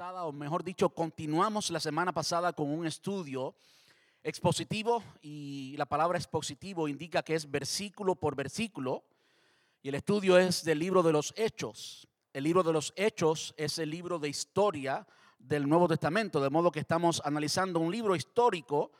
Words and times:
o 0.00 0.32
mejor 0.32 0.64
dicho, 0.64 0.88
continuamos 0.88 1.70
la 1.70 1.78
semana 1.78 2.12
pasada 2.12 2.54
con 2.54 2.70
un 2.70 2.86
estudio 2.86 3.54
expositivo 4.22 5.02
y 5.20 5.74
la 5.76 5.84
palabra 5.84 6.16
expositivo 6.16 6.88
indica 6.88 7.22
que 7.22 7.34
es 7.34 7.50
versículo 7.50 8.14
por 8.14 8.34
versículo 8.34 9.04
y 9.82 9.90
el 9.90 9.96
estudio 9.96 10.38
es 10.38 10.64
del 10.64 10.78
libro 10.78 11.02
de 11.02 11.12
los 11.12 11.34
Hechos. 11.36 12.08
El 12.32 12.44
libro 12.44 12.62
de 12.62 12.72
los 12.72 12.94
Hechos 12.96 13.52
es 13.58 13.78
el 13.78 13.90
libro 13.90 14.18
de 14.18 14.30
historia 14.30 15.06
del 15.38 15.68
Nuevo 15.68 15.88
Testamento, 15.88 16.40
de 16.40 16.48
modo 16.48 16.72
que 16.72 16.80
estamos 16.80 17.20
analizando 17.22 17.78
un 17.78 17.92
libro 17.92 18.16
histórico 18.16 18.92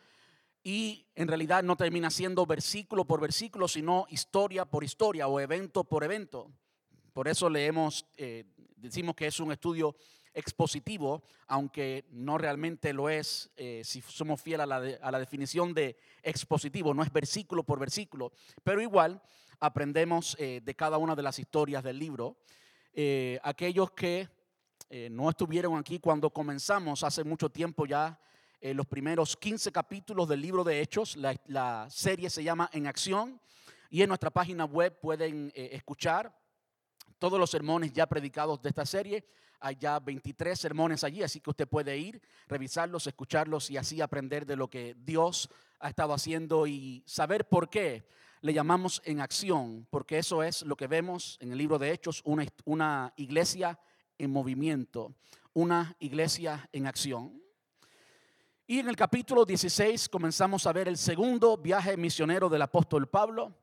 y 0.62 1.06
en 1.14 1.26
realidad 1.26 1.62
no 1.62 1.76
termina 1.76 2.10
siendo 2.10 2.44
versículo 2.44 3.06
por 3.06 3.18
versículo, 3.18 3.66
sino 3.66 4.04
historia 4.10 4.66
por 4.66 4.84
historia 4.84 5.26
o 5.26 5.40
evento 5.40 5.84
por 5.84 6.04
evento. 6.04 6.52
Por 7.14 7.28
eso 7.28 7.48
leemos, 7.48 8.04
eh, 8.18 8.44
decimos 8.76 9.14
que 9.14 9.26
es 9.26 9.40
un 9.40 9.52
estudio 9.52 9.96
expositivo, 10.34 11.22
aunque 11.46 12.04
no 12.10 12.38
realmente 12.38 12.92
lo 12.92 13.08
es 13.08 13.50
eh, 13.56 13.82
si 13.84 14.00
somos 14.00 14.40
fieles 14.40 14.64
a 14.64 15.10
la, 15.10 15.18
definición 15.18 15.74
de 15.74 15.96
expositivo, 16.22 16.94
no 16.94 17.02
es 17.02 17.12
versículo 17.12 17.62
por 17.62 17.78
versículo, 17.78 18.32
pero 18.62 18.80
igual 18.80 19.22
aprendemos 19.60 20.36
eh, 20.38 20.60
de 20.62 20.74
cada 20.74 20.98
una 20.98 21.14
de 21.14 21.22
las 21.22 21.38
historias 21.38 21.82
del 21.82 21.98
libro. 21.98 22.36
Eh, 22.92 23.38
aquellos 23.42 23.90
que 23.92 24.28
no 25.10 25.30
estuvieron 25.30 25.78
aquí 25.78 25.98
cuando 25.98 26.28
comenzamos 26.28 27.02
hace 27.02 27.24
mucho 27.24 27.48
tiempo 27.48 27.86
ya 27.86 28.20
los 28.60 28.86
primeros 28.86 29.38
15 29.38 29.72
capítulos 29.72 30.28
del 30.28 30.42
libro 30.42 30.62
de 30.64 30.82
Hechos, 30.82 31.16
la, 31.16 31.34
la, 31.46 31.86
serie 31.88 32.28
se 32.28 32.44
llama 32.44 32.68
En 32.74 32.86
Acción 32.86 33.40
y 33.88 34.02
en 34.02 34.08
nuestra 34.08 34.28
página 34.28 34.66
web 34.66 35.00
pueden 35.00 35.50
escuchar 35.54 36.38
todos 37.22 37.38
los 37.38 37.50
sermones 37.50 37.92
ya 37.92 38.08
predicados 38.08 38.60
de 38.60 38.70
esta 38.70 38.84
serie 38.84 39.24
hay 39.60 39.76
ya 39.76 40.00
23 40.00 40.58
sermones 40.58 41.04
allí, 41.04 41.22
así 41.22 41.38
que 41.38 41.50
usted 41.50 41.68
puede 41.68 41.96
ir, 41.96 42.20
revisarlos, 42.48 43.06
escucharlos 43.06 43.70
y 43.70 43.76
así 43.76 44.00
aprender 44.00 44.44
de 44.44 44.56
lo 44.56 44.68
que 44.68 44.96
Dios 44.98 45.48
ha 45.78 45.88
estado 45.88 46.14
haciendo 46.14 46.66
y 46.66 47.04
saber 47.06 47.48
por 47.48 47.70
qué 47.70 48.08
le 48.40 48.52
llamamos 48.52 49.00
en 49.04 49.20
acción, 49.20 49.86
porque 49.88 50.18
eso 50.18 50.42
es 50.42 50.62
lo 50.62 50.74
que 50.74 50.88
vemos 50.88 51.38
en 51.40 51.52
el 51.52 51.58
libro 51.58 51.78
de 51.78 51.92
Hechos, 51.92 52.22
una, 52.24 53.12
iglesia 53.14 53.78
en 54.18 54.32
movimiento, 54.32 55.14
una 55.54 55.94
iglesia 56.00 56.68
en 56.72 56.88
acción. 56.88 57.40
Y 58.66 58.80
en 58.80 58.88
el 58.88 58.96
capítulo 58.96 59.44
16 59.44 60.08
comenzamos 60.08 60.66
a 60.66 60.72
ver 60.72 60.88
el 60.88 60.98
segundo 60.98 61.56
viaje 61.56 61.96
misionero 61.96 62.48
del 62.48 62.62
apóstol 62.62 63.08
Pablo. 63.08 63.54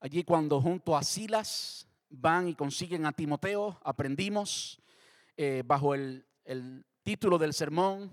Allí 0.00 0.24
cuando 0.24 0.62
junto 0.62 0.96
a 0.96 1.02
Silas 1.02 1.85
van 2.10 2.48
y 2.48 2.54
consiguen 2.54 3.06
a 3.06 3.12
Timoteo, 3.12 3.78
aprendimos 3.82 4.80
eh, 5.36 5.62
bajo 5.64 5.94
el, 5.94 6.24
título 7.02 7.38
del 7.38 7.54
sermón, 7.54 8.12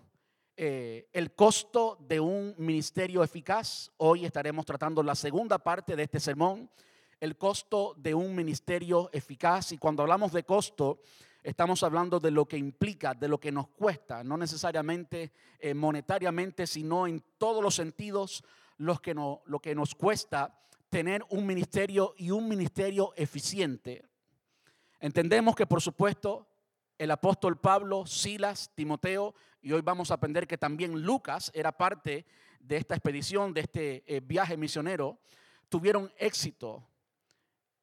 eh, 0.55 1.09
el 1.13 1.33
costo 1.33 1.97
de 2.08 2.19
un 2.19 2.53
ministerio 2.58 3.23
eficaz. 3.23 3.91
Hoy 3.97 4.25
estaremos 4.25 4.66
tratando 4.66 5.02
la 5.02 5.16
segunda 5.16 5.58
parte 5.58 5.95
de 5.95 6.03
este 6.03 6.19
sermón, 6.19 6.69
el 7.19 7.38
costo 7.38 7.95
de 7.97 8.14
un 8.14 8.36
ministerio 8.36 9.09
eficaz. 9.11 9.71
Y 9.71 9.80
cuando 9.80 10.03
hablamos 10.03 10.31
de 10.31 10.44
costo, 10.44 11.02
estamos 11.41 11.81
hablando 11.81 12.19
de 12.19 12.30
lo 12.30 12.45
que 12.45 12.58
implica, 12.58 13.16
de 13.16 13.27
lo 13.27 13.39
que 13.39 13.52
nos 13.52 13.67
cuesta, 13.69 14.23
no 14.23 14.38
necesariamente 14.38 15.31
eh, 15.59 15.73
monetariamente, 15.73 16.67
sino 16.67 17.08
en 17.08 17.23
todos 17.39 17.64
los 17.64 17.73
sentidos 17.73 18.44
lo 18.77 18.99
que 18.99 19.75
nos 19.75 19.95
cuesta 19.95 20.64
tener 20.94 21.25
un 21.30 21.47
ministerio 21.47 22.13
y 22.19 22.30
un 22.30 22.47
ministerio 22.47 23.13
eficiente. 23.16 24.05
Entendemos 24.99 25.55
que 25.55 25.66
por 25.66 25.81
supuesto 25.81 26.47
el 26.99 27.09
apóstol 27.09 27.59
Pablo, 27.59 28.05
Silas, 28.05 28.69
Timoteo, 28.75 29.33
y 29.59 29.71
hoy 29.71 29.81
vamos 29.81 30.11
a 30.11 30.14
aprender 30.14 30.45
que 30.45 30.55
también 30.55 31.02
Lucas 31.02 31.49
era 31.55 31.71
parte 31.71 32.27
de 32.59 32.77
esta 32.77 32.94
expedición, 32.94 33.55
de 33.55 33.61
este 33.61 34.03
eh, 34.05 34.19
viaje 34.19 34.55
misionero, 34.55 35.17
tuvieron 35.67 36.14
éxito. 36.16 36.87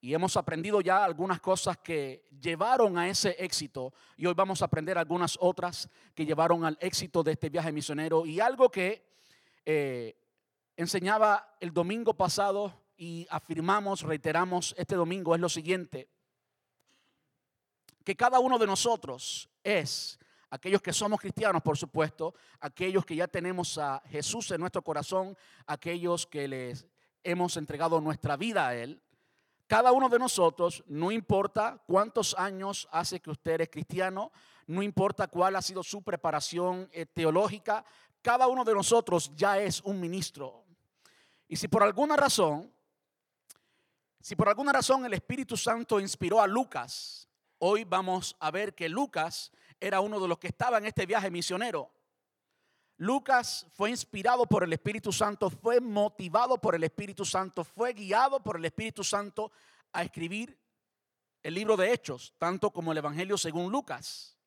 Y 0.01 0.15
hemos 0.15 0.37
aprendido 0.37 0.81
ya 0.81 1.05
algunas 1.05 1.41
cosas 1.41 1.79
que 1.79 2.29
llevaron 2.41 2.97
a 2.97 3.09
ese 3.09 3.35
éxito. 3.41 3.93
Y 4.17 4.27
hoy 4.27 4.35
vamos 4.35 4.63
a 4.63 4.67
aprender 4.67 4.97
algunas 4.97 5.37
otras 5.41 5.91
que 6.15 6.25
llevaron 6.25 6.65
al 6.65 6.79
éxito 6.81 7.25
de 7.25 7.33
este 7.33 7.49
viaje 7.49 7.73
misionero. 7.73 8.25
Y 8.25 8.39
algo 8.39 8.71
que 8.71 9.05
eh, 9.65 10.17
enseñaba 10.77 11.57
el 11.59 11.73
domingo 11.73 12.15
pasado 12.15 12.80
y 13.01 13.27
afirmamos, 13.31 14.03
reiteramos 14.03 14.75
este 14.77 14.95
domingo 14.95 15.35
es 15.35 15.41
lo 15.41 15.49
siguiente 15.49 16.11
que 18.05 18.15
cada 18.15 18.41
uno 18.41 18.59
de 18.59 18.67
nosotros 18.67 19.49
es, 19.63 20.19
aquellos 20.51 20.83
que 20.83 20.93
somos 20.93 21.21
cristianos, 21.21 21.63
por 21.63 21.79
supuesto, 21.79 22.35
aquellos 22.61 23.07
que 23.07 23.17
ya 23.17 23.29
tenemos 23.29 23.79
a 23.79 24.03
Jesús 24.11 24.51
en 24.51 24.61
nuestro 24.61 24.83
corazón, 24.83 25.37
aquellos 25.67 26.27
que 26.27 26.49
les 26.49 26.87
hemos 27.23 27.57
entregado 27.57 28.01
nuestra 28.01 28.37
vida 28.37 28.69
a 28.69 28.75
Él, 28.75 29.01
cada 29.67 29.93
uno 29.93 30.09
de 30.09 30.19
nosotros, 30.19 30.83
no 30.89 31.13
importa 31.13 31.83
cuántos 31.87 32.35
años 32.37 32.89
hace 32.91 33.21
que 33.21 33.31
usted 33.31 33.61
es 33.61 33.71
cristiano, 33.71 34.33
no 34.67 34.83
importa 34.83 35.29
cuál 35.29 35.55
ha 35.57 35.63
sido 35.63 35.83
su 35.83 36.03
preparación 36.03 36.89
eh, 36.93 37.07
teológica, 37.07 37.85
cada 38.21 38.49
uno 38.49 38.65
de 38.65 38.75
nosotros 38.75 39.31
ya 39.37 39.59
es 39.59 39.81
un 39.83 40.01
ministro. 40.01 40.65
Y 41.47 41.57
si 41.57 41.69
por 41.69 41.83
alguna 41.83 42.17
razón, 42.17 42.73
si 44.21 44.37
por 44.37 44.49
alguna 44.49 44.73
razón 44.73 45.05
el 45.05 45.15
Espíritu 45.15 45.57
Santo 45.57 45.99
inspiró 46.01 46.41
a 46.41 46.47
Lucas 46.47 47.31
Hoy 47.63 47.85
vamos 47.85 48.35
a 48.41 48.51
ver 48.51 48.75
que 48.75 48.89
Lucas 48.89 49.53
era 49.79 50.01
uno 50.01 50.19
de 50.19 50.27
los 50.27 50.39
que 50.39 50.47
estaba 50.47 50.79
en 50.79 50.87
este 50.87 51.05
viaje 51.05 51.31
misionero. 51.31 51.91
Lucas 52.97 53.67
fue 53.75 53.91
inspirado 53.91 54.47
por 54.47 54.65
el 54.65 54.73
Espíritu 54.73 55.13
Santo, 55.13 55.51
fue 55.51 55.79
motivado 55.79 56.57
por 56.57 56.75
el 56.75 56.85
Espíritu 56.85 57.23
Santo, 57.27 57.63
fue 57.63 57.93
guiado 57.93 58.43
por 58.43 58.57
el 58.57 58.65
Espíritu 58.65 59.05
Santo 59.05 59.53
a 59.93 60.03
escribir 60.03 60.59
el 61.43 61.53
libro 61.53 61.77
de 61.77 61.93
Hechos, 61.93 62.33
tanto 62.39 62.71
como 62.71 62.93
el 62.93 62.99
Evangelio 62.99 63.37
según 63.37 63.71
Lucas. 63.71 64.39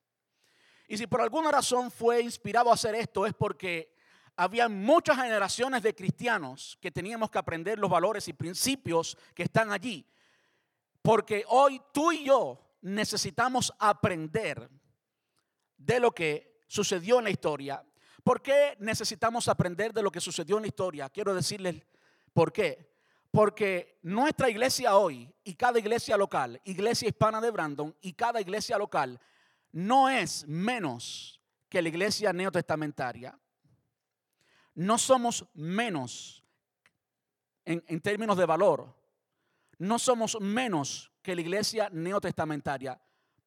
Y 0.88 0.98
si 0.98 1.06
por 1.06 1.22
alguna 1.22 1.52
razón 1.52 1.92
fue 1.92 2.20
inspirado 2.24 2.72
a 2.72 2.74
hacer 2.74 2.96
esto 2.96 3.28
es 3.28 3.36
porque 3.36 3.94
había 4.36 4.68
muchas 4.70 5.18
generaciones 5.18 5.84
de 5.84 5.94
cristianos 5.94 6.78
que 6.82 6.92
teníamos 6.92 7.30
que 7.30 7.38
aprender 7.38 7.80
los 7.80 7.90
valores 7.90 8.28
y 8.28 8.34
principios 8.34 9.18
que 9.34 9.44
están 9.44 9.72
allí. 9.72 10.06
Porque 11.02 11.44
hoy 11.48 11.82
tú 11.92 12.12
y 12.12 12.26
yo 12.26 12.78
necesitamos 12.82 13.74
aprender 13.78 14.70
de 15.78 16.00
lo 16.00 16.12
que 16.12 16.62
sucedió 16.68 17.20
en 17.20 17.26
la 17.26 17.30
historia. 17.30 17.84
¿Por 18.24 18.42
qué 18.42 18.76
necesitamos 18.80 19.48
aprender 19.48 19.94
de 19.94 20.02
lo 20.02 20.12
que 20.12 20.22
sucedió 20.22 20.58
en 20.58 20.64
la 20.64 20.68
historia? 20.68 21.10
Quiero 21.10 21.36
decirles 21.36 21.84
por 22.34 22.52
qué. 22.52 22.94
Porque 23.32 23.98
nuestra 24.04 24.50
iglesia 24.50 24.96
hoy 24.96 25.34
y 25.44 25.56
cada 25.56 25.80
iglesia 25.80 26.16
local, 26.18 26.62
iglesia 26.66 27.08
hispana 27.08 27.42
de 27.42 27.52
Brandon 27.52 27.96
y 28.02 28.14
cada 28.14 28.40
iglesia 28.40 28.78
local, 28.78 29.20
no 29.72 30.08
es 30.08 30.48
menos 30.48 31.42
que 31.68 31.82
la 31.82 31.90
iglesia 31.90 32.32
neotestamentaria. 32.32 33.38
No 34.76 34.98
somos 34.98 35.46
menos 35.54 36.44
en, 37.66 38.02
términos 38.02 38.38
de 38.38 38.46
valor. 38.46 38.94
No 39.78 40.00
somos 40.00 40.40
menos 40.40 41.12
que 41.22 41.36
la 41.36 41.42
iglesia 41.42 41.90
neotestamentaria. 41.92 43.00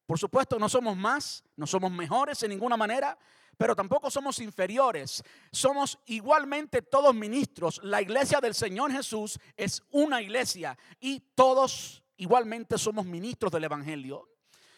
Por 0.05 0.17
supuesto, 0.17 0.57
no 0.57 0.69
somos 0.69 0.95
más, 0.95 1.43
no 1.55 1.67
somos 1.67 1.91
mejores 1.91 2.41
en 2.43 2.49
ninguna 2.49 2.77
manera, 2.77 3.17
pero 3.57 3.75
tampoco 3.75 4.09
somos 4.09 4.39
inferiores. 4.39 5.23
Somos 5.51 5.99
igualmente 6.05 6.81
todos 6.81 7.13
ministros. 7.13 7.81
La 7.83 8.01
iglesia 8.01 8.39
del 8.39 8.53
Señor 8.53 8.91
Jesús 8.91 9.39
es 9.55 9.83
una 9.91 10.21
iglesia 10.21 10.77
y 10.99 11.19
todos 11.35 12.03
igualmente 12.17 12.77
somos 12.77 13.05
ministros 13.05 13.51
del 13.51 13.65
Evangelio. 13.65 14.29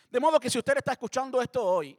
De 0.09 0.19
modo 0.19 0.39
que 0.39 0.49
si 0.49 0.57
usted 0.57 0.77
está 0.77 0.93
escuchando 0.93 1.41
esto 1.41 1.63
hoy 1.63 1.97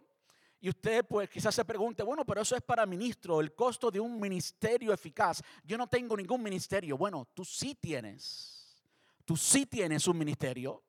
y 0.60 0.68
usted 0.68 1.06
pues 1.06 1.30
quizás 1.30 1.54
se 1.54 1.64
pregunte, 1.64 2.02
bueno, 2.02 2.24
pero 2.26 2.42
eso 2.42 2.54
es 2.54 2.62
para 2.62 2.84
ministro, 2.84 3.40
el 3.40 3.54
costo 3.54 3.90
de 3.90 3.98
un 3.98 4.20
ministerio 4.20 4.92
eficaz. 4.92 5.42
Yo 5.64 5.78
no 5.78 5.86
tengo 5.86 6.16
ningún 6.16 6.42
ministerio. 6.42 6.98
Bueno, 6.98 7.26
tú 7.32 7.44
sí 7.44 7.74
tienes. 7.74 8.76
Tú 9.24 9.36
sí 9.36 9.64
tienes 9.64 10.06
un 10.06 10.18
ministerio. 10.18 10.82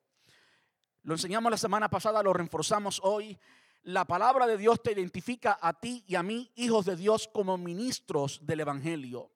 Lo 1.04 1.14
enseñamos 1.14 1.50
la 1.50 1.56
semana 1.56 1.88
pasada, 1.88 2.22
lo 2.22 2.34
reforzamos 2.34 3.00
hoy. 3.02 3.38
La 3.84 4.04
palabra 4.04 4.46
de 4.46 4.58
Dios 4.58 4.82
te 4.82 4.92
identifica 4.92 5.58
a 5.60 5.72
ti 5.72 6.04
y 6.06 6.16
a 6.16 6.22
mí, 6.22 6.52
hijos 6.54 6.84
de 6.84 6.94
Dios, 6.94 7.28
como 7.32 7.56
ministros 7.56 8.40
del 8.44 8.60
Evangelio. 8.60 9.32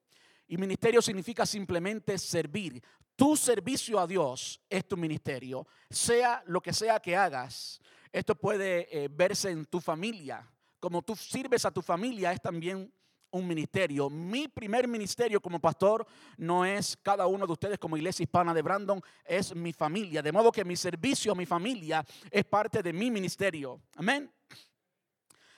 Y 0.47 0.59
ministerio 0.59 1.01
significa 1.01 1.47
simplemente 1.47 2.19
servir. 2.19 2.83
Tu 3.17 3.37
servicio 3.37 3.99
a 3.99 4.07
Dios 4.07 4.61
es 4.69 4.87
tu 4.87 4.99
ministerio, 4.99 5.67
sea 5.89 6.43
lo 6.47 6.61
que 6.61 6.75
sea 6.75 7.01
que 7.01 7.17
hagas. 7.17 7.81
Esto 8.17 8.35
puede 8.35 8.89
eh, 8.91 9.09
verse 9.13 9.51
en 9.51 9.67
tu 9.67 9.79
familia. 9.79 10.51
Como 10.81 11.03
tú 11.03 11.15
sirves 11.15 11.67
a 11.67 11.71
tu 11.71 11.83
familia 11.83 12.33
es 12.33 12.41
también 12.41 12.91
un 13.31 13.47
ministerio. 13.47 14.09
Mi 14.09 14.49
primer 14.49 14.89
ministerio 14.89 15.39
como 15.39 15.61
pastor 15.61 16.07
no 16.39 16.65
es 16.65 16.97
cada 17.03 17.27
uno 17.27 17.47
de 17.47 17.53
ustedes 17.53 17.79
como 17.79 17.95
iglesia 17.95 18.23
hispana 18.23 18.55
de 18.55 18.63
Brandon, 18.63 19.03
es 19.23 19.55
mi 19.55 19.71
familia. 19.75 20.23
De 20.23 20.33
modo 20.33 20.51
que 20.51 20.65
mi 20.65 20.77
servicio 20.77 21.33
a 21.33 21.35
mi 21.35 21.45
familia 21.45 22.03
es 22.31 22.47
parte 22.47 22.83
de 22.83 22.91
mi 22.91 23.11
ministerio. 23.11 23.83
Amén. 23.97 24.33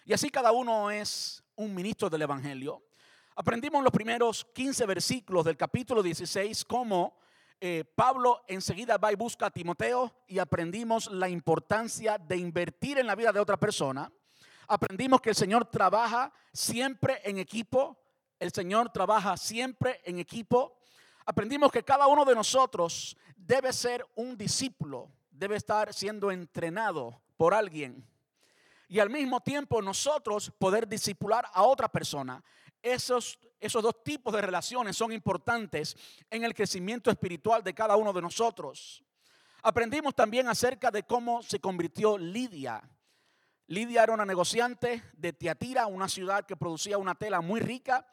Y 0.05 0.13
así 0.13 0.29
cada 0.29 0.51
uno 0.51 0.91
es 0.91 1.41
un 1.55 1.73
ministro 1.73 2.11
del 2.11 2.23
Evangelio. 2.23 2.83
Aprendimos 3.37 3.79
en 3.79 3.85
los 3.85 3.93
primeros 3.93 4.45
15 4.53 4.85
versículos 4.85 5.45
del 5.45 5.57
capítulo 5.57 6.03
16 6.03 6.65
cómo 6.65 7.21
eh, 7.61 7.85
Pablo 7.95 8.45
enseguida 8.47 8.99
va 8.99 9.13
y 9.13 9.17
busca 9.17 9.47
a 9.47 9.51
Timoteo 9.51 10.15
y 10.29 10.39
aprendimos 10.39 11.11
la 11.11 11.29
importancia 11.29 12.17
de 12.17 12.37
invertir 12.37 12.99
en 12.99 13.07
la 13.07 13.17
vida 13.17 13.33
de 13.33 13.41
otra 13.41 13.57
persona. 13.57 14.13
Aprendimos 14.69 15.21
que 15.21 15.31
el 15.31 15.35
Señor 15.35 15.65
trabaja 15.65 16.33
siempre 16.53 17.21
en 17.25 17.39
equipo. 17.39 17.99
El 18.39 18.53
Señor 18.53 18.91
trabaja 18.91 19.37
siempre 19.37 20.01
en 20.05 20.21
equipo. 20.21 20.79
Aprendimos 21.27 21.73
que 21.73 21.83
cada 21.83 22.07
uno 22.07 22.25
de 22.25 22.37
nosotros 22.37 23.17
debe 23.37 23.73
ser 23.73 24.07
un 24.15 24.37
discípulo, 24.37 25.11
debe 25.31 25.57
estar 25.57 25.93
siendo 25.93 26.31
entrenado 26.31 27.21
por 27.37 27.55
alguien. 27.55 28.07
Y 28.87 29.01
al 29.01 29.11
mismo 29.11 29.41
tiempo 29.41 29.83
nosotros 29.83 30.53
poder 30.59 30.87
discipular 30.87 31.47
a 31.53 31.63
otra 31.63 31.89
persona. 31.89 32.43
Esos, 32.83 33.39
esos 33.61 33.83
dos 33.83 34.03
tipos 34.05 34.33
de 34.33 34.43
relaciones 34.43 34.97
son 34.97 35.13
importantes 35.13 35.97
en 36.31 36.45
el 36.45 36.55
crecimiento 36.55 37.11
espiritual 37.11 37.63
de 37.63 37.75
cada 37.75 37.97
uno 37.97 38.13
de 38.13 38.23
nosotros. 38.23 39.05
Aprendimos 39.63 40.15
también 40.15 40.49
acerca 40.49 40.91
de 40.91 41.03
cómo 41.03 41.43
se 41.43 41.61
convirtió 41.61 42.17
Lidia. 42.17 42.83
Lidia 43.67 44.05
era 44.05 44.15
una 44.15 44.25
negociante 44.25 45.03
de 45.13 45.33
Tiatira, 45.33 45.87
una 45.87 46.09
ciudad 46.09 46.47
que 46.47 46.57
producía 46.57 46.97
una 46.97 47.15
tela 47.15 47.41
muy 47.41 47.61
rica. 47.61 48.07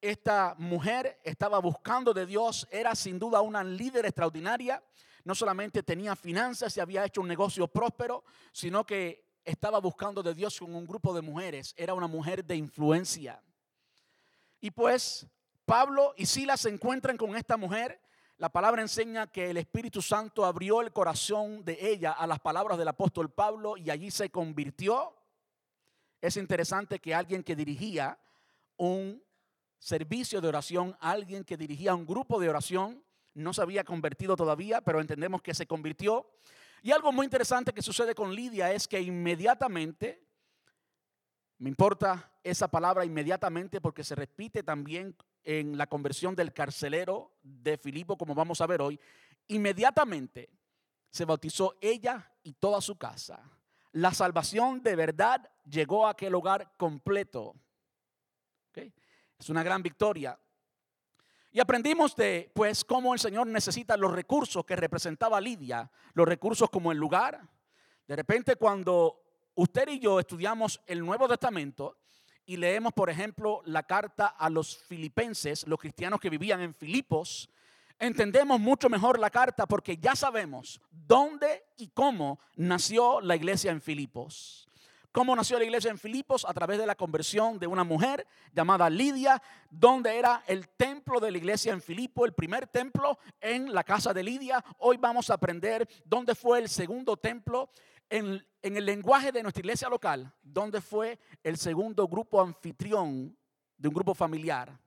Esta 0.00 0.56
mujer 0.58 1.20
estaba 1.22 1.60
buscando 1.60 2.12
de 2.12 2.26
Dios, 2.26 2.66
era 2.70 2.94
sin 2.96 3.18
duda 3.18 3.42
una 3.42 3.62
líder 3.62 4.06
extraordinaria. 4.06 4.82
No 5.24 5.36
solamente 5.36 5.84
tenía 5.84 6.16
finanzas 6.16 6.76
y 6.76 6.80
había 6.80 7.04
hecho 7.04 7.20
un 7.20 7.28
negocio 7.28 7.68
próspero, 7.68 8.24
sino 8.50 8.84
que 8.84 9.24
estaba 9.44 9.78
buscando 9.78 10.22
de 10.22 10.34
Dios 10.34 10.58
con 10.58 10.74
un 10.74 10.86
grupo 10.86 11.14
de 11.14 11.22
mujeres. 11.22 11.74
Era 11.76 11.94
una 11.94 12.08
mujer 12.08 12.44
de 12.44 12.56
influencia. 12.56 13.40
Y 14.62 14.70
pues 14.70 15.26
Pablo 15.64 16.14
y 16.16 16.24
Silas 16.24 16.60
se 16.60 16.68
encuentran 16.68 17.16
con 17.16 17.36
esta 17.36 17.56
mujer. 17.56 18.00
La 18.38 18.48
palabra 18.48 18.80
enseña 18.80 19.26
que 19.26 19.50
el 19.50 19.56
Espíritu 19.56 20.00
Santo 20.00 20.44
abrió 20.44 20.80
el 20.80 20.92
corazón 20.92 21.64
de 21.64 21.76
ella 21.80 22.12
a 22.12 22.28
las 22.28 22.38
palabras 22.38 22.78
del 22.78 22.86
apóstol 22.86 23.28
Pablo 23.28 23.76
y 23.76 23.90
allí 23.90 24.12
se 24.12 24.30
convirtió. 24.30 25.16
Es 26.20 26.36
interesante 26.36 27.00
que 27.00 27.12
alguien 27.12 27.42
que 27.42 27.56
dirigía 27.56 28.16
un 28.76 29.20
servicio 29.80 30.40
de 30.40 30.46
oración, 30.46 30.96
alguien 31.00 31.42
que 31.42 31.56
dirigía 31.56 31.96
un 31.96 32.06
grupo 32.06 32.38
de 32.40 32.48
oración, 32.48 33.02
no 33.34 33.52
se 33.52 33.62
había 33.62 33.82
convertido 33.82 34.36
todavía, 34.36 34.80
pero 34.80 35.00
entendemos 35.00 35.42
que 35.42 35.54
se 35.54 35.66
convirtió. 35.66 36.30
Y 36.82 36.92
algo 36.92 37.10
muy 37.10 37.24
interesante 37.24 37.72
que 37.72 37.82
sucede 37.82 38.14
con 38.14 38.32
Lidia 38.32 38.72
es 38.72 38.86
que 38.86 39.00
inmediatamente 39.00 40.24
me 41.62 41.68
importa 41.68 42.32
esa 42.42 42.66
palabra 42.66 43.04
inmediatamente 43.04 43.80
porque 43.80 44.02
se 44.02 44.16
repite 44.16 44.64
también 44.64 45.16
en 45.44 45.78
la 45.78 45.86
conversión 45.86 46.34
del 46.34 46.52
carcelero 46.52 47.36
de 47.40 47.78
Filipo, 47.78 48.18
como 48.18 48.34
vamos 48.34 48.60
a 48.60 48.66
ver 48.66 48.82
hoy. 48.82 48.98
Inmediatamente 49.46 50.50
se 51.08 51.24
bautizó 51.24 51.76
ella 51.80 52.32
y 52.42 52.54
toda 52.54 52.80
su 52.80 52.98
casa. 52.98 53.48
La 53.92 54.12
salvación 54.12 54.82
de 54.82 54.96
verdad 54.96 55.48
llegó 55.64 56.04
a 56.04 56.10
aquel 56.10 56.34
hogar 56.34 56.72
completo. 56.76 57.54
Es 58.74 59.48
una 59.48 59.62
gran 59.62 59.84
victoria. 59.84 60.36
Y 61.52 61.60
aprendimos 61.60 62.16
de, 62.16 62.50
pues, 62.56 62.84
cómo 62.84 63.14
el 63.14 63.20
Señor 63.20 63.46
necesita 63.46 63.96
los 63.96 64.10
recursos 64.10 64.64
que 64.64 64.74
representaba 64.74 65.40
Lidia, 65.40 65.88
los 66.14 66.26
recursos 66.26 66.68
como 66.70 66.90
el 66.90 66.98
lugar. 66.98 67.40
De 68.08 68.16
repente, 68.16 68.56
cuando 68.56 69.21
usted 69.54 69.88
y 69.88 69.98
yo 69.98 70.20
estudiamos 70.20 70.80
el 70.86 71.04
Nuevo 71.04 71.28
Testamento 71.28 71.96
y 72.44 72.56
leemos, 72.56 72.92
por 72.92 73.10
ejemplo, 73.10 73.62
la 73.64 73.84
carta 73.84 74.26
a 74.26 74.50
los 74.50 74.76
filipenses, 74.76 75.66
los 75.66 75.78
cristianos 75.78 76.20
que 76.20 76.30
vivían 76.30 76.60
en 76.60 76.74
Filipos, 76.74 77.48
entendemos 77.98 78.58
mucho 78.58 78.88
mejor 78.88 79.18
la 79.18 79.30
carta 79.30 79.66
porque 79.66 79.96
ya 79.96 80.16
sabemos 80.16 80.80
dónde 80.90 81.64
y 81.76 81.88
cómo 81.88 82.40
nació 82.56 83.20
la 83.20 83.36
iglesia 83.36 83.70
en 83.70 83.80
Filipos. 83.80 84.68
¿Cómo 85.12 85.36
nació 85.36 85.58
la 85.58 85.64
iglesia 85.64 85.90
en 85.90 85.98
Filipos? 85.98 86.46
A 86.48 86.54
través 86.54 86.78
de 86.78 86.86
la 86.86 86.94
conversión 86.94 87.58
de 87.58 87.66
una 87.66 87.84
mujer 87.84 88.26
llamada 88.54 88.88
Lidia, 88.88 89.42
donde 89.70 90.16
era 90.16 90.42
el 90.46 90.70
templo 90.70 91.20
de 91.20 91.30
la 91.30 91.36
iglesia 91.36 91.74
en 91.74 91.82
Filipo, 91.82 92.24
el 92.24 92.32
primer 92.32 92.66
templo 92.66 93.18
en 93.38 93.74
la 93.74 93.84
casa 93.84 94.14
de 94.14 94.22
Lidia. 94.22 94.64
Hoy 94.78 94.96
vamos 94.96 95.28
a 95.28 95.34
aprender 95.34 95.86
dónde 96.06 96.34
fue 96.34 96.60
el 96.60 96.68
segundo 96.70 97.18
templo 97.18 97.68
en, 98.12 98.44
el 98.62 98.84
lenguaje 98.84 99.32
de 99.32 99.42
nuestra 99.42 99.60
iglesia 99.60 99.88
local, 99.88 100.30
donde 100.42 100.80
fue 100.82 101.18
el 101.42 101.56
segundo 101.56 102.06
grupo 102.06 102.40
anfitrión 102.40 103.36
de 103.76 103.88
un 103.88 103.94
grupo 103.94 104.14
familiar. 104.14 104.78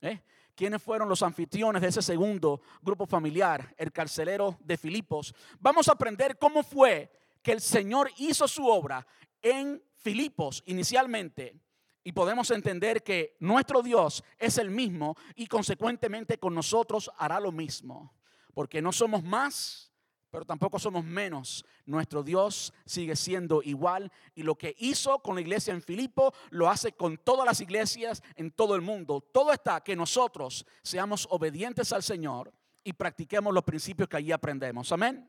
¿Eh? 0.00 0.22
¿Quiénes 0.54 0.82
fueron 0.82 1.08
los 1.08 1.22
anfitriones 1.22 1.82
de 1.82 1.88
ese 1.88 2.00
segundo 2.00 2.62
grupo 2.80 3.06
familiar? 3.06 3.74
El 3.76 3.92
carcelero 3.92 4.56
de 4.60 4.78
Filipos. 4.78 5.34
Vamos 5.60 5.88
a 5.88 5.92
aprender 5.92 6.38
cómo 6.38 6.62
fue 6.62 7.10
que 7.42 7.52
el 7.52 7.60
Señor 7.60 8.10
hizo 8.16 8.48
su 8.48 8.66
obra 8.66 9.06
en 9.42 9.82
Filipos 9.98 10.62
inicialmente. 10.66 11.60
Y 12.02 12.12
podemos 12.12 12.50
entender 12.52 13.02
que 13.02 13.36
nuestro 13.40 13.82
Dios 13.82 14.24
es 14.38 14.56
el 14.56 14.70
mismo 14.70 15.14
y 15.34 15.46
consecuentemente 15.46 16.38
con 16.38 16.54
nosotros 16.54 17.10
hará 17.18 17.38
lo 17.38 17.52
mismo. 17.52 18.14
Porque 18.54 18.80
no 18.80 18.92
somos 18.92 19.22
más 19.22 19.92
pero 20.36 20.44
tampoco 20.44 20.78
somos 20.78 21.02
menos. 21.02 21.64
Nuestro 21.86 22.22
Dios 22.22 22.74
sigue 22.84 23.16
siendo 23.16 23.62
igual 23.62 24.12
y 24.34 24.42
lo 24.42 24.54
que 24.54 24.76
hizo 24.80 25.18
con 25.20 25.34
la 25.34 25.40
iglesia 25.40 25.72
en 25.72 25.80
Filipo 25.80 26.34
lo 26.50 26.68
hace 26.68 26.92
con 26.92 27.16
todas 27.16 27.46
las 27.46 27.62
iglesias 27.62 28.22
en 28.34 28.50
todo 28.50 28.74
el 28.74 28.82
mundo. 28.82 29.22
Todo 29.32 29.50
está 29.50 29.82
que 29.82 29.96
nosotros 29.96 30.66
seamos 30.82 31.26
obedientes 31.30 31.90
al 31.90 32.02
Señor 32.02 32.52
y 32.84 32.92
practiquemos 32.92 33.54
los 33.54 33.64
principios 33.64 34.10
que 34.10 34.18
allí 34.18 34.30
aprendemos. 34.30 34.92
Amén. 34.92 35.26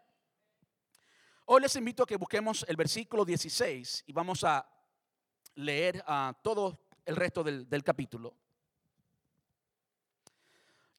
Hoy 1.45 1.62
les 1.62 1.77
invito 1.77 2.03
a 2.03 2.06
que 2.06 2.18
busquemos 2.18 2.65
el 2.68 2.75
versículo 2.75 3.24
16 3.24 4.03
y 4.07 4.12
vamos 4.12 4.44
a 4.44 4.69
leer 5.56 6.03
a 6.06 6.38
todo 6.44 6.81
el 7.06 7.15
resto 7.15 7.45
del, 7.45 7.69
del 7.69 7.81
capítulo. 7.81 8.36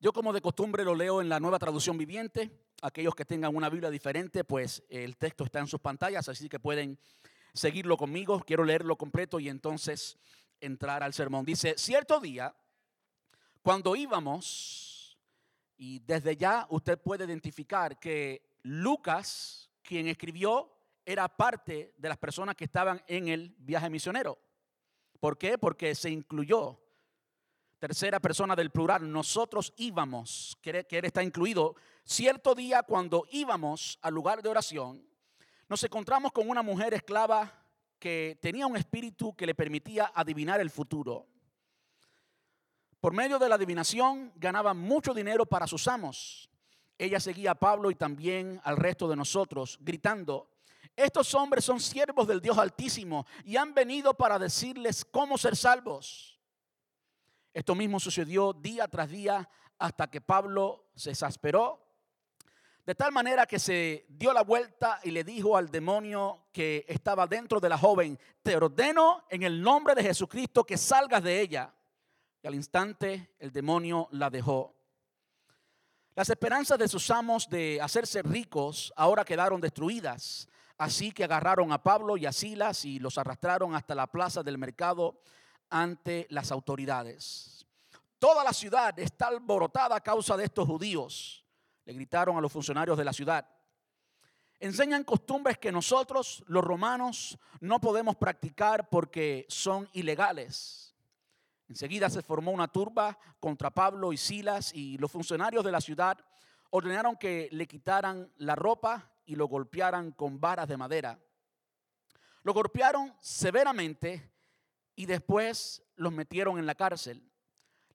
Yo 0.00 0.12
como 0.12 0.32
de 0.32 0.40
costumbre 0.40 0.84
lo 0.84 0.94
leo 0.94 1.20
en 1.20 1.28
la 1.28 1.40
nueva 1.40 1.58
traducción 1.58 1.98
viviente. 1.98 2.50
Aquellos 2.82 3.16
que 3.16 3.24
tengan 3.24 3.56
una 3.56 3.68
Biblia 3.68 3.90
diferente, 3.90 4.44
pues 4.44 4.84
el 4.88 5.16
texto 5.16 5.42
está 5.42 5.58
en 5.58 5.66
sus 5.66 5.80
pantallas, 5.80 6.28
así 6.28 6.48
que 6.48 6.60
pueden 6.60 7.00
seguirlo 7.52 7.96
conmigo. 7.96 8.38
Quiero 8.46 8.62
leerlo 8.62 8.94
completo 8.96 9.40
y 9.40 9.48
entonces 9.48 10.16
entrar 10.60 11.02
al 11.02 11.14
sermón. 11.14 11.44
Dice, 11.44 11.74
cierto 11.76 12.20
día, 12.20 12.54
cuando 13.60 13.96
íbamos, 13.96 15.18
y 15.76 15.98
desde 15.98 16.36
ya 16.36 16.68
usted 16.70 16.96
puede 17.00 17.24
identificar 17.24 17.98
que 17.98 18.56
Lucas, 18.62 19.68
quien 19.82 20.06
escribió, 20.06 20.72
era 21.04 21.28
parte 21.28 21.92
de 21.96 22.08
las 22.08 22.18
personas 22.18 22.54
que 22.54 22.66
estaban 22.66 23.02
en 23.08 23.26
el 23.26 23.52
viaje 23.58 23.90
misionero. 23.90 24.38
¿Por 25.18 25.36
qué? 25.36 25.58
Porque 25.58 25.96
se 25.96 26.10
incluyó 26.10 26.78
tercera 27.78 28.20
persona 28.20 28.56
del 28.56 28.70
plural, 28.70 29.10
nosotros 29.10 29.72
íbamos, 29.76 30.58
que 30.60 30.84
él 30.90 31.04
está 31.04 31.22
incluido, 31.22 31.76
cierto 32.04 32.54
día 32.54 32.82
cuando 32.82 33.24
íbamos 33.30 33.98
al 34.02 34.14
lugar 34.14 34.42
de 34.42 34.48
oración, 34.48 35.06
nos 35.68 35.84
encontramos 35.84 36.32
con 36.32 36.48
una 36.48 36.62
mujer 36.62 36.94
esclava 36.94 37.52
que 37.98 38.38
tenía 38.40 38.66
un 38.66 38.76
espíritu 38.76 39.34
que 39.36 39.46
le 39.46 39.54
permitía 39.54 40.10
adivinar 40.14 40.60
el 40.60 40.70
futuro. 40.70 41.26
Por 43.00 43.12
medio 43.12 43.38
de 43.38 43.48
la 43.48 43.56
adivinación 43.56 44.32
ganaba 44.36 44.74
mucho 44.74 45.12
dinero 45.14 45.46
para 45.46 45.66
sus 45.66 45.86
amos. 45.86 46.48
Ella 46.96 47.20
seguía 47.20 47.52
a 47.52 47.54
Pablo 47.54 47.90
y 47.90 47.94
también 47.94 48.60
al 48.64 48.76
resto 48.76 49.08
de 49.08 49.16
nosotros, 49.16 49.78
gritando, 49.80 50.48
estos 50.96 51.32
hombres 51.34 51.64
son 51.64 51.78
siervos 51.78 52.26
del 52.26 52.40
Dios 52.40 52.58
Altísimo 52.58 53.24
y 53.44 53.56
han 53.56 53.72
venido 53.72 54.14
para 54.14 54.38
decirles 54.38 55.04
cómo 55.04 55.38
ser 55.38 55.54
salvos. 55.54 56.37
Esto 57.52 57.74
mismo 57.74 57.98
sucedió 57.98 58.52
día 58.52 58.88
tras 58.88 59.08
día 59.08 59.48
hasta 59.78 60.08
que 60.10 60.20
Pablo 60.20 60.90
se 60.94 61.10
exasperó. 61.10 61.84
De 62.84 62.94
tal 62.94 63.12
manera 63.12 63.46
que 63.46 63.58
se 63.58 64.06
dio 64.08 64.32
la 64.32 64.42
vuelta 64.42 64.98
y 65.04 65.10
le 65.10 65.22
dijo 65.22 65.56
al 65.56 65.70
demonio 65.70 66.46
que 66.52 66.86
estaba 66.88 67.26
dentro 67.26 67.60
de 67.60 67.68
la 67.68 67.76
joven, 67.76 68.18
te 68.42 68.56
ordeno 68.56 69.24
en 69.28 69.42
el 69.42 69.60
nombre 69.60 69.94
de 69.94 70.02
Jesucristo 70.02 70.64
que 70.64 70.78
salgas 70.78 71.22
de 71.22 71.40
ella. 71.40 71.74
Y 72.42 72.46
al 72.46 72.54
instante 72.54 73.34
el 73.38 73.52
demonio 73.52 74.08
la 74.12 74.30
dejó. 74.30 74.74
Las 76.14 76.30
esperanzas 76.30 76.78
de 76.78 76.88
sus 76.88 77.10
amos 77.10 77.48
de 77.48 77.78
hacerse 77.80 78.22
ricos 78.22 78.92
ahora 78.96 79.24
quedaron 79.24 79.60
destruidas. 79.60 80.48
Así 80.78 81.12
que 81.12 81.24
agarraron 81.24 81.72
a 81.72 81.82
Pablo 81.82 82.16
y 82.16 82.24
a 82.24 82.32
Silas 82.32 82.84
y 82.84 83.00
los 83.00 83.18
arrastraron 83.18 83.74
hasta 83.74 83.94
la 83.94 84.06
plaza 84.06 84.42
del 84.42 84.58
mercado 84.58 85.20
ante 85.70 86.26
las 86.30 86.50
autoridades. 86.52 87.66
Toda 88.18 88.42
la 88.42 88.52
ciudad 88.52 88.98
está 88.98 89.28
alborotada 89.28 89.96
a 89.96 90.00
causa 90.00 90.36
de 90.36 90.44
estos 90.44 90.66
judíos, 90.66 91.44
le 91.84 91.92
gritaron 91.92 92.36
a 92.36 92.40
los 92.40 92.52
funcionarios 92.52 92.98
de 92.98 93.04
la 93.04 93.12
ciudad. 93.12 93.48
enseñan 94.60 95.04
costumbres 95.04 95.56
que 95.56 95.70
nosotros, 95.70 96.42
los 96.48 96.64
romanos, 96.64 97.38
no 97.60 97.80
podemos 97.80 98.16
practicar 98.16 98.88
porque 98.88 99.46
son 99.48 99.88
ilegales. 99.92 100.96
Enseguida 101.68 102.10
se 102.10 102.22
formó 102.22 102.50
una 102.50 102.66
turba 102.66 103.16
contra 103.38 103.70
Pablo 103.70 104.12
y 104.12 104.16
Silas 104.16 104.74
y 104.74 104.98
los 104.98 105.12
funcionarios 105.12 105.64
de 105.64 105.70
la 105.70 105.80
ciudad 105.80 106.18
ordenaron 106.70 107.16
que 107.16 107.48
le 107.52 107.66
quitaran 107.66 108.32
la 108.38 108.56
ropa 108.56 109.12
y 109.26 109.36
lo 109.36 109.46
golpearan 109.46 110.12
con 110.12 110.40
varas 110.40 110.66
de 110.68 110.76
madera. 110.76 111.18
Lo 112.42 112.54
golpearon 112.54 113.14
severamente 113.20 114.32
y 114.98 115.06
después 115.06 115.84
los 115.94 116.12
metieron 116.12 116.58
en 116.58 116.66
la 116.66 116.74
cárcel. 116.74 117.22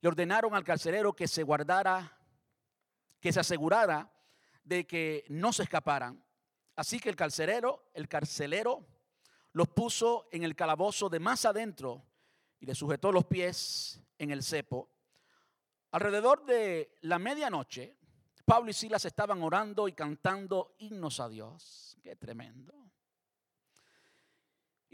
Le 0.00 0.08
ordenaron 0.08 0.54
al 0.54 0.64
carcelero 0.64 1.12
que 1.12 1.28
se 1.28 1.42
guardara, 1.42 2.18
que 3.20 3.30
se 3.30 3.40
asegurara 3.40 4.10
de 4.64 4.86
que 4.86 5.22
no 5.28 5.52
se 5.52 5.64
escaparan. 5.64 6.24
Así 6.74 6.98
que 6.98 7.10
el 7.10 7.14
carcelero, 7.14 7.90
el 7.92 8.08
carcelero 8.08 8.86
los 9.52 9.68
puso 9.68 10.28
en 10.32 10.44
el 10.44 10.56
calabozo 10.56 11.10
de 11.10 11.20
más 11.20 11.44
adentro 11.44 12.02
y 12.58 12.64
le 12.64 12.74
sujetó 12.74 13.12
los 13.12 13.26
pies 13.26 14.00
en 14.16 14.30
el 14.30 14.42
cepo. 14.42 14.88
Alrededor 15.90 16.46
de 16.46 16.96
la 17.02 17.18
medianoche, 17.18 17.98
Pablo 18.46 18.70
y 18.70 18.72
Silas 18.72 19.04
estaban 19.04 19.42
orando 19.42 19.88
y 19.88 19.92
cantando 19.92 20.74
himnos 20.78 21.20
a 21.20 21.28
Dios. 21.28 21.98
Qué 22.02 22.16
tremendo. 22.16 22.83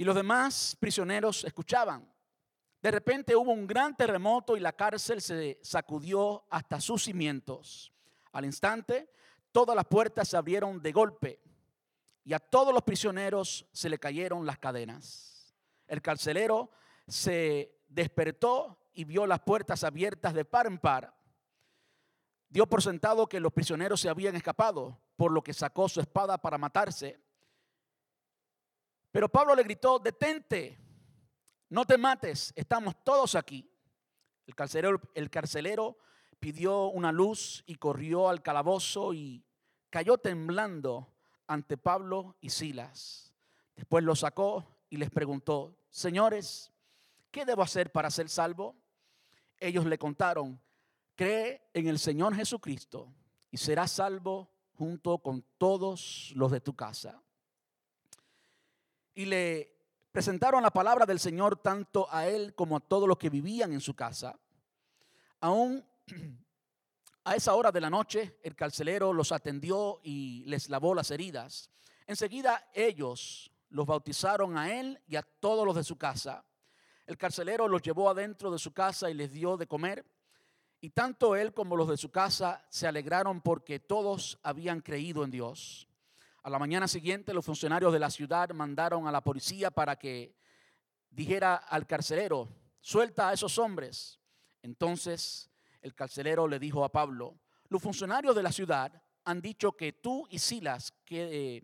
Y 0.00 0.04
los 0.04 0.16
demás 0.16 0.78
prisioneros 0.80 1.44
escuchaban. 1.44 2.10
De 2.80 2.90
repente 2.90 3.36
hubo 3.36 3.52
un 3.52 3.66
gran 3.66 3.94
terremoto 3.94 4.56
y 4.56 4.60
la 4.60 4.72
cárcel 4.72 5.20
se 5.20 5.60
sacudió 5.62 6.46
hasta 6.48 6.80
sus 6.80 7.04
cimientos. 7.04 7.92
Al 8.32 8.46
instante, 8.46 9.12
todas 9.52 9.76
las 9.76 9.84
puertas 9.84 10.26
se 10.26 10.38
abrieron 10.38 10.80
de 10.80 10.92
golpe 10.92 11.42
y 12.24 12.32
a 12.32 12.38
todos 12.38 12.72
los 12.72 12.82
prisioneros 12.82 13.66
se 13.72 13.90
le 13.90 13.98
cayeron 13.98 14.46
las 14.46 14.58
cadenas. 14.58 15.54
El 15.86 16.00
carcelero 16.00 16.70
se 17.06 17.82
despertó 17.86 18.78
y 18.94 19.04
vio 19.04 19.26
las 19.26 19.40
puertas 19.40 19.84
abiertas 19.84 20.32
de 20.32 20.46
par 20.46 20.66
en 20.66 20.78
par. 20.78 21.14
Dio 22.48 22.66
por 22.66 22.82
sentado 22.82 23.28
que 23.28 23.38
los 23.38 23.52
prisioneros 23.52 24.00
se 24.00 24.08
habían 24.08 24.34
escapado, 24.34 24.98
por 25.16 25.30
lo 25.30 25.42
que 25.42 25.52
sacó 25.52 25.90
su 25.90 26.00
espada 26.00 26.38
para 26.38 26.56
matarse. 26.56 27.20
Pero 29.10 29.28
Pablo 29.28 29.54
le 29.54 29.62
gritó, 29.62 29.98
detente, 29.98 30.78
no 31.68 31.84
te 31.84 31.98
mates, 31.98 32.52
estamos 32.56 32.94
todos 33.04 33.34
aquí. 33.34 33.68
El 34.46 34.54
carcelero, 34.54 35.00
el 35.14 35.30
carcelero 35.30 35.98
pidió 36.38 36.86
una 36.86 37.12
luz 37.12 37.62
y 37.66 37.76
corrió 37.76 38.28
al 38.28 38.42
calabozo 38.42 39.12
y 39.12 39.44
cayó 39.90 40.18
temblando 40.18 41.12
ante 41.46 41.76
Pablo 41.76 42.36
y 42.40 42.50
Silas. 42.50 43.34
Después 43.76 44.04
lo 44.04 44.14
sacó 44.14 44.66
y 44.88 44.96
les 44.96 45.10
preguntó, 45.10 45.76
señores, 45.90 46.72
¿qué 47.30 47.44
debo 47.44 47.62
hacer 47.62 47.92
para 47.92 48.10
ser 48.10 48.28
salvo? 48.28 48.76
Ellos 49.58 49.84
le 49.86 49.98
contaron, 49.98 50.60
cree 51.14 51.68
en 51.74 51.88
el 51.88 51.98
Señor 51.98 52.34
Jesucristo 52.34 53.12
y 53.50 53.56
serás 53.56 53.92
salvo 53.92 54.50
junto 54.74 55.18
con 55.18 55.44
todos 55.58 56.32
los 56.34 56.50
de 56.50 56.60
tu 56.60 56.74
casa. 56.74 57.22
Y 59.20 59.26
le 59.26 59.70
presentaron 60.10 60.62
la 60.62 60.70
palabra 60.70 61.04
del 61.04 61.20
Señor 61.20 61.58
tanto 61.58 62.08
a 62.10 62.26
él 62.26 62.54
como 62.54 62.78
a 62.78 62.80
todos 62.80 63.06
los 63.06 63.18
que 63.18 63.28
vivían 63.28 63.70
en 63.74 63.82
su 63.82 63.92
casa. 63.92 64.34
Aún 65.40 65.84
a 67.24 67.36
esa 67.36 67.54
hora 67.54 67.70
de 67.70 67.82
la 67.82 67.90
noche, 67.90 68.38
el 68.42 68.56
carcelero 68.56 69.12
los 69.12 69.30
atendió 69.30 70.00
y 70.02 70.42
les 70.46 70.70
lavó 70.70 70.94
las 70.94 71.10
heridas. 71.10 71.68
Enseguida 72.06 72.70
ellos 72.72 73.52
los 73.68 73.84
bautizaron 73.84 74.56
a 74.56 74.72
él 74.80 74.98
y 75.06 75.16
a 75.16 75.22
todos 75.22 75.66
los 75.66 75.76
de 75.76 75.84
su 75.84 75.98
casa. 75.98 76.42
El 77.06 77.18
carcelero 77.18 77.68
los 77.68 77.82
llevó 77.82 78.08
adentro 78.08 78.50
de 78.50 78.58
su 78.58 78.72
casa 78.72 79.10
y 79.10 79.12
les 79.12 79.32
dio 79.32 79.58
de 79.58 79.66
comer. 79.66 80.06
Y 80.80 80.88
tanto 80.88 81.36
él 81.36 81.52
como 81.52 81.76
los 81.76 81.90
de 81.90 81.98
su 81.98 82.10
casa 82.10 82.64
se 82.70 82.86
alegraron 82.86 83.42
porque 83.42 83.80
todos 83.80 84.38
habían 84.42 84.80
creído 84.80 85.24
en 85.24 85.30
Dios. 85.30 85.89
A 86.42 86.48
la 86.48 86.58
mañana 86.58 86.88
siguiente 86.88 87.34
los 87.34 87.44
funcionarios 87.44 87.92
de 87.92 87.98
la 87.98 88.10
ciudad 88.10 88.48
mandaron 88.50 89.06
a 89.06 89.12
la 89.12 89.20
policía 89.20 89.70
para 89.70 89.96
que 89.96 90.34
dijera 91.10 91.56
al 91.56 91.86
carcelero, 91.86 92.48
suelta 92.80 93.28
a 93.28 93.32
esos 93.34 93.58
hombres. 93.58 94.18
Entonces 94.62 95.50
el 95.82 95.94
carcelero 95.94 96.48
le 96.48 96.58
dijo 96.58 96.82
a 96.82 96.90
Pablo, 96.90 97.38
los 97.68 97.82
funcionarios 97.82 98.34
de 98.34 98.42
la 98.42 98.52
ciudad 98.52 99.02
han 99.24 99.42
dicho 99.42 99.72
que 99.72 99.92
tú 99.92 100.26
y 100.30 100.38
Silas 100.38 100.94
eh, 101.10 101.62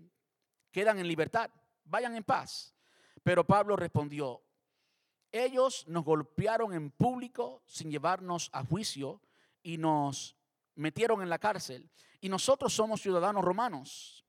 quedan 0.70 0.98
en 0.98 1.08
libertad, 1.08 1.50
vayan 1.84 2.14
en 2.14 2.24
paz. 2.24 2.74
Pero 3.22 3.46
Pablo 3.46 3.76
respondió, 3.76 4.42
ellos 5.32 5.86
nos 5.88 6.04
golpearon 6.04 6.74
en 6.74 6.90
público 6.90 7.62
sin 7.66 7.90
llevarnos 7.90 8.50
a 8.52 8.62
juicio 8.62 9.22
y 9.62 9.78
nos 9.78 10.36
metieron 10.74 11.22
en 11.22 11.30
la 11.30 11.38
cárcel. 11.38 11.90
Y 12.20 12.28
nosotros 12.28 12.74
somos 12.74 13.00
ciudadanos 13.00 13.42
romanos. 13.42 14.25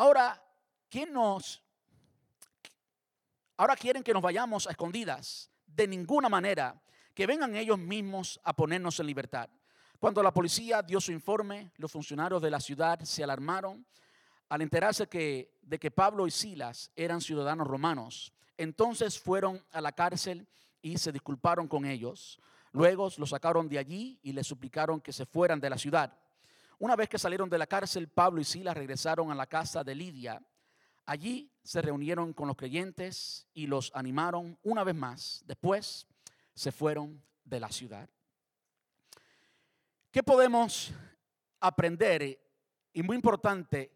Ahora, 0.00 0.42
¿quién 0.88 1.12
nos... 1.12 1.62
Ahora 3.58 3.76
quieren 3.76 4.02
que 4.02 4.14
nos 4.14 4.22
vayamos 4.22 4.66
a 4.66 4.70
escondidas. 4.70 5.50
De 5.66 5.86
ninguna 5.86 6.30
manera 6.30 6.80
que 7.12 7.26
vengan 7.26 7.54
ellos 7.54 7.78
mismos 7.78 8.40
a 8.42 8.54
ponernos 8.54 8.98
en 8.98 9.04
libertad. 9.04 9.50
Cuando 9.98 10.22
la 10.22 10.32
policía 10.32 10.80
dio 10.80 11.02
su 11.02 11.12
informe, 11.12 11.72
los 11.76 11.92
funcionarios 11.92 12.40
de 12.40 12.50
la 12.50 12.60
ciudad 12.60 12.98
se 13.00 13.22
alarmaron 13.22 13.84
al 14.48 14.62
enterarse 14.62 15.04
de 15.04 15.78
que 15.78 15.90
Pablo 15.90 16.26
y 16.26 16.30
Silas 16.30 16.90
eran 16.96 17.20
ciudadanos 17.20 17.66
romanos. 17.66 18.32
Entonces 18.56 19.20
fueron 19.20 19.62
a 19.70 19.82
la 19.82 19.92
cárcel 19.92 20.48
y 20.80 20.96
se 20.96 21.12
disculparon 21.12 21.68
con 21.68 21.84
ellos. 21.84 22.40
Luego 22.72 23.10
los 23.18 23.28
sacaron 23.28 23.68
de 23.68 23.76
allí 23.76 24.18
y 24.22 24.32
les 24.32 24.46
suplicaron 24.46 25.02
que 25.02 25.12
se 25.12 25.26
fueran 25.26 25.60
de 25.60 25.68
la 25.68 25.76
ciudad. 25.76 26.16
Una 26.80 26.96
vez 26.96 27.10
que 27.10 27.18
salieron 27.18 27.50
de 27.50 27.58
la 27.58 27.66
cárcel, 27.66 28.08
Pablo 28.08 28.40
y 28.40 28.44
Silas 28.44 28.74
regresaron 28.74 29.30
a 29.30 29.34
la 29.34 29.46
casa 29.46 29.84
de 29.84 29.94
Lidia. 29.94 30.42
Allí 31.04 31.52
se 31.62 31.82
reunieron 31.82 32.32
con 32.32 32.48
los 32.48 32.56
creyentes 32.56 33.46
y 33.52 33.66
los 33.66 33.92
animaron 33.94 34.58
una 34.62 34.82
vez 34.82 34.94
más. 34.94 35.42
Después 35.44 36.06
se 36.54 36.72
fueron 36.72 37.22
de 37.44 37.60
la 37.60 37.70
ciudad. 37.70 38.08
¿Qué 40.10 40.22
podemos 40.22 40.90
aprender? 41.60 42.40
Y 42.94 43.02
muy 43.02 43.14
importante, 43.14 43.92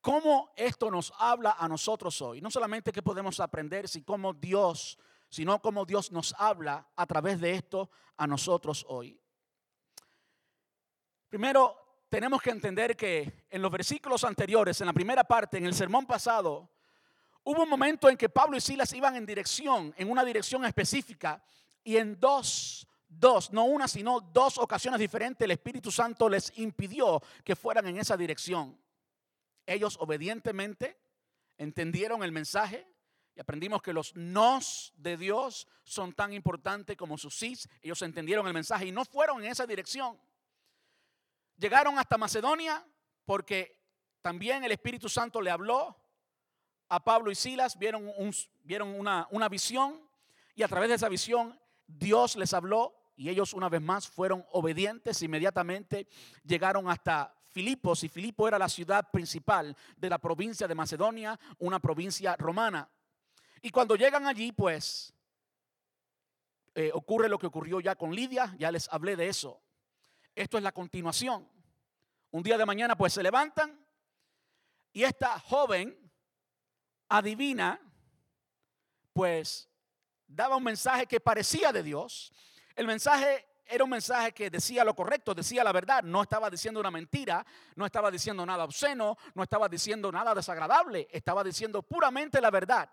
cómo 0.00 0.54
esto 0.56 0.90
nos 0.90 1.12
habla 1.18 1.56
a 1.58 1.68
nosotros 1.68 2.22
hoy. 2.22 2.40
No 2.40 2.50
solamente 2.50 2.92
qué 2.92 3.02
podemos 3.02 3.40
aprender, 3.40 3.88
sino 3.88 4.06
cómo 4.06 4.32
Dios, 4.32 4.98
sino 5.28 5.60
cómo 5.60 5.84
Dios 5.84 6.10
nos 6.10 6.34
habla 6.38 6.88
a 6.96 7.06
través 7.06 7.42
de 7.42 7.52
esto 7.52 7.90
a 8.16 8.26
nosotros 8.26 8.86
hoy. 8.88 9.20
Primero, 11.28 11.85
tenemos 12.08 12.40
que 12.40 12.50
entender 12.50 12.96
que 12.96 13.46
en 13.50 13.62
los 13.62 13.70
versículos 13.70 14.24
anteriores, 14.24 14.80
en 14.80 14.86
la 14.86 14.92
primera 14.92 15.24
parte, 15.24 15.58
en 15.58 15.66
el 15.66 15.74
sermón 15.74 16.06
pasado, 16.06 16.70
hubo 17.44 17.62
un 17.62 17.68
momento 17.68 18.08
en 18.08 18.16
que 18.16 18.28
Pablo 18.28 18.56
y 18.56 18.60
Silas 18.60 18.92
iban 18.92 19.16
en 19.16 19.26
dirección, 19.26 19.94
en 19.96 20.10
una 20.10 20.24
dirección 20.24 20.64
específica, 20.64 21.42
y 21.82 21.96
en 21.96 22.18
dos, 22.18 22.86
dos, 23.08 23.52
no 23.52 23.64
una, 23.64 23.88
sino 23.88 24.20
dos 24.20 24.58
ocasiones 24.58 25.00
diferentes, 25.00 25.44
el 25.44 25.52
Espíritu 25.52 25.90
Santo 25.90 26.28
les 26.28 26.52
impidió 26.58 27.22
que 27.44 27.56
fueran 27.56 27.86
en 27.86 27.98
esa 27.98 28.16
dirección. 28.16 28.78
Ellos 29.64 29.96
obedientemente 30.00 30.98
entendieron 31.58 32.22
el 32.22 32.32
mensaje 32.32 32.86
y 33.34 33.40
aprendimos 33.40 33.82
que 33.82 33.92
los 33.92 34.14
nos 34.16 34.92
de 34.96 35.16
Dios 35.16 35.66
son 35.84 36.12
tan 36.12 36.32
importantes 36.32 36.96
como 36.96 37.18
sus 37.18 37.36
sís. 37.36 37.68
Ellos 37.82 38.00
entendieron 38.02 38.46
el 38.46 38.54
mensaje 38.54 38.86
y 38.86 38.92
no 38.92 39.04
fueron 39.04 39.44
en 39.44 39.50
esa 39.50 39.66
dirección. 39.66 40.18
Llegaron 41.56 41.98
hasta 41.98 42.18
Macedonia 42.18 42.84
porque 43.24 43.80
también 44.20 44.64
el 44.64 44.72
Espíritu 44.72 45.08
Santo 45.08 45.40
le 45.40 45.50
habló 45.50 45.96
a 46.88 47.02
Pablo 47.02 47.30
y 47.30 47.34
Silas, 47.34 47.78
vieron, 47.78 48.10
vieron 48.62 48.88
una, 48.88 49.26
una 49.30 49.48
visión 49.48 50.00
y 50.54 50.62
a 50.62 50.68
través 50.68 50.88
de 50.88 50.94
esa 50.96 51.08
visión 51.08 51.58
Dios 51.86 52.36
les 52.36 52.52
habló 52.52 52.94
y 53.16 53.28
ellos 53.28 53.54
una 53.54 53.68
vez 53.68 53.80
más 53.80 54.06
fueron 54.08 54.44
obedientes. 54.52 55.22
Inmediatamente 55.22 56.06
llegaron 56.44 56.88
hasta 56.88 57.34
Filipos 57.50 58.04
y 58.04 58.08
Filipo 58.08 58.46
era 58.46 58.58
la 58.58 58.68
ciudad 58.68 59.10
principal 59.10 59.74
de 59.96 60.10
la 60.10 60.18
provincia 60.18 60.68
de 60.68 60.74
Macedonia, 60.74 61.38
una 61.58 61.80
provincia 61.80 62.36
romana. 62.36 62.88
Y 63.62 63.70
cuando 63.70 63.96
llegan 63.96 64.26
allí, 64.26 64.52
pues 64.52 65.14
eh, 66.74 66.90
ocurre 66.92 67.30
lo 67.30 67.38
que 67.38 67.46
ocurrió 67.46 67.80
ya 67.80 67.96
con 67.96 68.14
Lidia, 68.14 68.54
ya 68.58 68.70
les 68.70 68.88
hablé 68.92 69.16
de 69.16 69.28
eso. 69.28 69.62
Esto 70.36 70.58
es 70.58 70.62
la 70.62 70.72
continuación. 70.72 71.48
Un 72.30 72.42
día 72.42 72.58
de 72.58 72.66
mañana 72.66 72.94
pues 72.94 73.14
se 73.14 73.22
levantan 73.22 73.82
y 74.92 75.02
esta 75.02 75.40
joven 75.40 75.98
adivina 77.08 77.80
pues 79.14 79.66
daba 80.26 80.56
un 80.56 80.64
mensaje 80.64 81.06
que 81.06 81.20
parecía 81.20 81.72
de 81.72 81.82
Dios. 81.82 82.34
El 82.74 82.86
mensaje 82.86 83.46
era 83.64 83.82
un 83.82 83.88
mensaje 83.88 84.32
que 84.32 84.50
decía 84.50 84.84
lo 84.84 84.94
correcto, 84.94 85.34
decía 85.34 85.64
la 85.64 85.72
verdad, 85.72 86.02
no 86.02 86.22
estaba 86.22 86.50
diciendo 86.50 86.80
una 86.80 86.90
mentira, 86.90 87.44
no 87.74 87.86
estaba 87.86 88.10
diciendo 88.10 88.44
nada 88.44 88.64
obsceno, 88.64 89.16
no 89.34 89.42
estaba 89.42 89.70
diciendo 89.70 90.12
nada 90.12 90.34
desagradable, 90.34 91.08
estaba 91.10 91.42
diciendo 91.42 91.82
puramente 91.82 92.42
la 92.42 92.50
verdad. 92.50 92.90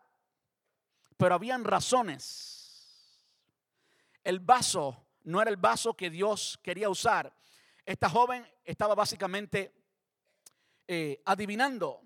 Pero 1.17 1.35
habían 1.35 1.65
razones. 1.65 3.21
El 4.23 4.39
vaso 4.39 5.05
no 5.23 5.41
era 5.41 5.49
el 5.49 5.57
vaso 5.57 5.93
que 5.93 6.09
Dios 6.09 6.59
quería 6.61 6.89
usar. 6.89 7.33
Esta 7.85 8.09
joven 8.09 8.47
estaba 8.63 8.95
básicamente 8.95 9.73
eh, 10.87 11.21
adivinando. 11.25 12.01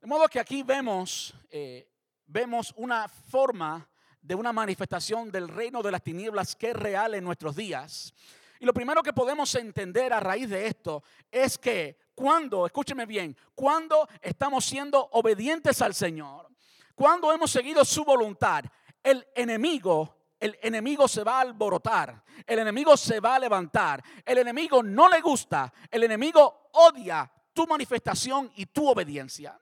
De 0.00 0.06
modo 0.06 0.28
que 0.28 0.40
aquí 0.40 0.62
vemos, 0.62 1.34
eh, 1.50 1.88
vemos 2.26 2.72
una 2.76 3.08
forma 3.08 3.88
de 4.20 4.34
una 4.34 4.52
manifestación 4.52 5.30
del 5.30 5.48
reino 5.48 5.82
de 5.82 5.90
las 5.90 6.02
tinieblas 6.02 6.54
que 6.54 6.70
es 6.70 6.76
real 6.76 7.14
en 7.14 7.24
nuestros 7.24 7.56
días. 7.56 8.14
Y 8.60 8.64
lo 8.64 8.72
primero 8.72 9.02
que 9.02 9.12
podemos 9.12 9.52
entender 9.56 10.12
a 10.12 10.20
raíz 10.20 10.48
de 10.48 10.66
esto 10.66 11.02
es 11.30 11.58
que 11.58 11.98
cuando, 12.14 12.64
escúcheme 12.64 13.06
bien, 13.06 13.36
cuando 13.54 14.08
estamos 14.20 14.64
siendo 14.64 15.08
obedientes 15.12 15.82
al 15.82 15.94
Señor, 15.94 16.48
cuando 16.94 17.32
hemos 17.32 17.50
seguido 17.50 17.84
su 17.84 18.04
voluntad, 18.04 18.64
el 19.02 19.26
enemigo 19.34 20.21
el 20.42 20.58
enemigo 20.60 21.06
se 21.06 21.22
va 21.22 21.38
a 21.38 21.42
alborotar, 21.42 22.20
el 22.44 22.58
enemigo 22.58 22.96
se 22.96 23.20
va 23.20 23.36
a 23.36 23.38
levantar, 23.38 24.02
el 24.26 24.38
enemigo 24.38 24.82
no 24.82 25.08
le 25.08 25.20
gusta, 25.20 25.72
el 25.88 26.02
enemigo 26.02 26.68
odia 26.72 27.30
tu 27.52 27.64
manifestación 27.64 28.50
y 28.56 28.66
tu 28.66 28.88
obediencia. 28.88 29.56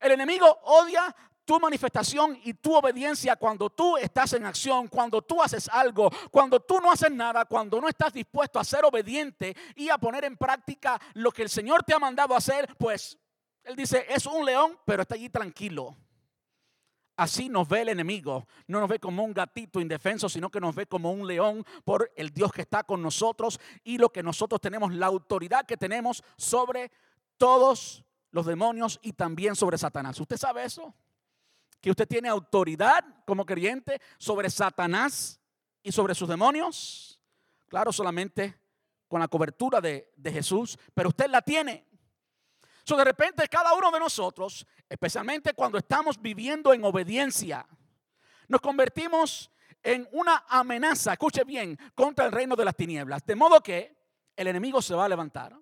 El 0.00 0.12
enemigo 0.12 0.46
odia 0.62 1.14
tu 1.44 1.60
manifestación 1.60 2.40
y 2.42 2.54
tu 2.54 2.74
obediencia 2.74 3.36
cuando 3.36 3.68
tú 3.68 3.98
estás 3.98 4.32
en 4.32 4.46
acción, 4.46 4.88
cuando 4.88 5.20
tú 5.20 5.42
haces 5.42 5.68
algo, 5.68 6.10
cuando 6.30 6.58
tú 6.60 6.80
no 6.80 6.90
haces 6.90 7.10
nada, 7.10 7.44
cuando 7.44 7.78
no 7.78 7.86
estás 7.86 8.14
dispuesto 8.14 8.58
a 8.58 8.64
ser 8.64 8.86
obediente 8.86 9.54
y 9.76 9.90
a 9.90 9.98
poner 9.98 10.24
en 10.24 10.38
práctica 10.38 10.98
lo 11.12 11.30
que 11.32 11.42
el 11.42 11.50
Señor 11.50 11.82
te 11.82 11.92
ha 11.92 11.98
mandado 11.98 12.34
hacer, 12.34 12.74
pues 12.78 13.18
Él 13.62 13.76
dice, 13.76 14.06
es 14.08 14.24
un 14.24 14.46
león, 14.46 14.78
pero 14.86 15.02
está 15.02 15.16
allí 15.16 15.28
tranquilo. 15.28 15.94
Así 17.18 17.50
nos 17.50 17.68
ve 17.68 17.82
el 17.82 17.90
enemigo. 17.90 18.46
No 18.66 18.80
nos 18.80 18.88
ve 18.88 18.98
como 18.98 19.22
un 19.22 19.34
gatito 19.34 19.80
indefenso, 19.80 20.30
sino 20.30 20.50
que 20.50 20.60
nos 20.60 20.74
ve 20.74 20.86
como 20.86 21.10
un 21.10 21.26
león 21.26 21.64
por 21.84 22.10
el 22.16 22.30
Dios 22.30 22.50
que 22.50 22.62
está 22.62 22.84
con 22.84 23.02
nosotros 23.02 23.60
y 23.84 23.98
lo 23.98 24.10
que 24.10 24.22
nosotros 24.22 24.60
tenemos, 24.60 24.94
la 24.94 25.06
autoridad 25.06 25.66
que 25.66 25.76
tenemos 25.76 26.22
sobre 26.36 26.90
todos 27.36 28.02
los 28.30 28.46
demonios 28.46 28.98
y 29.02 29.12
también 29.12 29.54
sobre 29.54 29.76
Satanás. 29.76 30.18
¿Usted 30.18 30.38
sabe 30.38 30.64
eso? 30.64 30.94
que 31.80 31.90
usted 31.90 32.08
tiene 32.08 32.28
autoridad 32.28 33.04
como 33.24 33.46
creyente 33.46 34.00
sobre 34.18 34.50
Satanás 34.50 35.40
y 35.82 35.92
sobre 35.92 36.14
sus 36.14 36.28
demonios? 36.28 37.20
Claro, 37.68 37.92
solamente 37.92 38.58
con 39.06 39.20
la 39.20 39.28
cobertura 39.28 39.80
de, 39.80 40.12
Jesús, 40.24 40.78
pero 40.94 41.08
usted 41.08 41.30
la 41.30 41.42
tiene. 41.42 41.86
De 42.96 43.04
repente 43.04 43.46
cada 43.48 43.74
uno 43.74 43.90
de 43.90 44.00
nosotros, 44.00 44.66
especialmente 44.88 45.52
cuando 45.52 45.78
estamos 45.78 46.20
viviendo 46.20 46.72
en 46.72 46.84
obediencia, 46.84 47.66
nos 48.48 48.60
convertimos 48.60 49.50
en 49.82 50.08
una 50.12 50.44
amenaza, 50.48 51.12
escuche 51.12 51.44
bien, 51.44 51.78
contra 51.94 52.26
el 52.26 52.32
reino 52.32 52.56
de 52.56 52.64
las 52.64 52.74
tinieblas. 52.74 53.24
De 53.24 53.36
modo 53.36 53.60
que 53.60 53.96
el 54.36 54.46
enemigo 54.46 54.80
se 54.82 54.94
va 54.94 55.04
a 55.04 55.08
levantar. 55.08 55.56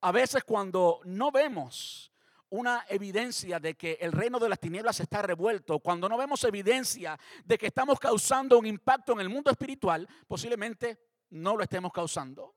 A 0.00 0.12
veces 0.12 0.44
cuando 0.44 1.00
no 1.04 1.30
vemos 1.32 2.12
una 2.50 2.86
evidencia 2.88 3.58
de 3.58 3.74
que 3.74 3.98
el 4.00 4.12
reino 4.12 4.38
de 4.38 4.48
las 4.48 4.60
tinieblas 4.60 5.00
está 5.00 5.20
revuelto, 5.22 5.80
cuando 5.80 6.08
no 6.08 6.16
vemos 6.16 6.44
evidencia 6.44 7.18
de 7.44 7.58
que 7.58 7.66
estamos 7.66 7.98
causando 7.98 8.58
un 8.58 8.66
impacto 8.66 9.12
en 9.12 9.20
el 9.20 9.28
mundo 9.28 9.50
espiritual, 9.50 10.08
posiblemente 10.26 10.98
no 11.30 11.56
lo 11.56 11.62
estemos 11.62 11.92
causando. 11.92 12.54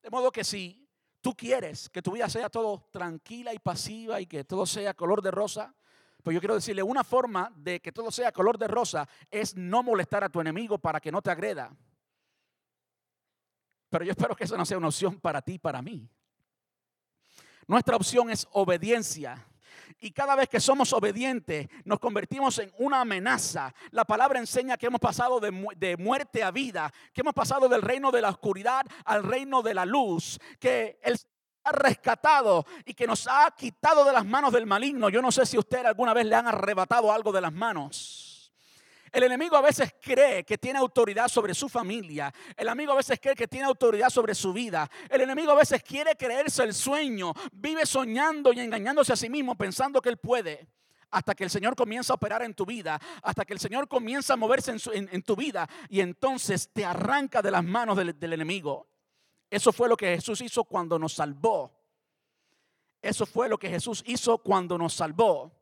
De 0.00 0.10
modo 0.10 0.32
que 0.32 0.44
si 0.44 0.81
tú 1.22 1.34
quieres 1.34 1.88
que 1.88 2.02
tu 2.02 2.12
vida 2.12 2.28
sea 2.28 2.50
todo 2.50 2.88
tranquila 2.90 3.54
y 3.54 3.58
pasiva 3.58 4.20
y 4.20 4.26
que 4.26 4.44
todo 4.44 4.66
sea 4.66 4.92
color 4.92 5.22
de 5.22 5.30
rosa, 5.30 5.74
pues 6.22 6.34
yo 6.34 6.40
quiero 6.40 6.54
decirle, 6.54 6.82
una 6.82 7.04
forma 7.04 7.50
de 7.56 7.80
que 7.80 7.92
todo 7.92 8.10
sea 8.10 8.32
color 8.32 8.58
de 8.58 8.68
rosa 8.68 9.08
es 9.30 9.56
no 9.56 9.82
molestar 9.82 10.22
a 10.22 10.28
tu 10.28 10.40
enemigo 10.40 10.78
para 10.78 11.00
que 11.00 11.10
no 11.10 11.22
te 11.22 11.30
agreda. 11.30 11.74
Pero 13.88 14.04
yo 14.04 14.10
espero 14.10 14.34
que 14.36 14.44
eso 14.44 14.56
no 14.56 14.66
sea 14.66 14.78
una 14.78 14.88
opción 14.88 15.18
para 15.20 15.40
ti 15.42 15.54
y 15.54 15.58
para 15.58 15.80
mí. 15.80 16.08
Nuestra 17.66 17.96
opción 17.96 18.30
es 18.30 18.46
obediencia. 18.52 19.46
Y 20.02 20.10
cada 20.10 20.34
vez 20.34 20.48
que 20.48 20.58
somos 20.58 20.92
obedientes, 20.92 21.68
nos 21.84 22.00
convertimos 22.00 22.58
en 22.58 22.72
una 22.78 23.02
amenaza. 23.02 23.72
La 23.92 24.04
palabra 24.04 24.40
enseña 24.40 24.76
que 24.76 24.86
hemos 24.86 25.00
pasado 25.00 25.38
de, 25.38 25.96
muerte 25.96 26.42
a 26.42 26.50
vida, 26.50 26.92
que 27.14 27.20
hemos 27.20 27.32
pasado 27.32 27.68
del 27.68 27.82
reino 27.82 28.10
de 28.10 28.20
la 28.20 28.30
oscuridad 28.30 28.84
al 29.04 29.22
reino 29.22 29.62
de 29.62 29.74
la 29.74 29.86
luz, 29.86 30.40
que 30.58 30.98
el 31.04 31.16
ha 31.64 31.70
rescatado 31.70 32.66
y 32.84 32.94
que 32.94 33.06
nos 33.06 33.28
ha 33.28 33.48
quitado 33.56 34.04
de 34.04 34.12
las 34.12 34.26
manos 34.26 34.52
del 34.52 34.66
maligno. 34.66 35.08
Yo 35.08 35.22
no 35.22 35.30
sé 35.30 35.46
si 35.46 35.56
usted 35.56 35.86
alguna 35.86 36.12
vez 36.12 36.26
le 36.26 36.34
han 36.34 36.48
arrebatado 36.48 37.12
algo 37.12 37.30
de 37.30 37.40
las 37.40 37.52
manos. 37.52 38.31
El 39.12 39.24
enemigo 39.24 39.56
a 39.56 39.60
veces 39.60 39.94
cree 40.00 40.42
que 40.42 40.56
tiene 40.56 40.78
autoridad 40.78 41.28
sobre 41.28 41.52
su 41.54 41.68
familia. 41.68 42.32
El 42.56 42.66
enemigo 42.66 42.92
a 42.92 42.96
veces 42.96 43.20
cree 43.20 43.36
que 43.36 43.46
tiene 43.46 43.66
autoridad 43.66 44.08
sobre 44.08 44.34
su 44.34 44.54
vida. 44.54 44.90
El 45.10 45.20
enemigo 45.20 45.52
a 45.52 45.56
veces 45.56 45.82
quiere 45.82 46.16
creerse 46.16 46.62
el 46.62 46.72
sueño. 46.72 47.34
Vive 47.52 47.84
soñando 47.84 48.54
y 48.54 48.60
engañándose 48.60 49.12
a 49.12 49.16
sí 49.16 49.28
mismo 49.28 49.54
pensando 49.54 50.00
que 50.00 50.08
él 50.08 50.16
puede. 50.16 50.66
Hasta 51.10 51.34
que 51.34 51.44
el 51.44 51.50
Señor 51.50 51.76
comienza 51.76 52.14
a 52.14 52.16
operar 52.16 52.42
en 52.42 52.54
tu 52.54 52.64
vida. 52.64 52.98
Hasta 53.22 53.44
que 53.44 53.52
el 53.52 53.60
Señor 53.60 53.86
comienza 53.86 54.32
a 54.32 54.38
moverse 54.38 54.74
en, 54.94 55.22
tu 55.22 55.36
vida. 55.36 55.68
Y 55.90 56.00
entonces 56.00 56.70
te 56.72 56.86
arranca 56.86 57.42
de 57.42 57.50
las 57.50 57.62
manos 57.62 57.98
del, 57.98 58.18
del 58.18 58.32
enemigo. 58.32 58.86
Eso 59.50 59.74
fue 59.74 59.90
lo 59.90 59.96
que 59.98 60.16
Jesús 60.16 60.40
hizo 60.40 60.64
cuando 60.64 60.98
nos 60.98 61.12
salvó. 61.12 61.70
Eso 63.02 63.26
fue 63.26 63.50
lo 63.50 63.58
que 63.58 63.68
Jesús 63.68 64.02
hizo 64.06 64.38
cuando 64.38 64.78
nos 64.78 64.94
salvó. 64.94 65.52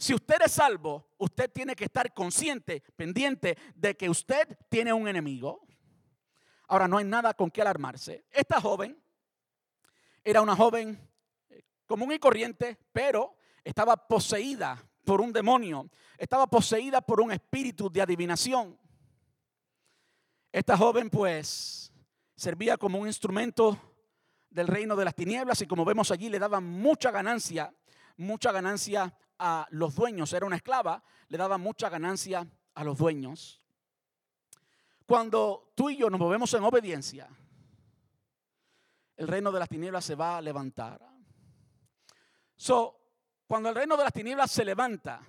Si 0.00 0.14
usted 0.14 0.36
es 0.42 0.52
salvo, 0.52 1.10
usted 1.18 1.52
tiene 1.52 1.76
que 1.76 1.84
estar 1.84 2.14
consciente, 2.14 2.82
pendiente 2.96 3.58
de 3.74 3.94
que 3.98 4.08
usted 4.08 4.58
tiene 4.70 4.94
un 4.94 5.06
enemigo. 5.06 5.60
Ahora, 6.68 6.88
no 6.88 6.96
hay 6.96 7.04
nada 7.04 7.34
con 7.34 7.50
qué 7.50 7.60
alarmarse. 7.60 8.24
Esta 8.30 8.62
joven 8.62 8.98
era 10.24 10.40
una 10.40 10.56
joven 10.56 10.98
eh, 11.50 11.64
común 11.84 12.12
y 12.12 12.18
corriente, 12.18 12.78
pero 12.92 13.36
estaba 13.62 13.94
poseída 13.94 14.82
por 15.04 15.20
un 15.20 15.34
demonio, 15.34 15.90
estaba 16.16 16.46
poseída 16.46 17.02
por 17.02 17.20
un 17.20 17.32
espíritu 17.32 17.90
de 17.90 18.00
adivinación. 18.00 18.80
Esta 20.50 20.78
joven 20.78 21.10
pues 21.10 21.92
servía 22.36 22.78
como 22.78 23.00
un 23.00 23.06
instrumento 23.06 23.78
del 24.48 24.66
reino 24.66 24.96
de 24.96 25.04
las 25.04 25.14
tinieblas 25.14 25.60
y 25.60 25.66
como 25.66 25.84
vemos 25.84 26.10
allí 26.10 26.30
le 26.30 26.38
daba 26.38 26.58
mucha 26.60 27.10
ganancia, 27.10 27.74
mucha 28.16 28.50
ganancia 28.50 29.14
a 29.40 29.66
los 29.70 29.94
dueños, 29.94 30.32
era 30.34 30.44
una 30.44 30.56
esclava, 30.56 31.02
le 31.28 31.38
daba 31.38 31.56
mucha 31.56 31.88
ganancia 31.88 32.46
a 32.74 32.84
los 32.84 32.98
dueños. 32.98 33.62
Cuando 35.06 35.72
tú 35.74 35.88
y 35.88 35.96
yo 35.96 36.10
nos 36.10 36.20
movemos 36.20 36.52
en 36.54 36.62
obediencia, 36.62 37.28
el 39.16 39.26
reino 39.26 39.50
de 39.50 39.58
las 39.58 39.68
tinieblas 39.68 40.04
se 40.04 40.14
va 40.14 40.36
a 40.36 40.42
levantar. 40.42 41.00
So, 42.54 43.00
cuando 43.46 43.70
el 43.70 43.74
reino 43.74 43.96
de 43.96 44.04
las 44.04 44.12
tinieblas 44.12 44.50
se 44.50 44.64
levanta 44.64 45.22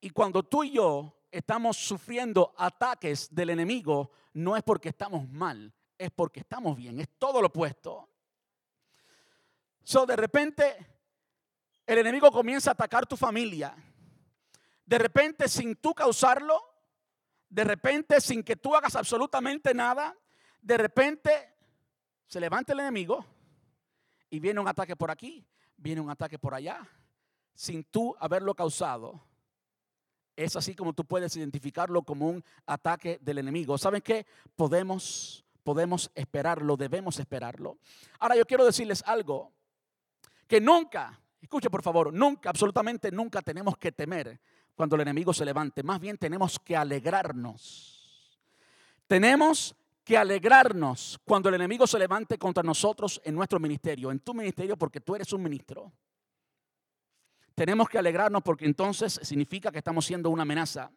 y 0.00 0.10
cuando 0.10 0.42
tú 0.42 0.64
y 0.64 0.72
yo 0.72 1.26
estamos 1.30 1.76
sufriendo 1.76 2.54
ataques 2.56 3.32
del 3.34 3.50
enemigo, 3.50 4.10
no 4.32 4.56
es 4.56 4.62
porque 4.62 4.88
estamos 4.88 5.28
mal, 5.28 5.72
es 5.98 6.10
porque 6.10 6.40
estamos 6.40 6.76
bien, 6.76 6.98
es 6.98 7.10
todo 7.18 7.40
lo 7.40 7.48
opuesto. 7.48 8.08
So, 9.84 10.06
de 10.06 10.16
repente 10.16 10.99
el 11.92 11.98
enemigo 11.98 12.30
comienza 12.30 12.70
a 12.70 12.72
atacar 12.72 13.06
tu 13.06 13.16
familia. 13.16 13.74
De 14.84 14.98
repente, 14.98 15.48
sin 15.48 15.76
tú 15.76 15.94
causarlo, 15.94 16.62
de 17.48 17.64
repente, 17.64 18.20
sin 18.20 18.42
que 18.42 18.56
tú 18.56 18.76
hagas 18.76 18.94
absolutamente 18.94 19.74
nada, 19.74 20.16
de 20.62 20.76
repente 20.76 21.30
se 22.26 22.38
levanta 22.38 22.72
el 22.72 22.80
enemigo 22.80 23.24
y 24.30 24.38
viene 24.38 24.60
un 24.60 24.68
ataque 24.68 24.94
por 24.94 25.10
aquí, 25.10 25.44
viene 25.76 26.00
un 26.00 26.10
ataque 26.10 26.38
por 26.38 26.54
allá, 26.54 26.86
sin 27.54 27.82
tú 27.82 28.14
haberlo 28.20 28.54
causado. 28.54 29.20
Es 30.36 30.54
así 30.54 30.76
como 30.76 30.92
tú 30.92 31.04
puedes 31.04 31.36
identificarlo 31.36 32.02
como 32.02 32.28
un 32.28 32.44
ataque 32.66 33.18
del 33.20 33.38
enemigo. 33.38 33.76
¿Saben 33.78 34.00
qué? 34.00 34.26
Podemos, 34.54 35.44
podemos 35.64 36.10
esperarlo, 36.14 36.76
debemos 36.76 37.18
esperarlo. 37.18 37.78
Ahora 38.20 38.36
yo 38.36 38.46
quiero 38.46 38.64
decirles 38.64 39.02
algo, 39.06 39.52
que 40.46 40.60
nunca 40.60 41.20
Escuche 41.40 41.70
por 41.70 41.82
favor, 41.82 42.12
nunca, 42.12 42.50
absolutamente 42.50 43.10
nunca 43.10 43.40
tenemos 43.40 43.76
que 43.78 43.92
temer 43.92 44.40
cuando 44.74 44.96
el 44.96 45.02
enemigo 45.02 45.32
se 45.32 45.44
levante. 45.44 45.82
Más 45.82 46.00
bien 46.00 46.18
tenemos 46.18 46.58
que 46.58 46.76
alegrarnos. 46.76 48.38
Tenemos 49.06 49.74
que 50.04 50.16
alegrarnos 50.16 51.20
cuando 51.24 51.48
el 51.48 51.56
enemigo 51.56 51.86
se 51.86 51.98
levante 51.98 52.38
contra 52.38 52.62
nosotros 52.62 53.20
en 53.24 53.34
nuestro 53.34 53.58
ministerio, 53.58 54.10
en 54.10 54.20
tu 54.20 54.34
ministerio, 54.34 54.76
porque 54.76 55.00
tú 55.00 55.14
eres 55.14 55.32
un 55.32 55.42
ministro. 55.42 55.92
Tenemos 57.54 57.88
que 57.88 57.98
alegrarnos 57.98 58.42
porque 58.42 58.64
entonces 58.64 59.20
significa 59.22 59.70
que 59.70 59.78
estamos 59.78 60.04
siendo 60.06 60.30
una 60.30 60.42
amenaza. 60.42 60.90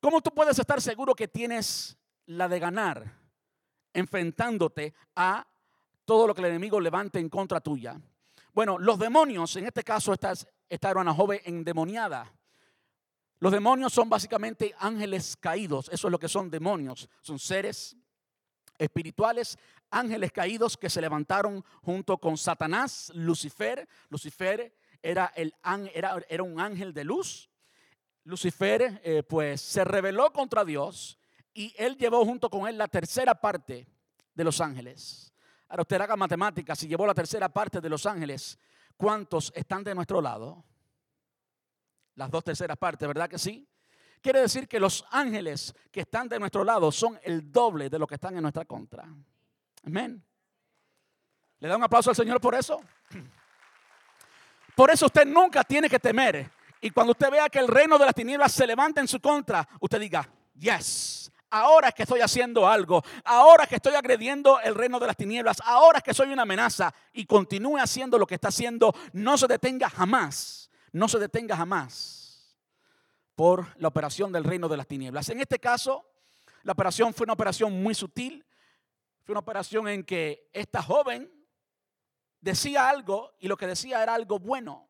¿Cómo 0.00 0.20
tú 0.20 0.30
puedes 0.32 0.58
estar 0.58 0.80
seguro 0.80 1.14
que 1.14 1.28
tienes 1.28 1.96
la 2.26 2.48
de 2.48 2.58
ganar 2.60 3.12
enfrentándote 3.92 4.94
a 5.16 5.46
todo 6.04 6.26
lo 6.26 6.34
que 6.34 6.42
el 6.42 6.48
enemigo 6.48 6.80
levante 6.80 7.18
en 7.18 7.28
contra 7.28 7.60
tuya? 7.60 8.00
Bueno, 8.54 8.78
los 8.78 8.98
demonios, 8.98 9.54
en 9.56 9.66
este 9.66 9.84
caso 9.84 10.12
esta, 10.12 10.32
esta 10.68 10.90
era 10.90 11.00
una 11.00 11.14
joven 11.14 11.40
endemoniada. 11.44 12.32
Los 13.40 13.52
demonios 13.52 13.92
son 13.92 14.08
básicamente 14.08 14.74
ángeles 14.78 15.36
caídos, 15.36 15.88
eso 15.92 16.08
es 16.08 16.12
lo 16.12 16.18
que 16.18 16.28
son 16.28 16.50
demonios, 16.50 17.08
son 17.20 17.38
seres 17.38 17.96
espirituales, 18.78 19.58
ángeles 19.90 20.32
caídos 20.32 20.76
que 20.76 20.90
se 20.90 21.00
levantaron 21.00 21.64
junto 21.82 22.18
con 22.18 22.36
Satanás, 22.36 23.12
Lucifer. 23.14 23.88
Lucifer 24.08 24.74
era, 25.02 25.32
el, 25.36 25.54
era, 25.94 26.24
era 26.28 26.42
un 26.42 26.60
ángel 26.60 26.92
de 26.92 27.04
luz. 27.04 27.48
Lucifer 28.24 29.00
eh, 29.02 29.22
pues 29.22 29.60
se 29.60 29.84
rebeló 29.84 30.32
contra 30.32 30.64
Dios 30.64 31.18
y 31.54 31.74
él 31.76 31.96
llevó 31.96 32.24
junto 32.24 32.50
con 32.50 32.68
él 32.68 32.76
la 32.76 32.88
tercera 32.88 33.34
parte 33.34 33.86
de 34.34 34.44
los 34.44 34.60
ángeles. 34.60 35.32
Ahora 35.68 35.82
usted 35.82 36.00
haga 36.00 36.16
matemáticas, 36.16 36.78
si 36.78 36.88
llevó 36.88 37.06
la 37.06 37.14
tercera 37.14 37.48
parte 37.48 37.80
de 37.80 37.88
los 37.88 38.06
ángeles, 38.06 38.58
¿cuántos 38.96 39.52
están 39.54 39.84
de 39.84 39.94
nuestro 39.94 40.20
lado? 40.20 40.64
Las 42.14 42.30
dos 42.30 42.42
terceras 42.42 42.76
partes, 42.78 43.06
¿verdad 43.06 43.28
que 43.28 43.38
sí? 43.38 43.68
Quiere 44.20 44.40
decir 44.40 44.66
que 44.66 44.80
los 44.80 45.04
ángeles 45.10 45.74
que 45.92 46.00
están 46.00 46.28
de 46.28 46.38
nuestro 46.38 46.64
lado 46.64 46.90
son 46.90 47.18
el 47.22 47.52
doble 47.52 47.88
de 47.88 47.98
los 47.98 48.08
que 48.08 48.14
están 48.14 48.34
en 48.36 48.42
nuestra 48.42 48.64
contra. 48.64 49.06
Amén. 49.84 50.24
¿Le 51.60 51.68
da 51.68 51.76
un 51.76 51.82
aplauso 51.82 52.10
al 52.10 52.16
Señor 52.16 52.40
por 52.40 52.54
eso? 52.54 52.80
Por 54.74 54.90
eso 54.90 55.06
usted 55.06 55.26
nunca 55.26 55.64
tiene 55.64 55.88
que 55.88 55.98
temer. 55.98 56.50
Y 56.80 56.90
cuando 56.90 57.12
usted 57.12 57.30
vea 57.30 57.48
que 57.48 57.58
el 57.58 57.68
reino 57.68 57.98
de 57.98 58.06
las 58.06 58.14
tinieblas 58.14 58.52
se 58.52 58.66
levanta 58.66 59.00
en 59.00 59.08
su 59.08 59.20
contra, 59.20 59.68
usted 59.80 60.00
diga, 60.00 60.28
yes, 60.54 61.30
ahora 61.50 61.92
que 61.92 62.02
estoy 62.02 62.20
haciendo 62.20 62.66
algo, 62.68 63.02
ahora 63.24 63.66
que 63.66 63.76
estoy 63.76 63.94
agrediendo 63.94 64.60
el 64.60 64.74
reino 64.74 64.98
de 64.98 65.06
las 65.06 65.16
tinieblas, 65.16 65.58
ahora 65.64 66.00
que 66.00 66.14
soy 66.14 66.32
una 66.32 66.42
amenaza 66.42 66.94
y 67.12 67.24
continúe 67.26 67.78
haciendo 67.78 68.18
lo 68.18 68.26
que 68.26 68.34
está 68.34 68.48
haciendo, 68.48 68.94
no 69.12 69.38
se 69.38 69.46
detenga 69.46 69.88
jamás, 69.88 70.70
no 70.92 71.08
se 71.08 71.18
detenga 71.18 71.56
jamás 71.56 72.56
por 73.34 73.66
la 73.76 73.88
operación 73.88 74.32
del 74.32 74.44
reino 74.44 74.68
de 74.68 74.76
las 74.76 74.86
tinieblas. 74.86 75.28
En 75.28 75.40
este 75.40 75.58
caso, 75.58 76.04
la 76.62 76.72
operación 76.72 77.14
fue 77.14 77.24
una 77.24 77.34
operación 77.34 77.82
muy 77.82 77.94
sutil, 77.94 78.44
fue 79.24 79.32
una 79.32 79.40
operación 79.40 79.88
en 79.88 80.04
que 80.04 80.48
esta 80.52 80.82
joven 80.82 81.30
decía 82.40 82.88
algo 82.88 83.34
y 83.38 83.48
lo 83.48 83.56
que 83.56 83.66
decía 83.66 84.02
era 84.02 84.14
algo 84.14 84.38
bueno. 84.38 84.88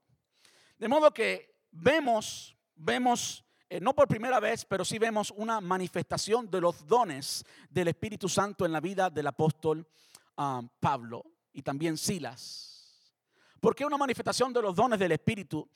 De 0.79 0.89
modo 0.89 1.13
que 1.13 1.57
vemos, 1.71 2.57
vemos, 2.75 3.45
eh, 3.71 3.81
no 3.81 3.95
por 3.95 4.09
primera 4.09 4.41
vez, 4.41 4.65
pero 4.65 4.85
sí 4.85 4.99
vemos 4.99 5.31
una 5.37 5.61
manifestación 5.61 6.51
de 6.51 6.61
los 6.61 6.87
dones 6.87 7.45
del 7.69 7.89
Espíritu 7.89 8.29
Santo 8.29 8.65
en 8.65 8.73
la 8.73 8.81
vida 8.81 9.11
del 9.11 9.27
apóstol 9.27 9.87
ah, 10.39 10.63
Pablo 10.81 11.25
y 11.53 11.63
también 11.63 11.99
Silas. 11.99 13.15
¿Por 13.61 13.75
qué 13.75 13.85
una 13.85 13.99
manifestación 13.99 14.53
de 14.53 14.63
los 14.63 14.75
dones 14.75 14.99
del 14.99 15.13
Espíritu? 15.13 15.69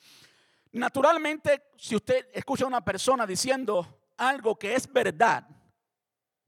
Naturalmente, 0.71 1.69
si 1.77 1.95
usted 1.95 2.29
escucha 2.33 2.63
a 2.63 2.67
una 2.67 2.83
persona 2.83 3.27
diciendo 3.27 4.09
algo 4.17 4.57
que 4.57 4.73
es 4.73 4.91
verdad, 4.91 5.45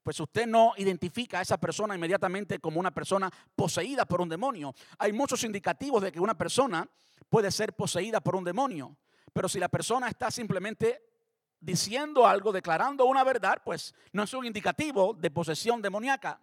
pues 0.02 0.20
usted 0.20 0.48
no 0.48 0.74
identifica 0.78 1.40
a 1.40 1.42
esa 1.42 1.58
persona 1.58 1.94
inmediatamente 1.94 2.58
como 2.60 2.80
una 2.80 2.92
persona 2.92 3.30
poseída 3.56 4.06
por 4.06 4.22
un 4.22 4.30
demonio. 4.30 4.74
Hay 4.98 5.14
muchos 5.14 5.44
indicativos 5.44 6.02
de 6.02 6.12
que 6.12 6.20
una 6.20 6.38
persona 6.38 6.90
puede 7.30 7.52
ser 7.52 7.74
poseída 7.74 8.20
por 8.20 8.36
un 8.36 8.44
demonio, 8.44 8.98
pero 9.34 9.48
si 9.48 9.60
la 9.60 9.70
persona 9.70 10.08
está 10.08 10.32
simplemente 10.32 11.15
diciendo 11.60 12.28
algo, 12.28 12.52
declarando 12.52 13.06
una 13.06 13.24
verdad, 13.24 13.62
pues 13.64 13.94
no 14.12 14.24
es 14.24 14.34
un 14.34 14.46
indicativo 14.46 15.14
de 15.14 15.32
posesión 15.32 15.82
demoníaca. 15.82 16.40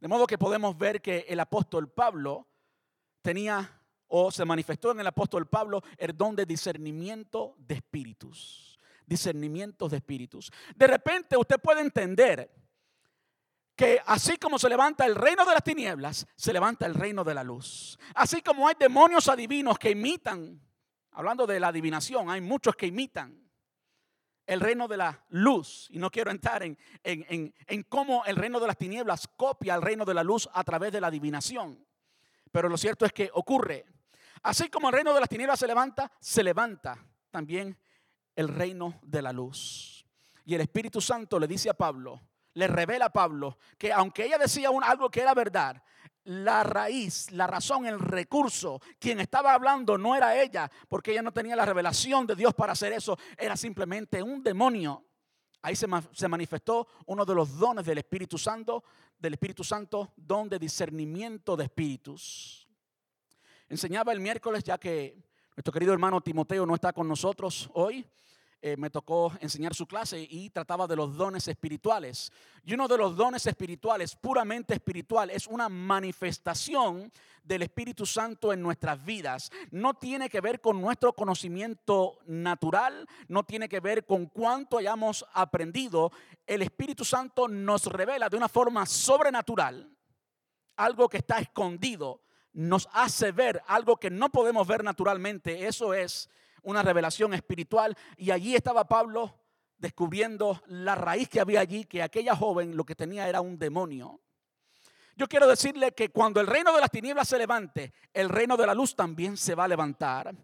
De 0.00 0.08
modo 0.08 0.26
que 0.26 0.38
podemos 0.38 0.76
ver 0.76 1.00
que 1.00 1.26
el 1.28 1.40
apóstol 1.40 1.90
Pablo 1.90 2.48
tenía 3.22 3.80
o 4.08 4.30
se 4.30 4.44
manifestó 4.44 4.90
en 4.90 5.00
el 5.00 5.06
apóstol 5.06 5.48
Pablo 5.48 5.82
el 5.96 6.16
don 6.16 6.36
de 6.36 6.44
discernimiento 6.44 7.54
de 7.58 7.76
espíritus 7.76 8.72
discernimientos 9.06 9.90
de 9.90 9.98
espíritus. 9.98 10.50
De 10.74 10.86
repente 10.86 11.36
usted 11.36 11.60
puede 11.60 11.80
entender 11.80 12.50
que 13.76 14.00
así 14.06 14.36
como 14.36 14.58
se 14.58 14.68
levanta 14.68 15.06
el 15.06 15.14
reino 15.14 15.44
de 15.44 15.52
las 15.52 15.64
tinieblas, 15.64 16.26
se 16.36 16.52
levanta 16.52 16.86
el 16.86 16.94
reino 16.94 17.24
de 17.24 17.34
la 17.34 17.42
luz. 17.42 17.98
Así 18.14 18.42
como 18.42 18.68
hay 18.68 18.74
demonios 18.78 19.28
adivinos 19.28 19.78
que 19.78 19.90
imitan, 19.90 20.60
hablando 21.12 21.46
de 21.46 21.58
la 21.58 21.68
adivinación, 21.68 22.30
hay 22.30 22.40
muchos 22.40 22.76
que 22.76 22.86
imitan 22.86 23.38
el 24.52 24.60
reino 24.60 24.88
de 24.88 24.96
la 24.96 25.24
luz. 25.30 25.88
Y 25.90 25.98
no 25.98 26.10
quiero 26.10 26.30
entrar 26.30 26.62
en, 26.62 26.78
en, 27.02 27.54
en, 27.66 27.82
cómo 27.84 28.24
el 28.24 28.36
reino 28.36 28.60
de 28.60 28.66
las 28.66 28.76
tinieblas 28.76 29.28
copia 29.36 29.74
el 29.74 29.82
reino 29.82 30.04
de 30.04 30.14
la 30.14 30.22
luz 30.22 30.48
a 30.52 30.62
través 30.64 30.92
de 30.92 31.00
la 31.00 31.08
adivinación. 31.08 31.84
Pero 32.50 32.68
lo 32.68 32.76
cierto 32.76 33.04
es 33.04 33.12
que 33.12 33.30
ocurre. 33.32 33.84
Así 34.42 34.68
como 34.68 34.88
el 34.88 34.94
reino 34.94 35.14
de 35.14 35.20
las 35.20 35.28
tinieblas 35.28 35.58
se 35.58 35.66
levanta, 35.66 36.10
se 36.20 36.42
levanta 36.42 36.98
también 37.30 37.78
el 38.36 38.48
reino 38.48 38.98
de 39.02 39.22
la 39.22 39.32
luz. 39.32 40.04
Y 40.44 40.54
el 40.54 40.60
Espíritu 40.60 41.00
Santo 41.00 41.38
le 41.38 41.46
dice 41.46 41.70
a 41.70 41.74
Pablo, 41.74 42.20
le 42.54 42.66
revela 42.66 43.06
a 43.06 43.12
Pablo 43.12 43.58
que 43.78 43.92
aunque 43.92 44.26
ella 44.26 44.38
decía 44.38 44.70
algo 44.82 45.10
que 45.10 45.20
era 45.20 45.34
verdad, 45.34 45.82
la 46.24 46.62
raíz, 46.62 47.30
la 47.32 47.46
razón, 47.46 47.86
el 47.86 47.98
recurso, 47.98 48.80
quien 48.98 49.20
estaba 49.20 49.54
hablando 49.54 49.98
no 49.98 50.14
era 50.14 50.40
ella, 50.40 50.70
porque 50.88 51.12
ella 51.12 51.22
no 51.22 51.32
tenía 51.32 51.56
la 51.56 51.64
revelación 51.64 52.26
de 52.26 52.36
Dios 52.36 52.54
para 52.54 52.72
hacer 52.72 52.92
eso, 52.92 53.18
era 53.36 53.56
simplemente 53.56 54.22
un 54.22 54.42
demonio. 54.42 55.04
Ahí 55.62 55.76
se, 55.76 55.86
se 56.12 56.28
manifestó 56.28 56.86
uno 57.06 57.24
de 57.24 57.34
los 57.34 57.56
dones 57.56 57.84
del 57.86 57.98
Espíritu 57.98 58.38
Santo, 58.38 58.84
del 59.18 59.34
Espíritu 59.34 59.64
Santo, 59.64 60.12
don 60.16 60.48
de 60.48 60.58
discernimiento 60.58 61.56
de 61.56 61.64
espíritus. 61.64 62.68
Enseñaba 63.68 64.12
el 64.12 64.20
miércoles, 64.20 64.64
ya 64.64 64.78
que 64.78 65.16
nuestro 65.56 65.72
querido 65.72 65.92
hermano 65.92 66.20
Timoteo 66.20 66.66
no 66.66 66.74
está 66.74 66.92
con 66.92 67.08
nosotros 67.08 67.70
hoy. 67.74 68.06
Eh, 68.64 68.76
me 68.76 68.90
tocó 68.90 69.32
enseñar 69.40 69.74
su 69.74 69.88
clase 69.88 70.24
y 70.30 70.48
trataba 70.50 70.86
de 70.86 70.94
los 70.94 71.16
dones 71.16 71.48
espirituales. 71.48 72.30
Y 72.64 72.74
uno 72.74 72.86
de 72.86 72.96
los 72.96 73.16
dones 73.16 73.44
espirituales, 73.46 74.14
puramente 74.14 74.74
espiritual, 74.74 75.30
es 75.30 75.48
una 75.48 75.68
manifestación 75.68 77.12
del 77.42 77.62
Espíritu 77.62 78.06
Santo 78.06 78.52
en 78.52 78.62
nuestras 78.62 79.04
vidas. 79.04 79.50
No 79.72 79.94
tiene 79.94 80.30
que 80.30 80.40
ver 80.40 80.60
con 80.60 80.80
nuestro 80.80 81.12
conocimiento 81.12 82.20
natural, 82.26 83.08
no 83.26 83.42
tiene 83.42 83.68
que 83.68 83.80
ver 83.80 84.06
con 84.06 84.26
cuánto 84.26 84.78
hayamos 84.78 85.26
aprendido. 85.34 86.12
El 86.46 86.62
Espíritu 86.62 87.04
Santo 87.04 87.48
nos 87.48 87.86
revela 87.86 88.28
de 88.28 88.36
una 88.36 88.48
forma 88.48 88.86
sobrenatural 88.86 89.92
algo 90.76 91.08
que 91.08 91.18
está 91.18 91.38
escondido, 91.38 92.22
nos 92.52 92.88
hace 92.92 93.32
ver 93.32 93.62
algo 93.66 93.96
que 93.96 94.10
no 94.10 94.30
podemos 94.30 94.66
ver 94.66 94.84
naturalmente. 94.84 95.66
Eso 95.66 95.94
es 95.94 96.28
una 96.62 96.82
revelación 96.82 97.34
espiritual. 97.34 97.96
Y 98.16 98.30
allí 98.30 98.54
estaba 98.54 98.88
Pablo 98.88 99.34
descubriendo 99.78 100.62
la 100.66 100.94
raíz 100.94 101.28
que 101.28 101.40
había 101.40 101.60
allí, 101.60 101.84
que 101.84 102.02
aquella 102.02 102.36
joven 102.36 102.76
lo 102.76 102.84
que 102.84 102.94
tenía 102.94 103.28
era 103.28 103.40
un 103.40 103.58
demonio. 103.58 104.20
Yo 105.14 105.28
quiero 105.28 105.46
decirle 105.46 105.92
que 105.92 106.08
cuando 106.08 106.40
el 106.40 106.46
reino 106.46 106.72
de 106.72 106.80
las 106.80 106.90
tinieblas 106.90 107.28
se 107.28 107.36
levante, 107.36 107.92
el 108.14 108.28
reino 108.30 108.56
de 108.56 108.66
la 108.66 108.74
luz 108.74 108.96
también 108.96 109.36
se 109.36 109.54
va 109.54 109.64
a 109.64 109.68
levantar. 109.68 110.34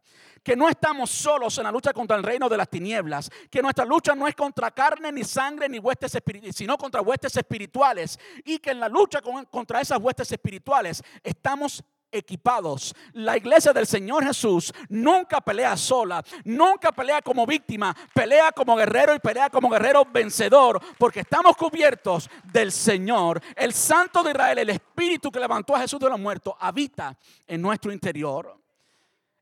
Que 0.43 0.55
no 0.55 0.69
estamos 0.69 1.11
solos 1.11 1.57
en 1.59 1.65
la 1.65 1.73
lucha 1.73 1.95
contra 1.95 2.17
el 2.17 2.23
reino 2.23 2.49
de 2.49 2.57
las 2.59 2.69
tinieblas. 2.69 3.31
Que 3.51 3.63
nuestra 3.63 3.87
lucha 3.87 4.15
no 4.15 4.29
es 4.29 4.35
contra 4.35 4.71
carne, 4.71 5.11
ni 5.11 5.25
sangre, 5.25 5.69
ni 5.69 5.79
huestes 5.79 6.15
espirituales, 6.15 6.55
sino 6.55 6.77
contra 6.77 7.01
huestes 7.01 7.35
espirituales. 7.37 8.19
Y 8.45 8.59
que 8.59 8.71
en 8.71 8.81
la 8.81 8.89
lucha 8.89 9.23
contra 9.23 9.81
esas 9.81 9.99
huestes 9.99 10.31
espirituales 10.33 11.03
estamos 11.23 11.83
equipados. 12.11 12.95
La 13.13 13.37
iglesia 13.37 13.73
del 13.73 13.87
Señor 13.87 14.25
Jesús 14.25 14.73
nunca 14.89 15.41
pelea 15.41 15.77
sola, 15.77 16.23
nunca 16.45 16.93
pelea 16.93 17.23
como 17.23 17.47
víctima, 17.47 17.97
pelea 18.15 18.53
como 18.53 18.77
guerrero 18.77 19.15
y 19.15 19.19
pelea 19.19 19.51
como 19.51 19.69
guerrero 19.69 20.05
vencedor, 20.05 20.81
porque 20.99 21.21
estamos 21.21 21.57
cubiertos 21.57 22.31
del 22.45 22.73
Señor. 22.73 23.41
El 23.57 23.73
Santo 23.73 24.23
de 24.23 24.31
Israel, 24.31 24.59
el 24.59 24.71
Espíritu 24.71 25.31
que 25.31 25.41
levantó 25.41 25.77
a 25.77 25.81
Jesús 25.81 26.01
de 26.01 26.09
los 26.09 26.19
muertos, 26.19 26.55
habita 26.59 27.17
en 27.47 27.63
nuestro 27.63 27.93
interior. 27.93 28.57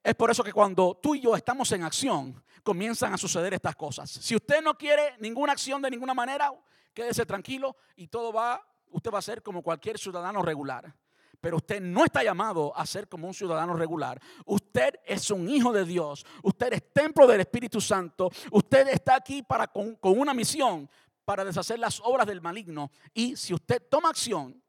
Es 0.03 0.15
por 0.15 0.31
eso 0.31 0.45
que 0.45 0.53
cuando 0.53 0.99
tú 1.03 1.15
y 1.15 1.21
yo 1.21 1.35
estamos 1.35 1.71
en 1.73 1.83
acción, 1.83 2.43
comienzan 2.63 3.15
a 3.15 3.19
suceder 3.19 3.55
estas 3.55 3.77
cosas. 3.77 4.11
Si 4.11 4.35
usted 4.35 4.63
no 4.63 4.77
quiere 4.77 5.15
ninguna 5.21 5.53
acción 5.53 5.81
de 5.83 5.91
ninguna 5.91 6.15
manera, 6.15 6.53
quédese 6.93 7.27
tranquilo 7.27 7.77
y 7.95 8.09
todo 8.09 8.33
va, 8.33 8.61
usted 8.91 9.11
va 9.13 9.19
a 9.19 9.23
ser 9.23 9.43
como 9.43 9.63
cualquier 9.63 9.99
ciudadano 9.99 10.43
regular. 10.43 10.95
Pero 11.41 11.59
usted 11.59 11.81
no 11.81 12.05
está 12.05 12.23
llamado 12.23 12.77
a 12.77 12.87
ser 12.87 13.09
como 13.09 13.27
un 13.27 13.35
ciudadano 13.35 13.75
regular. 13.75 14.21
Usted 14.45 14.95
es 15.05 15.31
un 15.31 15.49
hijo 15.49 15.73
de 15.73 15.85
Dios. 15.85 16.25
Usted 16.43 16.73
es 16.73 16.93
templo 16.93 17.27
del 17.27 17.41
Espíritu 17.41 17.81
Santo. 17.81 18.31
Usted 18.51 18.89
está 18.89 19.17
aquí 19.17 19.43
para, 19.43 19.67
con, 19.67 19.97
con 19.97 20.19
una 20.19 20.35
misión 20.35 20.89
para 21.25 21.45
deshacer 21.45 21.79
las 21.79 22.01
obras 22.01 22.27
del 22.27 22.41
maligno. 22.41 22.91
Y 23.13 23.37
si 23.37 23.53
usted 23.53 23.83
toma 23.89 24.11
acción, 24.11 24.63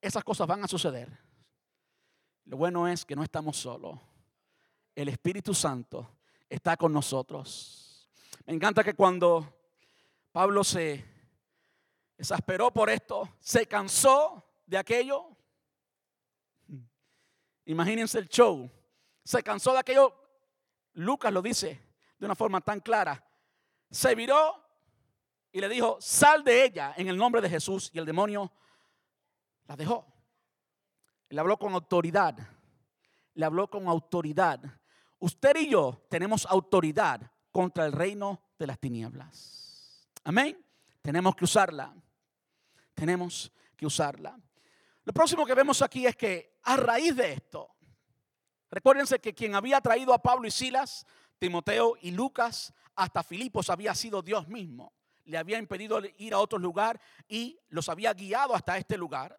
esas 0.00 0.24
cosas 0.24 0.46
van 0.46 0.62
a 0.62 0.68
suceder. 0.68 1.08
Lo 2.46 2.56
bueno 2.56 2.86
es 2.86 3.04
que 3.04 3.16
no 3.16 3.22
estamos 3.22 3.56
solos. 3.56 3.98
El 4.94 5.08
Espíritu 5.08 5.54
Santo 5.54 6.18
está 6.48 6.76
con 6.76 6.92
nosotros. 6.92 8.10
Me 8.44 8.52
encanta 8.52 8.84
que 8.84 8.94
cuando 8.94 9.54
Pablo 10.30 10.62
se 10.62 11.04
exasperó 12.18 12.70
por 12.72 12.90
esto, 12.90 13.28
se 13.40 13.66
cansó 13.66 14.44
de 14.66 14.76
aquello. 14.76 15.33
Imagínense 17.66 18.18
el 18.18 18.28
show. 18.28 18.70
Se 19.22 19.42
cansó 19.42 19.72
de 19.72 19.78
aquello. 19.78 20.14
Lucas 20.94 21.32
lo 21.32 21.42
dice 21.42 21.80
de 22.18 22.26
una 22.26 22.34
forma 22.34 22.60
tan 22.60 22.80
clara. 22.80 23.22
Se 23.90 24.14
viró 24.14 24.62
y 25.52 25.60
le 25.60 25.68
dijo, 25.68 25.98
sal 26.00 26.44
de 26.44 26.64
ella 26.64 26.94
en 26.96 27.08
el 27.08 27.16
nombre 27.16 27.40
de 27.40 27.48
Jesús. 27.48 27.90
Y 27.92 27.98
el 27.98 28.04
demonio 28.04 28.52
la 29.66 29.76
dejó. 29.76 30.06
Le 31.28 31.40
habló 31.40 31.58
con 31.58 31.74
autoridad. 31.74 32.36
Le 33.34 33.44
habló 33.44 33.68
con 33.68 33.88
autoridad. 33.88 34.60
Usted 35.18 35.56
y 35.56 35.70
yo 35.70 36.04
tenemos 36.08 36.46
autoridad 36.46 37.20
contra 37.50 37.86
el 37.86 37.92
reino 37.92 38.42
de 38.58 38.66
las 38.66 38.78
tinieblas. 38.78 40.08
Amén. 40.24 40.62
Tenemos 41.02 41.34
que 41.36 41.44
usarla. 41.44 41.94
Tenemos 42.94 43.52
que 43.76 43.86
usarla. 43.86 44.38
Lo 45.04 45.12
próximo 45.12 45.44
que 45.44 45.54
vemos 45.54 45.82
aquí 45.82 46.06
es 46.06 46.16
que 46.16 46.58
a 46.62 46.76
raíz 46.76 47.14
de 47.14 47.32
esto, 47.32 47.74
recuérdense 48.70 49.18
que 49.20 49.34
quien 49.34 49.54
había 49.54 49.80
traído 49.80 50.14
a 50.14 50.22
Pablo 50.22 50.48
y 50.48 50.50
Silas, 50.50 51.06
Timoteo 51.38 51.96
y 52.00 52.10
Lucas 52.10 52.72
hasta 52.94 53.22
Filipos 53.22 53.68
había 53.68 53.94
sido 53.94 54.22
Dios 54.22 54.48
mismo. 54.48 54.94
Le 55.24 55.36
había 55.36 55.58
impedido 55.58 56.00
ir 56.18 56.34
a 56.34 56.38
otro 56.38 56.58
lugar 56.58 57.00
y 57.28 57.58
los 57.68 57.88
había 57.88 58.12
guiado 58.14 58.54
hasta 58.54 58.78
este 58.78 58.96
lugar. 58.96 59.38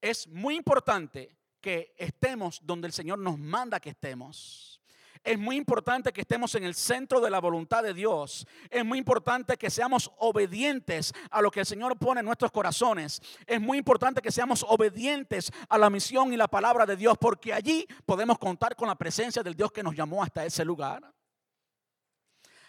Es 0.00 0.26
muy 0.28 0.56
importante 0.56 1.36
que 1.60 1.94
estemos 1.96 2.60
donde 2.62 2.86
el 2.86 2.92
Señor 2.92 3.18
nos 3.18 3.38
manda 3.38 3.80
que 3.80 3.90
estemos. 3.90 4.80
Es 5.24 5.38
muy 5.38 5.56
importante 5.56 6.12
que 6.12 6.20
estemos 6.20 6.54
en 6.54 6.64
el 6.64 6.74
centro 6.74 7.18
de 7.18 7.30
la 7.30 7.40
voluntad 7.40 7.82
de 7.82 7.94
Dios. 7.94 8.46
Es 8.68 8.84
muy 8.84 8.98
importante 8.98 9.56
que 9.56 9.70
seamos 9.70 10.12
obedientes 10.18 11.14
a 11.30 11.40
lo 11.40 11.50
que 11.50 11.60
el 11.60 11.66
Señor 11.66 11.98
pone 11.98 12.20
en 12.20 12.26
nuestros 12.26 12.52
corazones. 12.52 13.22
Es 13.46 13.58
muy 13.58 13.78
importante 13.78 14.20
que 14.20 14.30
seamos 14.30 14.62
obedientes 14.68 15.50
a 15.70 15.78
la 15.78 15.88
misión 15.88 16.30
y 16.30 16.36
la 16.36 16.46
palabra 16.46 16.84
de 16.84 16.96
Dios, 16.96 17.16
porque 17.18 17.54
allí 17.54 17.86
podemos 18.04 18.38
contar 18.38 18.76
con 18.76 18.86
la 18.86 18.96
presencia 18.96 19.42
del 19.42 19.54
Dios 19.54 19.72
que 19.72 19.82
nos 19.82 19.96
llamó 19.96 20.22
hasta 20.22 20.44
ese 20.44 20.62
lugar. 20.62 21.02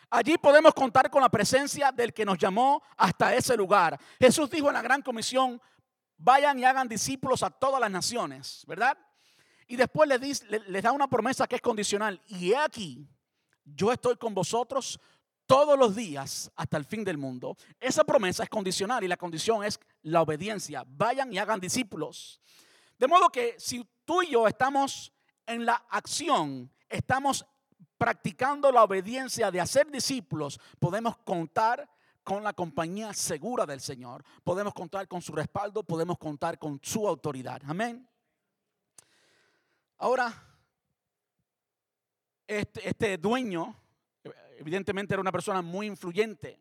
Allí 0.09 0.37
podemos 0.37 0.73
contar 0.73 1.09
con 1.09 1.21
la 1.23 1.29
presencia 1.29 1.91
del 1.91 2.13
que 2.13 2.23
nos 2.23 2.37
llamó 2.37 2.81
hasta 2.95 3.35
ese 3.35 3.57
lugar. 3.57 3.99
Jesús 4.17 4.49
dijo 4.49 4.69
en 4.69 4.75
la 4.75 4.81
gran 4.81 5.01
comisión, 5.01 5.61
vayan 6.15 6.57
y 6.57 6.63
hagan 6.63 6.87
discípulos 6.87 7.43
a 7.43 7.49
todas 7.49 7.81
las 7.81 7.91
naciones, 7.91 8.63
¿verdad? 8.65 8.97
Y 9.67 9.75
después 9.75 10.09
les, 10.09 10.83
da 10.83 10.91
una 10.91 11.07
promesa 11.07 11.47
que 11.47 11.55
es 11.55 11.61
condicional. 11.61 12.21
Y 12.27 12.51
he 12.51 12.57
aquí, 12.57 13.07
yo 13.63 13.91
estoy 13.91 14.15
con 14.17 14.33
vosotros 14.33 14.99
todos 15.45 15.77
los 15.77 15.95
días 15.95 16.51
hasta 16.55 16.77
el 16.77 16.85
fin 16.85 17.03
del 17.03 17.17
mundo. 17.17 17.57
Esa 17.79 18.03
promesa 18.03 18.43
es 18.43 18.49
condicional 18.49 19.03
y 19.03 19.07
la 19.07 19.17
condición 19.17 19.63
es 19.63 19.79
la 20.03 20.21
obediencia. 20.21 20.83
Vayan 20.87 21.31
y 21.33 21.37
hagan 21.37 21.59
discípulos. 21.59 22.41
De 22.97 23.07
modo 23.07 23.29
que 23.29 23.55
si 23.57 23.87
tú 24.05 24.21
y 24.21 24.31
yo 24.31 24.47
estamos 24.47 25.11
en 25.45 25.65
la 25.65 25.85
acción, 25.89 26.71
estamos 26.89 27.45
practicando 27.97 28.71
la 28.71 28.83
obediencia 28.83 29.51
de 29.51 29.61
hacer 29.61 29.89
discípulos, 29.89 30.59
podemos 30.79 31.17
contar 31.17 31.89
con 32.23 32.43
la 32.43 32.53
compañía 32.53 33.13
segura 33.13 33.65
del 33.65 33.79
Señor. 33.79 34.23
Podemos 34.43 34.73
contar 34.73 35.07
con 35.07 35.21
su 35.21 35.31
respaldo, 35.33 35.83
podemos 35.83 36.17
contar 36.17 36.57
con 36.57 36.79
su 36.81 37.07
autoridad. 37.07 37.61
Amén. 37.65 38.07
Ahora, 39.97 40.33
este, 42.47 42.87
este, 42.87 43.17
dueño, 43.17 43.75
evidentemente 44.57 45.13
era 45.13 45.21
una 45.21 45.31
persona 45.31 45.61
muy 45.61 45.87
influyente. 45.87 46.59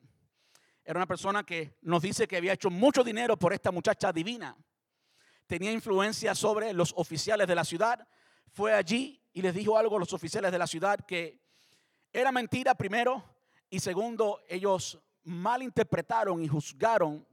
Era 0.85 0.99
una 0.99 1.07
persona 1.07 1.44
que 1.44 1.77
nos 1.83 2.03
dice 2.03 2.29
que 2.29 2.37
había 2.37 2.53
hecho 2.53 2.70
mucho 2.70 3.03
dinero 3.03 3.37
por 3.37 3.53
esta 3.53 3.70
muchacha 3.70 4.12
divina. 4.12 4.57
Tenía 5.47 5.73
influencia 5.73 6.35
sobre 6.35 6.73
los 6.73 6.92
oficiales 6.97 7.47
de 7.47 7.55
la 7.55 7.64
ciudad. 7.64 8.07
Fue 8.53 8.73
allí 8.73 9.20
y 9.33 9.42
les 9.42 9.55
dijo 9.55 9.77
algo 9.77 9.97
a 9.97 10.01
los 10.01 10.12
oficiales 10.12 10.53
de 10.53 10.59
la 10.59 10.66
ciudad 10.66 11.01
que 11.01 11.40
era 12.12 12.31
mentira 12.31 12.75
primero 12.75 13.35
y 13.68 13.81
segundo, 13.81 14.40
ellos 14.49 15.01
malinterpretaron 15.25 16.42
y 16.42 16.47
juzgaron 16.47 17.27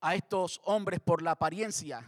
a 0.00 0.16
estos 0.16 0.60
hombres 0.64 0.98
por 0.98 1.22
la 1.22 1.32
apariencia. 1.32 2.04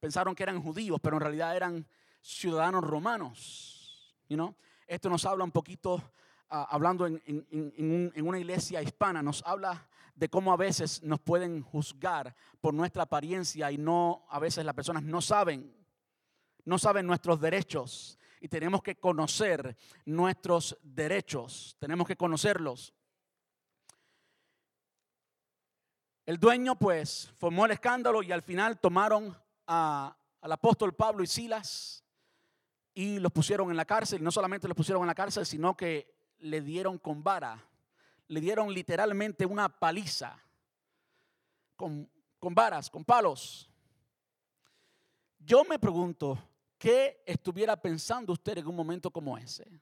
Pensaron 0.00 0.34
que 0.34 0.42
eran 0.42 0.60
judíos, 0.60 0.98
pero 1.00 1.16
en 1.16 1.20
realidad 1.20 1.54
eran 1.54 1.86
ciudadanos 2.20 2.84
romanos. 2.84 4.14
You 4.28 4.54
Esto 4.86 5.08
nos 5.08 5.24
habla 5.24 5.44
un 5.44 5.50
poquito, 5.50 6.02
ah, 6.50 6.68
hablando 6.70 7.06
en, 7.06 7.22
en, 7.26 8.26
una 8.26 8.38
iglesia 8.38 8.82
hispana, 8.82 9.22
nos 9.22 9.42
habla 9.46 9.88
de 10.14 10.28
cómo 10.28 10.52
a 10.52 10.56
veces 10.56 11.02
nos 11.02 11.20
pueden 11.20 11.62
juzgar 11.62 12.34
por 12.60 12.74
nuestra 12.74 13.04
apariencia 13.04 13.70
y 13.70 13.78
no, 13.78 14.26
a 14.28 14.38
veces 14.38 14.64
las 14.64 14.74
personas 14.74 15.02
no 15.02 15.20
saben, 15.20 15.74
no 16.64 16.78
saben 16.78 17.06
nuestros 17.06 17.40
derechos 17.40 18.18
y 18.40 18.48
tenemos 18.48 18.82
que 18.82 18.96
conocer 18.96 19.76
nuestros 20.04 20.76
derechos, 20.82 21.76
tenemos 21.78 22.06
que 22.06 22.16
conocerlos. 22.16 22.92
El 26.26 26.38
dueño 26.38 26.76
pues 26.78 27.32
formó 27.38 27.64
el 27.64 27.70
escándalo 27.70 28.22
y 28.22 28.32
al 28.32 28.42
final 28.42 28.78
tomaron 28.78 29.34
a, 29.66 30.14
al 30.42 30.52
apóstol 30.52 30.94
Pablo 30.94 31.22
y 31.22 31.26
Silas 31.26 32.04
y 32.98 33.20
los 33.20 33.30
pusieron 33.30 33.70
en 33.70 33.76
la 33.76 33.84
cárcel. 33.84 34.24
No 34.24 34.32
solamente 34.32 34.66
los 34.66 34.76
pusieron 34.76 35.04
en 35.04 35.06
la 35.06 35.14
cárcel, 35.14 35.46
sino 35.46 35.76
que 35.76 36.12
le 36.40 36.60
dieron 36.60 36.98
con 36.98 37.22
vara. 37.22 37.64
Le 38.26 38.40
dieron 38.40 38.74
literalmente 38.74 39.46
una 39.46 39.68
paliza. 39.68 40.36
Con, 41.76 42.10
con 42.40 42.56
varas, 42.56 42.90
con 42.90 43.04
palos. 43.04 43.70
Yo 45.38 45.62
me 45.62 45.78
pregunto, 45.78 46.42
¿qué 46.76 47.22
estuviera 47.24 47.80
pensando 47.80 48.32
usted 48.32 48.58
en 48.58 48.66
un 48.66 48.74
momento 48.74 49.12
como 49.12 49.38
ese? 49.38 49.80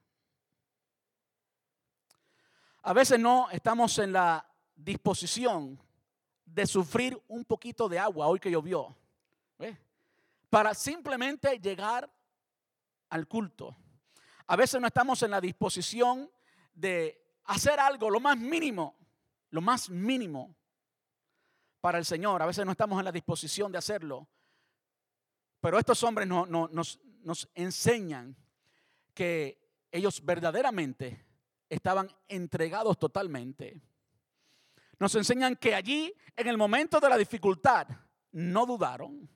A 2.83 2.92
veces 2.92 3.18
no 3.18 3.48
estamos 3.48 3.98
en 3.98 4.12
la 4.12 4.46
disposición 4.74 5.81
de 6.44 6.66
sufrir 6.66 7.18
un 7.29 7.46
poquito 7.46 7.88
de 7.88 7.98
agua 7.98 8.26
hoy 8.26 8.38
que 8.38 8.50
llovió. 8.50 8.94
Para 10.50 10.74
simplemente 10.74 11.59
llegar 11.59 12.11
al 13.10 13.26
culto. 13.28 13.76
A 14.46 14.56
veces 14.56 14.80
no 14.80 14.86
estamos 14.86 15.22
en 15.22 15.30
la 15.30 15.40
disposición 15.40 16.30
de 16.74 17.26
hacer 17.44 17.80
algo, 17.80 18.10
lo 18.10 18.20
más 18.20 18.36
mínimo, 18.36 18.96
lo 19.50 19.60
más 19.60 19.90
mínimo 19.90 20.54
para 21.80 21.98
el 21.98 22.04
Señor. 22.04 22.42
A 22.42 22.46
veces 22.46 22.64
no 22.64 22.72
estamos 22.72 22.98
en 22.98 23.04
la 23.04 23.12
disposición 23.12 23.72
de 23.72 23.78
hacerlo. 23.78 24.28
Pero 25.60 25.78
estos 25.78 26.02
hombres 26.02 26.28
no, 26.28 26.46
nos, 26.46 27.00
nos 27.22 27.48
enseñan 27.54 28.36
que 29.14 29.66
ellos 29.90 30.24
verdaderamente 30.24 31.24
estaban 31.68 32.08
entregados 32.28 32.98
totalmente. 32.98 33.80
Nos 34.98 35.14
enseñan 35.14 35.56
que 35.56 35.74
allí, 35.74 36.14
en 36.36 36.46
el 36.46 36.56
momento 36.56 37.00
de 37.00 37.08
la 37.08 37.16
dificultad, 37.16 37.88
no 38.32 38.66
dudaron. 38.66 39.28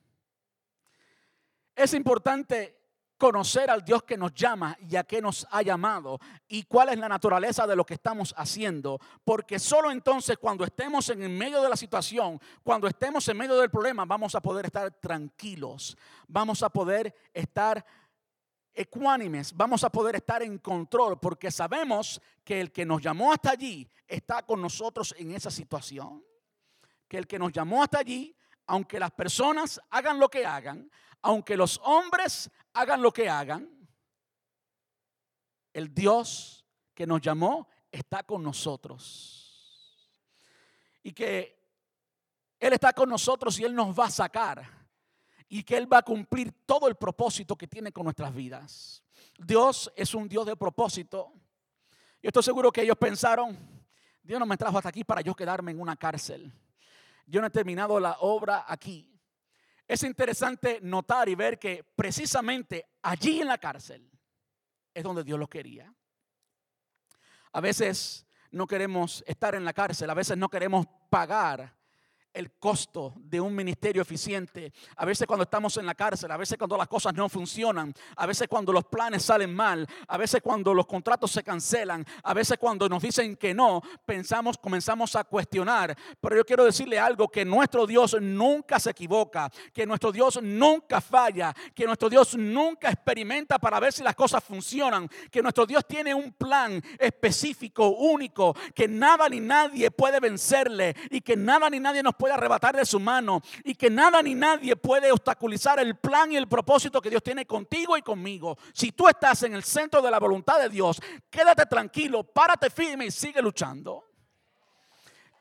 Es 1.75 1.93
importante 1.93 2.80
conocer 3.21 3.69
al 3.69 3.85
Dios 3.85 4.01
que 4.01 4.17
nos 4.17 4.33
llama 4.33 4.75
y 4.89 4.95
a 4.95 5.03
qué 5.03 5.21
nos 5.21 5.45
ha 5.51 5.61
llamado 5.61 6.19
y 6.47 6.63
cuál 6.63 6.89
es 6.89 6.97
la 6.97 7.07
naturaleza 7.07 7.67
de 7.67 7.75
lo 7.75 7.85
que 7.85 7.93
estamos 7.93 8.33
haciendo. 8.35 8.99
Porque 9.23 9.59
solo 9.59 9.91
entonces 9.91 10.39
cuando 10.39 10.63
estemos 10.63 11.07
en 11.09 11.37
medio 11.37 11.61
de 11.61 11.69
la 11.69 11.75
situación, 11.75 12.41
cuando 12.63 12.87
estemos 12.87 13.27
en 13.27 13.37
medio 13.37 13.57
del 13.57 13.69
problema, 13.69 14.05
vamos 14.05 14.33
a 14.33 14.41
poder 14.41 14.65
estar 14.65 14.89
tranquilos, 14.99 15.95
vamos 16.27 16.63
a 16.63 16.69
poder 16.71 17.13
estar 17.31 17.85
ecuánimes, 18.73 19.55
vamos 19.55 19.83
a 19.83 19.91
poder 19.91 20.15
estar 20.15 20.41
en 20.41 20.57
control 20.57 21.19
porque 21.19 21.51
sabemos 21.51 22.19
que 22.43 22.59
el 22.59 22.71
que 22.71 22.87
nos 22.87 23.03
llamó 23.03 23.31
hasta 23.31 23.51
allí 23.51 23.87
está 24.07 24.43
con 24.43 24.63
nosotros 24.63 25.13
en 25.19 25.33
esa 25.33 25.51
situación. 25.51 26.25
Que 27.07 27.19
el 27.19 27.27
que 27.27 27.37
nos 27.37 27.51
llamó 27.51 27.83
hasta 27.83 27.99
allí, 27.99 28.35
aunque 28.71 29.01
las 29.01 29.11
personas 29.11 29.81
hagan 29.89 30.17
lo 30.17 30.29
que 30.29 30.45
hagan, 30.45 30.89
aunque 31.23 31.57
los 31.57 31.77
hombres 31.83 32.49
hagan 32.71 33.01
lo 33.01 33.11
que 33.11 33.27
hagan, 33.27 33.69
el 35.73 35.93
Dios 35.93 36.65
que 36.93 37.05
nos 37.05 37.19
llamó 37.19 37.67
está 37.91 38.23
con 38.23 38.41
nosotros. 38.41 40.07
Y 41.03 41.11
que 41.11 41.67
Él 42.61 42.71
está 42.71 42.93
con 42.93 43.09
nosotros 43.09 43.59
y 43.59 43.65
Él 43.65 43.75
nos 43.75 43.93
va 43.93 44.05
a 44.05 44.09
sacar. 44.09 44.65
Y 45.49 45.63
que 45.63 45.75
Él 45.75 45.91
va 45.91 45.97
a 45.97 46.03
cumplir 46.03 46.63
todo 46.65 46.87
el 46.87 46.95
propósito 46.95 47.57
que 47.57 47.67
tiene 47.67 47.91
con 47.91 48.05
nuestras 48.05 48.33
vidas. 48.33 49.03
Dios 49.37 49.91
es 49.97 50.15
un 50.15 50.29
Dios 50.29 50.45
de 50.45 50.55
propósito. 50.55 51.33
Yo 52.23 52.29
estoy 52.29 52.43
seguro 52.43 52.71
que 52.71 52.83
ellos 52.83 52.97
pensaron, 52.97 53.57
Dios 54.23 54.39
no 54.39 54.45
me 54.45 54.55
trajo 54.55 54.77
hasta 54.77 54.87
aquí 54.87 55.03
para 55.03 55.19
yo 55.19 55.35
quedarme 55.35 55.71
en 55.71 55.81
una 55.81 55.97
cárcel. 55.97 56.53
Yo 57.31 57.39
no 57.39 57.47
he 57.47 57.51
terminado 57.51 57.97
la 57.97 58.17
obra 58.19 58.65
aquí. 58.67 59.09
Es 59.87 60.03
interesante 60.03 60.79
notar 60.81 61.29
y 61.29 61.35
ver 61.35 61.57
que 61.57 61.81
precisamente 61.95 62.85
allí 63.01 63.39
en 63.39 63.47
la 63.47 63.57
cárcel 63.57 64.11
es 64.93 65.01
donde 65.01 65.23
Dios 65.23 65.39
lo 65.39 65.47
quería. 65.47 65.93
A 67.53 67.61
veces 67.61 68.27
no 68.51 68.67
queremos 68.67 69.23
estar 69.25 69.55
en 69.55 69.63
la 69.63 69.71
cárcel, 69.71 70.09
a 70.09 70.13
veces 70.13 70.37
no 70.37 70.49
queremos 70.49 70.85
pagar 71.09 71.73
el 72.33 72.51
costo 72.53 73.13
de 73.17 73.41
un 73.41 73.53
ministerio 73.55 74.01
eficiente. 74.01 74.73
A 74.95 75.05
veces 75.05 75.27
cuando 75.27 75.43
estamos 75.43 75.77
en 75.77 75.85
la 75.85 75.95
cárcel, 75.95 76.31
a 76.31 76.37
veces 76.37 76.57
cuando 76.57 76.77
las 76.77 76.87
cosas 76.87 77.13
no 77.13 77.27
funcionan, 77.29 77.93
a 78.15 78.25
veces 78.25 78.47
cuando 78.47 78.71
los 78.71 78.85
planes 78.85 79.23
salen 79.23 79.53
mal, 79.53 79.87
a 80.07 80.17
veces 80.17 80.41
cuando 80.41 80.73
los 80.73 80.85
contratos 80.85 81.31
se 81.31 81.43
cancelan, 81.43 82.05
a 82.23 82.33
veces 82.33 82.57
cuando 82.57 82.87
nos 82.87 83.01
dicen 83.01 83.35
que 83.35 83.53
no, 83.53 83.81
pensamos, 84.05 84.57
comenzamos 84.57 85.15
a 85.15 85.23
cuestionar. 85.23 85.95
Pero 86.19 86.35
yo 86.35 86.45
quiero 86.45 86.65
decirle 86.65 86.99
algo, 86.99 87.27
que 87.27 87.45
nuestro 87.45 87.85
Dios 87.85 88.15
nunca 88.21 88.79
se 88.79 88.91
equivoca, 88.91 89.51
que 89.73 89.85
nuestro 89.85 90.11
Dios 90.11 90.39
nunca 90.41 91.01
falla, 91.01 91.53
que 91.75 91.85
nuestro 91.85 92.09
Dios 92.09 92.35
nunca 92.35 92.89
experimenta 92.89 93.59
para 93.59 93.79
ver 93.79 93.93
si 93.93 94.03
las 94.03 94.15
cosas 94.15 94.43
funcionan, 94.43 95.09
que 95.29 95.41
nuestro 95.41 95.65
Dios 95.65 95.85
tiene 95.85 96.13
un 96.13 96.31
plan 96.31 96.81
específico, 96.99 97.89
único, 97.89 98.55
que 98.73 98.87
nada 98.87 99.27
ni 99.29 99.39
nadie 99.39 99.91
puede 99.91 100.19
vencerle 100.19 100.95
y 101.09 101.21
que 101.21 101.35
nada 101.35 101.69
ni 101.69 101.79
nadie 101.79 102.03
nos 102.03 102.15
puede 102.21 102.35
arrebatar 102.35 102.75
de 102.75 102.85
su 102.85 102.99
mano 102.99 103.41
y 103.63 103.73
que 103.73 103.89
nada 103.89 104.21
ni 104.21 104.35
nadie 104.35 104.75
puede 104.75 105.11
obstaculizar 105.11 105.79
el 105.79 105.97
plan 105.97 106.31
y 106.31 106.37
el 106.37 106.47
propósito 106.47 107.01
que 107.01 107.09
Dios 107.09 107.23
tiene 107.23 107.47
contigo 107.47 107.97
y 107.97 108.03
conmigo. 108.03 108.59
Si 108.73 108.91
tú 108.91 109.07
estás 109.07 109.41
en 109.41 109.55
el 109.55 109.63
centro 109.63 110.03
de 110.03 110.11
la 110.11 110.19
voluntad 110.19 110.59
de 110.59 110.69
Dios, 110.69 111.01
quédate 111.31 111.65
tranquilo, 111.65 112.23
párate 112.23 112.69
firme 112.69 113.07
y 113.07 113.11
sigue 113.11 113.41
luchando. 113.41 114.05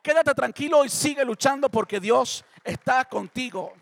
Quédate 0.02 0.32
tranquilo 0.32 0.82
y 0.82 0.88
sigue 0.88 1.22
luchando 1.22 1.70
porque 1.70 2.00
Dios 2.00 2.46
está 2.64 3.04
contigo. 3.04 3.74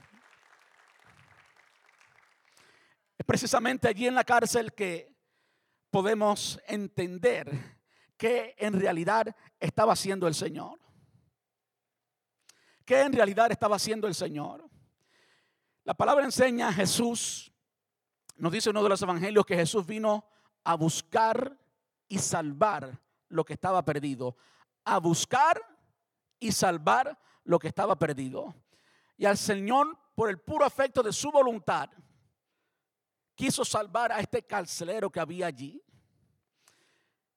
Es 3.16 3.24
precisamente 3.24 3.86
allí 3.86 4.08
en 4.08 4.16
la 4.16 4.24
cárcel 4.24 4.72
que 4.72 5.14
podemos 5.92 6.58
entender 6.66 7.78
que 8.16 8.56
en 8.58 8.72
realidad 8.72 9.36
estaba 9.60 9.92
haciendo 9.92 10.26
el 10.26 10.34
Señor. 10.34 10.80
¿Qué 12.88 13.02
en 13.02 13.12
realidad 13.12 13.52
estaba 13.52 13.76
haciendo 13.76 14.06
el 14.06 14.14
Señor? 14.14 14.66
La 15.84 15.92
palabra 15.92 16.24
enseña 16.24 16.68
a 16.68 16.72
Jesús, 16.72 17.52
nos 18.36 18.50
dice 18.50 18.70
uno 18.70 18.82
de 18.82 18.88
los 18.88 19.02
evangelios 19.02 19.44
que 19.44 19.56
Jesús 19.56 19.84
vino 19.84 20.24
a 20.64 20.74
buscar 20.74 21.54
y 22.08 22.16
salvar 22.16 22.98
lo 23.28 23.44
que 23.44 23.52
estaba 23.52 23.84
perdido. 23.84 24.38
A 24.84 24.98
buscar 25.00 25.60
y 26.40 26.50
salvar 26.50 27.18
lo 27.44 27.58
que 27.58 27.68
estaba 27.68 27.98
perdido. 27.98 28.54
Y 29.18 29.26
al 29.26 29.36
Señor, 29.36 29.98
por 30.14 30.30
el 30.30 30.38
puro 30.38 30.64
afecto 30.64 31.02
de 31.02 31.12
su 31.12 31.30
voluntad, 31.30 31.90
quiso 33.34 33.66
salvar 33.66 34.12
a 34.12 34.20
este 34.20 34.46
carcelero 34.46 35.10
que 35.10 35.20
había 35.20 35.48
allí. 35.48 35.84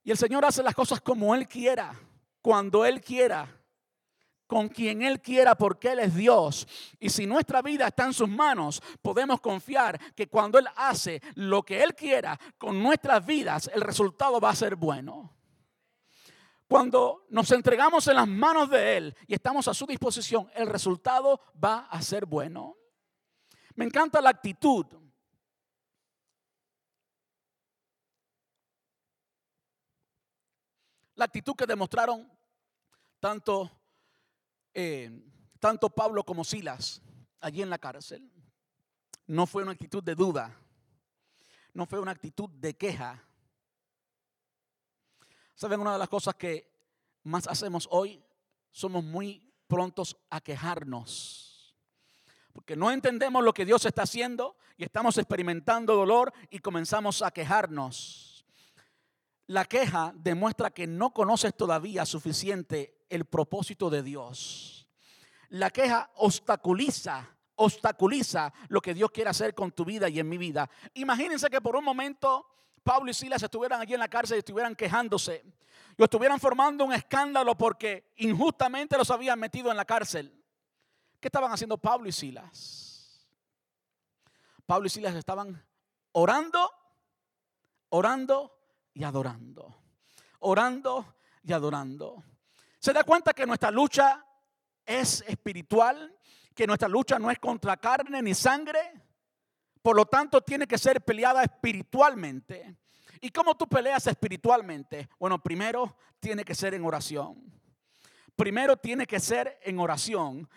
Y 0.01 0.11
el 0.11 0.17
Señor 0.17 0.45
hace 0.45 0.63
las 0.63 0.73
cosas 0.73 1.01
como 1.01 1.35
Él 1.35 1.45
quiera, 1.45 1.93
cuando 2.41 2.85
Él 2.85 3.01
quiera 3.01 3.60
con 4.51 4.67
quien 4.67 5.01
Él 5.01 5.21
quiera 5.21 5.55
porque 5.55 5.93
Él 5.93 5.99
es 5.99 6.13
Dios. 6.13 6.67
Y 6.99 7.09
si 7.09 7.25
nuestra 7.25 7.61
vida 7.61 7.87
está 7.87 8.03
en 8.03 8.13
sus 8.13 8.27
manos, 8.27 8.83
podemos 9.01 9.39
confiar 9.39 9.97
que 10.13 10.27
cuando 10.27 10.59
Él 10.59 10.67
hace 10.75 11.21
lo 11.35 11.63
que 11.63 11.81
Él 11.81 11.95
quiera 11.95 12.37
con 12.57 12.83
nuestras 12.83 13.25
vidas, 13.25 13.71
el 13.73 13.79
resultado 13.79 14.41
va 14.41 14.49
a 14.49 14.55
ser 14.55 14.75
bueno. 14.75 15.33
Cuando 16.67 17.27
nos 17.29 17.49
entregamos 17.53 18.05
en 18.09 18.15
las 18.17 18.27
manos 18.27 18.69
de 18.69 18.97
Él 18.97 19.15
y 19.25 19.35
estamos 19.35 19.69
a 19.69 19.73
su 19.73 19.85
disposición, 19.85 20.51
el 20.53 20.67
resultado 20.67 21.39
va 21.63 21.87
a 21.89 22.01
ser 22.01 22.25
bueno. 22.25 22.75
Me 23.75 23.85
encanta 23.85 24.19
la 24.19 24.31
actitud. 24.31 24.85
La 31.15 31.23
actitud 31.23 31.55
que 31.55 31.65
demostraron 31.65 32.29
tanto 33.21 33.71
eh, 34.73 35.11
tanto 35.59 35.89
Pablo 35.89 36.23
como 36.23 36.43
Silas 36.43 37.01
allí 37.39 37.61
en 37.61 37.69
la 37.69 37.77
cárcel. 37.77 38.29
No 39.27 39.45
fue 39.45 39.63
una 39.63 39.71
actitud 39.71 40.03
de 40.03 40.15
duda, 40.15 40.55
no 41.73 41.85
fue 41.85 41.99
una 41.99 42.11
actitud 42.11 42.49
de 42.49 42.75
queja. 42.75 43.23
¿Saben 45.55 45.79
una 45.79 45.93
de 45.93 45.99
las 45.99 46.09
cosas 46.09 46.35
que 46.35 46.71
más 47.23 47.47
hacemos 47.47 47.87
hoy? 47.91 48.23
Somos 48.71 49.03
muy 49.03 49.53
prontos 49.67 50.17
a 50.29 50.41
quejarnos. 50.41 51.75
Porque 52.51 52.75
no 52.75 52.91
entendemos 52.91 53.43
lo 53.43 53.53
que 53.53 53.65
Dios 53.65 53.85
está 53.85 54.03
haciendo 54.03 54.57
y 54.75 54.83
estamos 54.83 55.17
experimentando 55.17 55.95
dolor 55.95 56.33
y 56.49 56.59
comenzamos 56.59 57.21
a 57.21 57.31
quejarnos. 57.31 58.30
La 59.51 59.65
queja 59.65 60.13
demuestra 60.15 60.71
que 60.71 60.87
no 60.87 61.13
conoces 61.13 61.53
todavía 61.53 62.05
suficiente 62.05 63.03
el 63.09 63.25
propósito 63.25 63.89
de 63.89 64.01
Dios. 64.01 64.87
La 65.49 65.69
queja 65.69 66.09
obstaculiza, 66.15 67.27
obstaculiza 67.55 68.53
lo 68.69 68.79
que 68.79 68.93
Dios 68.93 69.11
quiere 69.11 69.29
hacer 69.29 69.53
con 69.53 69.73
tu 69.73 69.83
vida 69.83 70.07
y 70.07 70.21
en 70.21 70.29
mi 70.29 70.37
vida. 70.37 70.69
Imagínense 70.93 71.49
que 71.49 71.59
por 71.59 71.75
un 71.75 71.83
momento 71.83 72.47
Pablo 72.81 73.11
y 73.11 73.13
Silas 73.13 73.43
estuvieran 73.43 73.81
allí 73.81 73.93
en 73.93 73.99
la 73.99 74.07
cárcel 74.07 74.37
y 74.37 74.39
estuvieran 74.39 74.73
quejándose. 74.73 75.43
Y 75.97 76.01
estuvieran 76.01 76.39
formando 76.39 76.85
un 76.85 76.93
escándalo 76.93 77.57
porque 77.57 78.13
injustamente 78.15 78.97
los 78.97 79.11
habían 79.11 79.37
metido 79.37 79.69
en 79.69 79.75
la 79.75 79.83
cárcel. 79.83 80.33
¿Qué 81.19 81.27
estaban 81.27 81.51
haciendo 81.51 81.77
Pablo 81.77 82.07
y 82.07 82.13
Silas? 82.13 83.27
Pablo 84.65 84.87
y 84.87 84.89
Silas 84.89 85.13
estaban 85.13 85.61
orando, 86.13 86.71
orando 87.89 88.60
y 88.93 89.03
adorando. 89.03 89.75
Orando 90.39 91.15
y 91.43 91.53
adorando. 91.53 92.23
¿Se 92.79 92.93
da 92.93 93.03
cuenta 93.03 93.33
que 93.33 93.45
nuestra 93.45 93.71
lucha 93.71 94.25
es 94.85 95.23
espiritual? 95.27 96.17
Que 96.55 96.67
nuestra 96.67 96.87
lucha 96.87 97.19
no 97.19 97.29
es 97.31 97.39
contra 97.39 97.77
carne 97.77 98.21
ni 98.21 98.33
sangre. 98.33 98.79
Por 99.81 99.95
lo 99.95 100.05
tanto, 100.05 100.41
tiene 100.41 100.67
que 100.67 100.77
ser 100.77 101.01
peleada 101.01 101.43
espiritualmente. 101.43 102.77
¿Y 103.21 103.29
cómo 103.29 103.55
tú 103.55 103.67
peleas 103.67 104.07
espiritualmente? 104.07 105.09
Bueno, 105.19 105.41
primero 105.41 105.95
tiene 106.19 106.43
que 106.43 106.55
ser 106.55 106.73
en 106.73 106.83
oración. 106.83 107.51
Primero 108.35 108.77
tiene 108.77 109.05
que 109.05 109.19
ser 109.19 109.59
en 109.63 109.79
oración. 109.79 110.49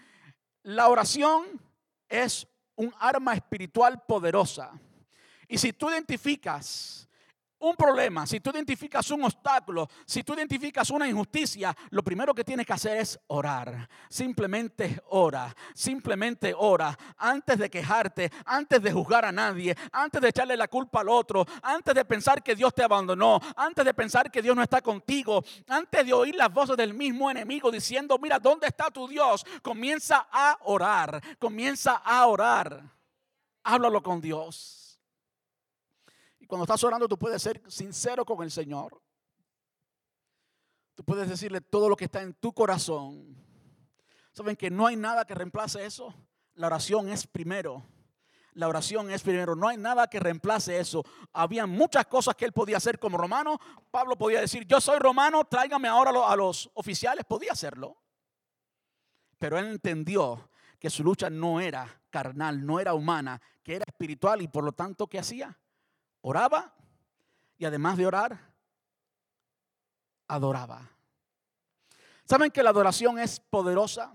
La 0.63 0.89
oración 0.89 1.61
es 2.09 2.47
un 2.77 2.93
arma 2.99 3.35
espiritual 3.35 4.03
poderosa. 4.07 4.73
Y 5.47 5.59
si 5.59 5.75
tú 5.75 5.91
identificas 5.91 7.09
un 7.65 7.77
problema, 7.77 8.27
si 8.27 8.41
tú 8.41 8.51
identificas 8.51 9.11
un 9.11 9.25
obstáculo, 9.25 9.89
si 10.05 10.23
tú 10.23 10.35
identificas 10.35 10.91
una 10.91 11.09
injusticia, 11.09 11.75
lo 11.91 12.03
primero 12.03 12.35
que 12.35 12.45
tienes 12.45 12.67
que 12.67 12.75
hacer 12.75 12.99
es 12.99 13.19
orar. 13.29 13.89
Simplemente 14.11 15.01
ora, 15.09 15.55
simplemente 15.75 16.55
ora. 16.57 16.97
Antes 17.17 17.59
de 17.59 17.71
quejarte, 17.71 18.31
antes 18.45 18.83
de 18.83 18.93
juzgar 18.93 19.25
a 19.25 19.33
nadie, 19.33 19.75
antes 19.93 20.21
de 20.21 20.29
echarle 20.29 20.59
la 20.59 20.69
culpa 20.69 21.01
al 21.01 21.09
otro, 21.09 21.47
antes 21.63 21.95
de 21.95 22.05
pensar 22.05 22.43
que 22.43 22.55
Dios 22.55 22.75
te 22.75 22.83
abandonó, 22.83 23.41
antes 23.57 23.83
de 23.83 23.95
pensar 23.95 24.31
que 24.31 24.43
Dios 24.43 24.55
no 24.55 24.63
está 24.63 24.83
contigo, 24.83 25.43
antes 25.67 26.05
de 26.05 26.13
oír 26.13 26.35
las 26.35 26.53
voces 26.53 26.77
del 26.77 26.93
mismo 26.93 27.31
enemigo 27.31 27.71
diciendo, 27.71 28.19
mira, 28.21 28.39
¿dónde 28.39 28.67
está 28.67 28.91
tu 28.91 29.09
Dios? 29.09 29.43
Comienza 29.63 30.29
a 30.31 30.59
orar, 30.65 31.19
comienza 31.39 31.95
a 31.95 32.27
orar. 32.27 32.83
Háblalo 33.63 34.03
con 34.03 34.21
Dios. 34.21 34.84
Y 36.45 36.47
cuando 36.47 36.65
estás 36.65 36.85
orando, 36.85 37.09
tú 37.09 37.19
puedes 37.19 37.41
ser 37.41 37.63
sincero 37.69 38.23
con 38.27 38.43
el 38.43 38.51
Señor. 38.51 39.01
Tú 40.95 41.03
puedes 41.03 41.27
decirle 41.27 41.63
todo 41.63 41.89
lo 41.89 41.97
que 41.97 42.05
está 42.05 42.21
en 42.21 42.35
tu 42.35 42.53
corazón. 42.53 43.35
¿Saben 44.31 44.55
que 44.55 44.71
no 44.71 44.87
hay 44.87 44.95
nada 44.95 45.25
que 45.25 45.35
reemplace 45.35 45.87
eso? 45.87 46.15
La 46.57 46.67
oración 46.67 47.09
es 47.09 47.27
primero. 47.27 47.83
La 48.53 48.69
oración 48.69 49.11
es 49.11 49.23
primero. 49.23 49.57
No 49.57 49.69
hay 49.69 49.79
nada 49.79 50.07
que 50.07 50.21
reemplace 50.21 50.79
eso. 50.79 51.03
Había 51.33 51.67
muchas 51.67 52.05
cosas 52.09 52.35
que 52.35 52.45
él 52.45 52.53
podía 52.53 52.77
hacer 52.77 52.99
como 52.99 53.17
romano. 53.17 53.59
Pablo 53.91 54.15
podía 54.15 54.43
decir, 54.43 54.67
yo 54.67 54.83
soy 54.83 54.99
romano, 54.99 55.47
tráigame 55.47 55.89
ahora 55.89 56.11
a 56.11 56.37
los 56.37 56.71
oficiales. 56.75 57.25
Podía 57.25 57.53
hacerlo. 57.53 57.97
Pero 59.39 59.59
él 59.59 59.65
entendió 59.65 60.51
que 60.79 60.91
su 60.91 61.05
lucha 61.05 61.31
no 61.31 61.59
era 61.59 62.03
carnal, 62.11 62.67
no 62.67 62.81
era 62.81 62.93
humana, 62.93 63.41
que 63.63 63.77
era 63.77 63.87
espiritual 63.89 64.43
y 64.43 64.49
por 64.49 64.63
lo 64.63 64.73
tanto, 64.73 65.07
¿qué 65.07 65.19
hacía? 65.19 65.59
Oraba 66.25 66.73
y 67.59 67.67
además 67.67 67.97
de 67.99 68.07
orar, 68.07 68.55
adoraba. 70.27 70.91
¿Saben 72.25 72.51
que 72.51 72.63
la 72.63 72.71
adoración 72.71 73.19
es 73.19 73.39
poderosa? 73.39 74.11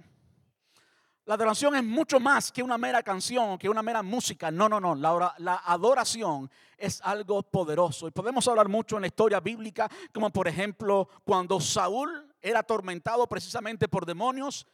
La 1.26 1.36
adoración 1.36 1.76
es 1.76 1.84
mucho 1.84 2.20
más 2.20 2.52
que 2.52 2.64
una 2.64 2.80
mera 2.80 3.04
canción, 3.04 3.60
que 3.60 3.70
una 3.70 3.84
mera 3.84 4.02
música. 4.02 4.50
No, 4.50 4.68
no, 4.68 4.80
no. 4.80 4.96
La, 4.96 5.36
la, 5.38 5.58
adoración 5.58 6.50
es 6.76 7.00
algo 7.04 7.44
poderoso. 7.44 8.08
Y 8.08 8.12
podemos 8.12 8.48
hablar 8.48 8.68
mucho 8.68 8.96
en 8.96 9.02
la 9.02 9.08
historia 9.08 9.40
bíblica, 9.40 9.88
como 10.12 10.32
por 10.32 10.48
ejemplo 10.48 11.08
cuando 11.24 11.62
Saúl 11.62 12.36
era 12.42 12.60
atormentado 12.60 13.28
precisamente 13.28 13.88
por 13.88 14.08
demonios. 14.08 14.66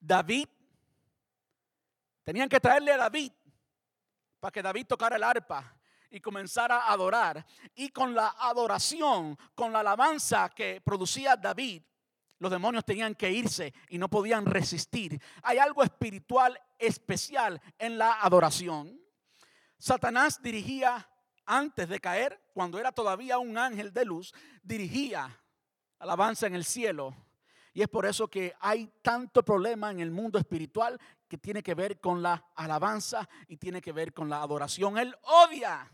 David, 0.00 0.48
tenían 2.24 2.48
que 2.48 2.58
traerle 2.58 2.92
a 2.92 2.96
David 2.96 3.30
para 4.40 4.52
que 4.52 4.62
David 4.62 4.86
tocara 4.86 5.16
el 5.16 5.22
arpa. 5.22 5.81
Y 6.12 6.20
comenzara 6.20 6.84
a 6.84 6.92
adorar. 6.92 7.44
Y 7.74 7.88
con 7.88 8.14
la 8.14 8.36
adoración, 8.38 9.36
con 9.54 9.72
la 9.72 9.80
alabanza 9.80 10.50
que 10.50 10.80
producía 10.80 11.36
David, 11.36 11.82
los 12.38 12.50
demonios 12.50 12.84
tenían 12.84 13.14
que 13.14 13.30
irse 13.30 13.72
y 13.88 13.98
no 13.98 14.08
podían 14.08 14.46
resistir. 14.46 15.20
Hay 15.42 15.58
algo 15.58 15.82
espiritual 15.82 16.58
especial 16.78 17.60
en 17.78 17.98
la 17.98 18.20
adoración. 18.20 19.00
Satanás 19.78 20.40
dirigía 20.42 21.08
antes 21.46 21.88
de 21.88 22.00
caer, 22.00 22.40
cuando 22.52 22.78
era 22.78 22.92
todavía 22.92 23.38
un 23.38 23.58
ángel 23.58 23.92
de 23.92 24.04
luz, 24.04 24.32
dirigía 24.62 25.40
alabanza 25.98 26.46
en 26.46 26.54
el 26.54 26.64
cielo. 26.64 27.14
Y 27.72 27.82
es 27.82 27.88
por 27.88 28.04
eso 28.04 28.28
que 28.28 28.54
hay 28.60 28.92
tanto 29.02 29.42
problema 29.42 29.90
en 29.90 30.00
el 30.00 30.10
mundo 30.10 30.38
espiritual 30.38 31.00
que 31.26 31.38
tiene 31.38 31.62
que 31.62 31.74
ver 31.74 32.00
con 32.00 32.22
la 32.22 32.44
alabanza 32.54 33.28
y 33.48 33.56
tiene 33.56 33.80
que 33.80 33.92
ver 33.92 34.12
con 34.12 34.28
la 34.28 34.42
adoración. 34.42 34.98
Él 34.98 35.16
odia, 35.22 35.90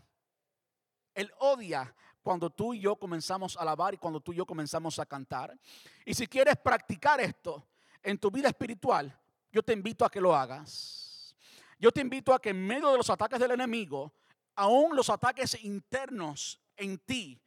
él 1.13 1.31
odia 1.39 1.93
cuando 2.21 2.49
tú 2.49 2.73
y 2.73 2.81
yo 2.81 2.95
comenzamos 2.95 3.57
a 3.57 3.61
alabar 3.61 3.93
y 3.93 3.97
cuando 3.97 4.19
tú 4.19 4.33
y 4.33 4.35
yo 4.35 4.45
comenzamos 4.45 4.99
a 4.99 5.05
cantar. 5.05 5.57
Y 6.05 6.13
si 6.13 6.27
quieres 6.27 6.57
practicar 6.57 7.19
esto 7.21 7.67
en 8.03 8.17
tu 8.17 8.29
vida 8.29 8.49
espiritual, 8.49 9.17
yo 9.51 9.63
te 9.63 9.73
invito 9.73 10.05
a 10.05 10.09
que 10.09 10.21
lo 10.21 10.35
hagas. 10.35 11.35
Yo 11.79 11.91
te 11.91 12.01
invito 12.01 12.33
a 12.33 12.39
que 12.39 12.49
en 12.49 12.65
medio 12.65 12.91
de 12.91 12.97
los 12.97 13.09
ataques 13.09 13.39
del 13.39 13.51
enemigo, 13.51 14.13
aún 14.55 14.95
los 14.95 15.09
ataques 15.09 15.63
internos 15.63 16.59
en 16.75 16.97
ti, 16.99 17.41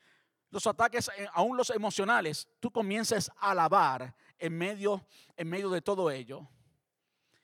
los 0.51 0.67
ataques, 0.67 1.11
eh, 1.17 1.29
aún 1.33 1.57
los 1.57 1.71
emocionales, 1.71 2.49
tú 2.61 2.71
comiences 2.71 3.31
a 3.39 3.51
alabar 3.53 4.15
en 4.39 4.57
medio, 4.57 5.07
en 5.37 5.49
medio 5.49 5.71
de 5.71 5.83
todo 5.83 6.11
ello. 6.11 6.49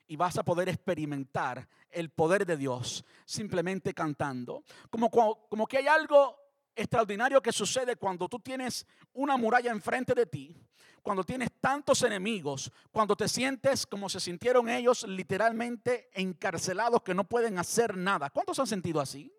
Y 0.09 0.17
vas 0.17 0.37
a 0.39 0.43
poder 0.43 0.69
experimentar 0.69 1.69
el 1.91 2.11
poder 2.11 2.45
de 2.45 2.57
Dios 2.57 3.05
simplemente 3.25 3.95
cantando. 3.95 4.65
Como, 4.91 5.11
como 5.11 5.67
que 5.67 5.79
hay 5.79 5.87
algo 5.87 6.37
extraordinario 6.75 7.43
que 7.43 7.53
sucede 7.53 7.97
cuando 7.97 8.29
tú 8.29 8.41
tienes 8.41 8.87
una 9.13 9.37
muralla 9.37 9.71
enfrente 9.71 10.15
de 10.15 10.27
ti, 10.27 10.57
cuando 11.03 11.25
tienes 11.25 11.51
tantos 11.61 12.03
enemigos, 12.03 12.71
cuando 12.91 13.17
te 13.17 13.29
sientes 13.29 13.87
como 13.87 14.09
se 14.09 14.21
sintieron 14.21 14.69
ellos 14.69 15.05
literalmente 15.07 16.11
encarcelados 16.13 17.03
que 17.03 17.15
no 17.15 17.25
pueden 17.25 17.59
hacer 17.59 17.97
nada. 17.97 18.31
¿Cuántos 18.31 18.59
han 18.59 18.67
sentido 18.67 19.01
así? 19.01 19.33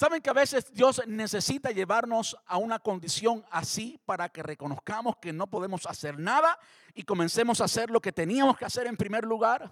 ¿Saben 0.00 0.22
que 0.22 0.30
a 0.30 0.32
veces 0.32 0.72
Dios 0.72 1.02
necesita 1.06 1.72
llevarnos 1.72 2.34
a 2.46 2.56
una 2.56 2.78
condición 2.78 3.44
así 3.50 4.00
para 4.06 4.30
que 4.30 4.42
reconozcamos 4.42 5.18
que 5.18 5.30
no 5.30 5.46
podemos 5.46 5.84
hacer 5.84 6.18
nada 6.18 6.58
y 6.94 7.02
comencemos 7.02 7.60
a 7.60 7.64
hacer 7.64 7.90
lo 7.90 8.00
que 8.00 8.10
teníamos 8.10 8.56
que 8.56 8.64
hacer 8.64 8.86
en 8.86 8.96
primer 8.96 9.24
lugar? 9.24 9.70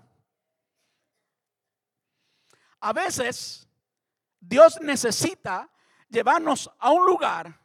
A 2.78 2.92
veces 2.92 3.66
Dios 4.38 4.78
necesita 4.82 5.70
llevarnos 6.10 6.70
a 6.78 6.90
un 6.90 7.06
lugar 7.06 7.58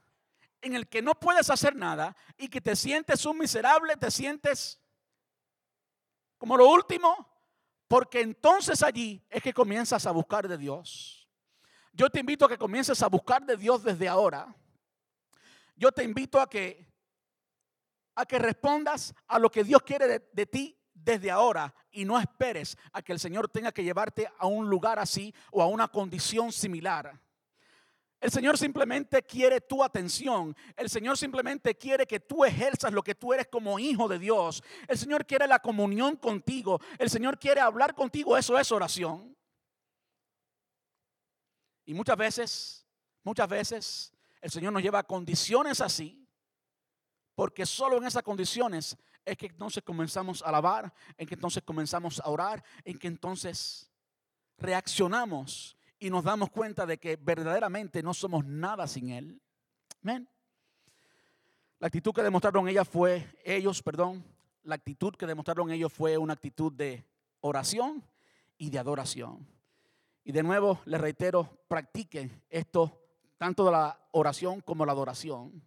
en 0.61 0.73
el 0.73 0.87
que 0.87 1.01
no 1.01 1.15
puedes 1.15 1.49
hacer 1.49 1.75
nada 1.75 2.15
y 2.37 2.47
que 2.47 2.61
te 2.61 2.77
sientes 2.77 3.25
un 3.25 3.39
miserable, 3.39 3.97
te 3.97 4.09
sientes 4.09 4.79
como 6.37 6.55
lo 6.55 6.69
último, 6.69 7.27
porque 7.89 8.21
entonces 8.21 8.81
allí 8.83 9.21
es 9.29 9.43
que 9.43 9.53
comienzas 9.53 10.05
a 10.05 10.11
buscar 10.11 10.47
de 10.47 10.57
Dios. 10.57 11.22
Yo 11.93 12.09
te 12.09 12.19
invito 12.19 12.45
a 12.45 12.49
que 12.49 12.57
comiences 12.57 13.01
a 13.01 13.07
buscar 13.07 13.45
de 13.45 13.55
Dios 13.55 13.83
desde 13.83 14.07
ahora. 14.07 14.53
Yo 15.75 15.91
te 15.91 16.03
invito 16.03 16.41
a 16.41 16.49
que 16.49 16.91
a 18.15 18.25
que 18.25 18.37
respondas 18.37 19.13
a 19.27 19.39
lo 19.39 19.49
que 19.49 19.63
Dios 19.63 19.81
quiere 19.81 20.07
de, 20.07 20.29
de 20.31 20.45
ti 20.45 20.77
desde 20.93 21.31
ahora 21.31 21.73
y 21.91 22.05
no 22.05 22.19
esperes 22.19 22.77
a 22.91 23.01
que 23.01 23.11
el 23.11 23.19
Señor 23.19 23.49
tenga 23.49 23.71
que 23.71 23.83
llevarte 23.83 24.31
a 24.37 24.45
un 24.45 24.69
lugar 24.69 24.99
así 24.99 25.33
o 25.51 25.61
a 25.61 25.67
una 25.67 25.87
condición 25.87 26.51
similar. 26.51 27.19
El 28.21 28.31
Señor 28.31 28.57
simplemente 28.57 29.21
quiere 29.23 29.59
tu 29.59 29.83
atención. 29.83 30.55
El 30.77 30.89
Señor 30.89 31.17
simplemente 31.17 31.75
quiere 31.75 32.07
que 32.07 32.21
tú 32.21 32.45
ejerzas 32.45 32.93
lo 32.93 33.03
que 33.03 33.15
tú 33.15 33.33
eres 33.33 33.47
como 33.47 33.79
hijo 33.79 34.07
de 34.07 34.17
Dios. 34.17 34.63
El 34.87 34.97
Señor 34.97 35.25
quiere 35.25 35.45
la 35.45 35.59
comunión 35.59 36.15
contigo. 36.15 36.79
El 36.97 37.09
Señor 37.09 37.37
quiere 37.37 37.59
hablar 37.59 37.93
contigo. 37.93 38.37
Eso 38.37 38.57
es 38.57 38.71
oración. 38.71 39.35
Y 41.85 41.93
muchas 41.93 42.17
veces, 42.17 42.85
muchas 43.23 43.47
veces 43.47 44.13
el 44.41 44.51
Señor 44.51 44.73
nos 44.73 44.81
lleva 44.81 44.99
a 44.99 45.03
condiciones 45.03 45.81
así, 45.81 46.27
porque 47.35 47.65
solo 47.65 47.97
en 47.97 48.05
esas 48.05 48.23
condiciones 48.23 48.97
es 49.25 49.37
que 49.37 49.47
entonces 49.47 49.83
comenzamos 49.83 50.41
a 50.41 50.49
alabar, 50.49 50.93
en 51.17 51.27
que 51.27 51.35
entonces 51.35 51.63
comenzamos 51.63 52.19
a 52.19 52.29
orar, 52.29 52.63
en 52.83 52.97
que 52.99 53.07
entonces 53.07 53.89
reaccionamos 54.57 55.77
y 55.99 56.09
nos 56.09 56.23
damos 56.23 56.49
cuenta 56.49 56.85
de 56.85 56.97
que 56.97 57.15
verdaderamente 57.15 58.03
no 58.03 58.13
somos 58.13 58.45
nada 58.45 58.87
sin 58.87 59.09
Él. 59.09 59.41
Amén. 60.03 60.27
La 61.79 61.87
actitud 61.87 62.13
que 62.13 62.23
demostraron 62.23 62.67
ellas 62.67 62.87
fue, 62.87 63.33
ellos, 63.43 63.81
perdón, 63.81 64.23
la 64.63 64.75
actitud 64.75 65.15
que 65.15 65.25
demostraron 65.25 65.71
ellos 65.71 65.91
fue 65.91 66.17
una 66.17 66.33
actitud 66.33 66.71
de 66.71 67.05
oración 67.41 68.03
y 68.57 68.69
de 68.69 68.79
adoración. 68.79 69.52
Y 70.23 70.31
de 70.31 70.43
nuevo 70.43 70.79
les 70.85 71.01
reitero, 71.01 71.65
practiquen 71.67 72.43
esto, 72.49 73.01
tanto 73.37 73.65
de 73.65 73.71
la 73.71 74.07
oración 74.11 74.61
como 74.61 74.85
la 74.85 74.93
adoración. 74.93 75.61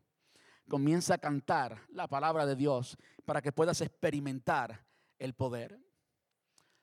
Comienza 0.69 1.15
a 1.15 1.19
cantar 1.19 1.83
la 1.91 2.09
palabra 2.09 2.47
de 2.47 2.57
Dios 2.57 2.97
para 3.25 3.43
que 3.43 3.53
puedas 3.53 3.81
experimentar 3.81 4.85
el 5.19 5.35
poder. 5.35 5.73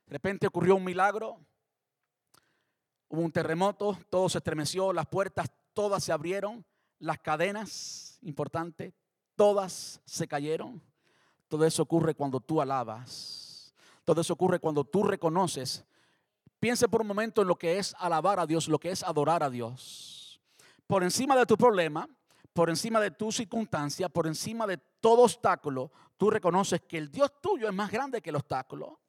De 0.06 0.14
repente 0.14 0.48
ocurrió 0.48 0.76
un 0.76 0.84
milagro, 0.84 1.40
hubo 3.10 3.22
un 3.22 3.32
terremoto, 3.32 3.98
todo 4.10 4.30
se 4.30 4.38
estremeció, 4.38 4.94
las 4.94 5.08
puertas 5.08 5.50
todas 5.74 6.04
se 6.04 6.12
abrieron, 6.12 6.64
las 7.00 7.20
cadenas, 7.20 8.20
importante, 8.22 8.94
todas 9.36 10.00
se 10.06 10.28
cayeron. 10.28 10.82
Todo 11.48 11.66
eso 11.66 11.84
ocurre 11.84 12.16
cuando 12.16 12.40
tú 12.40 12.62
alabas. 12.62 13.74
Todo 14.06 14.22
eso 14.22 14.34
ocurre 14.34 14.60
cuando 14.60 14.84
tú 14.84 15.04
reconoces 15.04 15.86
Piense 16.64 16.88
por 16.88 17.02
un 17.02 17.08
momento 17.08 17.42
en 17.42 17.50
lo 17.50 17.58
que 17.58 17.78
es 17.78 17.94
alabar 18.00 18.40
a 18.40 18.46
Dios, 18.46 18.70
lo 18.70 18.80
que 18.80 18.90
es 18.90 19.04
adorar 19.04 19.44
a 19.44 19.50
Dios. 19.50 20.40
Por 20.88 21.04
encima 21.04 21.36
de 21.36 21.46
tu 21.46 21.58
problema, 21.58 22.08
por 22.54 22.70
encima 22.70 23.02
de 23.02 23.12
tu 23.12 23.34
circunstancia, 23.34 24.08
por 24.08 24.28
encima 24.28 24.66
de 24.66 24.78
todo 24.78 25.24
obstáculo, 25.24 25.92
tú 26.16 26.30
reconoces 26.30 26.80
que 26.84 26.98
el 26.98 27.12
Dios 27.12 27.34
tuyo 27.42 27.68
es 27.68 27.74
más 27.74 27.92
grande 27.92 28.22
que 28.22 28.30
el 28.30 28.38
obstáculo. 28.38 29.02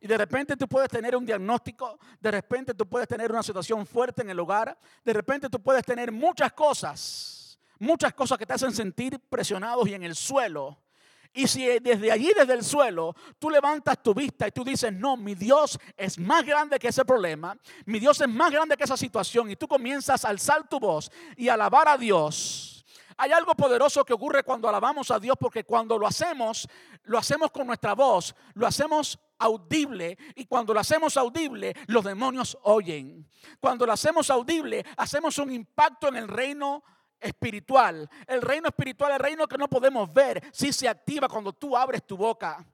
Y 0.00 0.06
de 0.06 0.16
repente 0.16 0.56
tú 0.56 0.68
puedes 0.68 0.88
tener 0.88 1.16
un 1.16 1.26
diagnóstico, 1.26 1.98
de 2.20 2.30
repente 2.30 2.74
tú 2.74 2.88
puedes 2.88 3.08
tener 3.08 3.32
una 3.32 3.42
situación 3.42 3.84
fuerte 3.84 4.22
en 4.22 4.30
el 4.30 4.38
hogar, 4.38 4.78
de 5.04 5.12
repente 5.12 5.50
tú 5.50 5.60
puedes 5.60 5.84
tener 5.84 6.12
muchas 6.12 6.52
cosas, 6.52 7.58
muchas 7.80 8.14
cosas 8.14 8.38
que 8.38 8.46
te 8.46 8.52
hacen 8.52 8.72
sentir 8.72 9.18
presionados 9.18 9.88
y 9.88 9.94
en 9.94 10.04
el 10.04 10.14
suelo. 10.14 10.78
Y 11.36 11.48
si 11.48 11.66
desde 11.80 12.12
allí, 12.12 12.30
desde 12.36 12.54
el 12.54 12.62
suelo, 12.62 13.14
tú 13.40 13.50
levantas 13.50 14.00
tu 14.00 14.14
vista 14.14 14.46
y 14.46 14.52
tú 14.52 14.62
dices, 14.62 14.92
no, 14.92 15.16
mi 15.16 15.34
Dios 15.34 15.78
es 15.96 16.16
más 16.16 16.46
grande 16.46 16.78
que 16.78 16.88
ese 16.88 17.04
problema, 17.04 17.58
mi 17.86 17.98
Dios 17.98 18.20
es 18.20 18.28
más 18.28 18.52
grande 18.52 18.76
que 18.76 18.84
esa 18.84 18.96
situación, 18.96 19.50
y 19.50 19.56
tú 19.56 19.66
comienzas 19.66 20.24
a 20.24 20.28
alzar 20.28 20.68
tu 20.68 20.78
voz 20.78 21.10
y 21.36 21.48
alabar 21.48 21.88
a 21.88 21.98
Dios. 21.98 22.86
Hay 23.16 23.32
algo 23.32 23.54
poderoso 23.54 24.04
que 24.04 24.12
ocurre 24.12 24.44
cuando 24.44 24.68
alabamos 24.68 25.10
a 25.10 25.18
Dios 25.18 25.36
porque 25.38 25.64
cuando 25.64 25.98
lo 25.98 26.06
hacemos, 26.06 26.68
lo 27.04 27.18
hacemos 27.18 27.50
con 27.50 27.66
nuestra 27.66 27.94
voz, 27.94 28.34
lo 28.54 28.66
hacemos 28.66 29.18
audible 29.38 30.16
y 30.36 30.46
cuando 30.46 30.72
lo 30.72 30.80
hacemos 30.80 31.16
audible, 31.16 31.74
los 31.86 32.04
demonios 32.04 32.56
oyen. 32.62 33.28
Cuando 33.60 33.86
lo 33.86 33.92
hacemos 33.92 34.30
audible, 34.30 34.84
hacemos 34.96 35.38
un 35.38 35.52
impacto 35.52 36.08
en 36.08 36.16
el 36.16 36.28
reino 36.28 36.82
espiritual. 37.24 38.08
El 38.26 38.42
reino 38.42 38.68
espiritual, 38.68 39.12
el 39.12 39.18
reino 39.18 39.48
que 39.48 39.58
no 39.58 39.68
podemos 39.68 40.12
ver, 40.12 40.42
si 40.52 40.72
se 40.72 40.88
activa 40.88 41.28
cuando 41.28 41.52
tú 41.52 41.76
abres 41.76 42.06
tu 42.06 42.16
boca. 42.16 42.64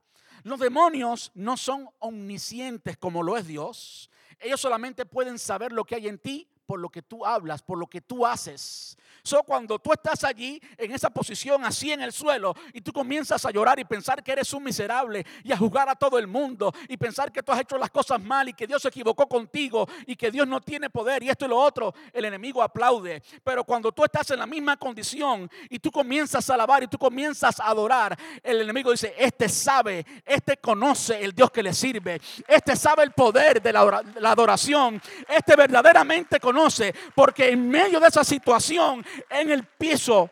Los 0.43 0.59
demonios 0.59 1.31
no 1.33 1.55
son 1.57 1.89
omniscientes 1.99 2.97
como 2.97 3.23
lo 3.23 3.37
es 3.37 3.47
Dios. 3.47 4.09
Ellos 4.39 4.59
solamente 4.59 5.05
pueden 5.05 5.39
saber 5.39 5.71
lo 5.71 5.85
que 5.85 5.95
hay 5.95 6.07
en 6.07 6.19
ti 6.19 6.47
por 6.65 6.79
lo 6.79 6.89
que 6.89 7.01
tú 7.01 7.25
hablas, 7.25 7.61
por 7.61 7.77
lo 7.77 7.87
que 7.87 7.99
tú 7.99 8.25
haces. 8.25 8.97
So, 9.23 9.43
cuando 9.43 9.77
tú 9.77 9.93
estás 9.93 10.23
allí 10.23 10.59
en 10.77 10.91
esa 10.91 11.09
posición, 11.11 11.63
así 11.63 11.91
en 11.91 12.01
el 12.01 12.11
suelo, 12.11 12.55
y 12.73 12.81
tú 12.81 12.91
comienzas 12.91 13.45
a 13.45 13.51
llorar 13.51 13.79
y 13.79 13.85
pensar 13.85 14.23
que 14.23 14.31
eres 14.31 14.51
un 14.53 14.63
miserable 14.63 15.25
y 15.43 15.51
a 15.51 15.57
juzgar 15.57 15.87
a 15.89 15.95
todo 15.95 16.17
el 16.17 16.25
mundo 16.25 16.73
y 16.87 16.97
pensar 16.97 17.31
que 17.31 17.43
tú 17.43 17.51
has 17.51 17.61
hecho 17.61 17.77
las 17.77 17.91
cosas 17.91 18.21
mal 18.21 18.49
y 18.49 18.53
que 18.53 18.65
Dios 18.65 18.81
se 18.81 18.87
equivocó 18.87 19.27
contigo 19.27 19.87
y 20.07 20.15
que 20.15 20.31
Dios 20.31 20.47
no 20.47 20.59
tiene 20.59 20.89
poder 20.89 21.21
y 21.21 21.29
esto 21.29 21.45
y 21.45 21.49
lo 21.49 21.57
otro, 21.57 21.93
el 22.11 22.25
enemigo 22.25 22.63
aplaude. 22.63 23.21
Pero 23.43 23.63
cuando 23.63 23.91
tú 23.91 24.03
estás 24.03 24.31
en 24.31 24.39
la 24.39 24.47
misma 24.47 24.77
condición 24.77 25.49
y 25.69 25.77
tú 25.77 25.91
comienzas 25.91 26.49
a 26.49 26.55
alabar 26.55 26.81
y 26.81 26.87
tú 26.87 26.97
comienzas 26.97 27.59
a 27.59 27.67
adorar, 27.67 28.17
el 28.41 28.61
enemigo 28.61 28.89
dice: 28.89 29.13
Este 29.17 29.47
sabe, 29.49 30.03
este 30.25 30.57
conoce 30.57 31.23
el 31.23 31.33
Dios 31.33 31.51
que 31.51 31.61
le 31.61 31.73
sirve, 31.73 32.19
este 32.47 32.75
sabe 32.75 33.03
el 33.03 33.11
poder 33.11 33.61
de 33.61 33.71
la, 33.71 34.03
la 34.15 34.31
adoración, 34.31 34.99
este 35.29 35.55
verdaderamente 35.55 36.39
conoce, 36.39 36.93
porque 37.13 37.49
en 37.49 37.69
medio 37.69 37.99
de 37.99 38.07
esa 38.07 38.23
situación 38.23 39.05
en 39.29 39.51
el 39.51 39.65
piso, 39.65 40.29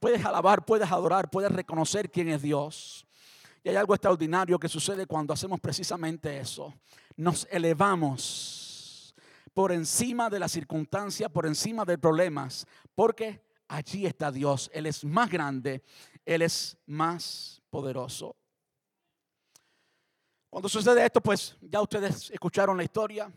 puedes 0.00 0.24
alabar, 0.24 0.64
puedes 0.64 0.90
adorar, 0.90 1.30
puedes 1.30 1.50
reconocer 1.50 2.10
quién 2.10 2.28
es 2.28 2.42
Dios. 2.42 3.06
Y 3.62 3.68
hay 3.68 3.76
algo 3.76 3.94
extraordinario 3.94 4.58
que 4.58 4.68
sucede 4.68 5.06
cuando 5.06 5.32
hacemos 5.32 5.60
precisamente 5.60 6.38
eso. 6.38 6.74
Nos 7.16 7.46
elevamos 7.50 9.14
por 9.52 9.72
encima 9.72 10.30
de 10.30 10.38
las 10.38 10.52
circunstancias, 10.52 11.30
por 11.30 11.46
encima 11.46 11.84
de 11.84 11.98
problemas, 11.98 12.66
porque 12.94 13.42
allí 13.66 14.06
está 14.06 14.30
Dios. 14.30 14.70
Él 14.72 14.86
es 14.86 15.04
más 15.04 15.28
grande, 15.28 15.82
Él 16.24 16.42
es 16.42 16.76
más 16.86 17.60
poderoso. 17.70 18.36
Cuando 20.50 20.68
sucede 20.68 21.04
esto, 21.04 21.20
pues 21.20 21.56
ya 21.60 21.80
ustedes 21.80 22.30
escucharon 22.30 22.76
la 22.76 22.84
historia. 22.84 23.30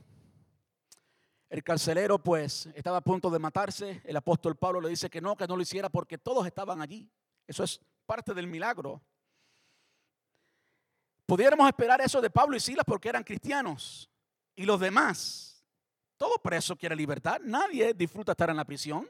El 1.52 1.66
carcelero 1.66 2.18
pues 2.18 2.70
estaba 2.76 3.00
a 3.00 3.02
punto 3.02 3.30
de 3.30 3.38
matarse. 3.38 4.02
El 4.06 4.16
apóstol 4.16 4.56
Pablo 4.56 4.80
le 4.80 4.88
dice 4.88 5.10
que 5.10 5.20
no, 5.20 5.36
que 5.36 5.46
no 5.46 5.58
lo 5.58 5.62
hiciera 5.62 5.90
porque 5.90 6.18
todos 6.18 6.48
estaban 6.48 6.82
allí. 6.82 7.12
Eso 7.46 7.66
es 7.66 7.82
parte 8.06 8.34
del 8.34 8.48
milagro. 8.48 9.02
Pudiéramos 11.26 11.68
esperar 11.68 12.00
eso 12.00 12.22
de 12.22 12.30
Pablo 12.30 12.56
y 12.56 12.62
Silas 12.62 12.86
porque 12.88 13.10
eran 13.10 13.26
cristianos. 13.26 14.10
Y 14.56 14.64
los 14.64 14.80
demás, 14.80 15.66
todo 16.16 16.36
preso 16.36 16.78
quiere 16.78 16.96
libertad. 16.96 17.42
Nadie 17.44 17.94
disfruta 17.94 18.32
estar 18.32 18.50
en 18.50 18.56
la 18.56 18.64
prisión. 18.64 19.06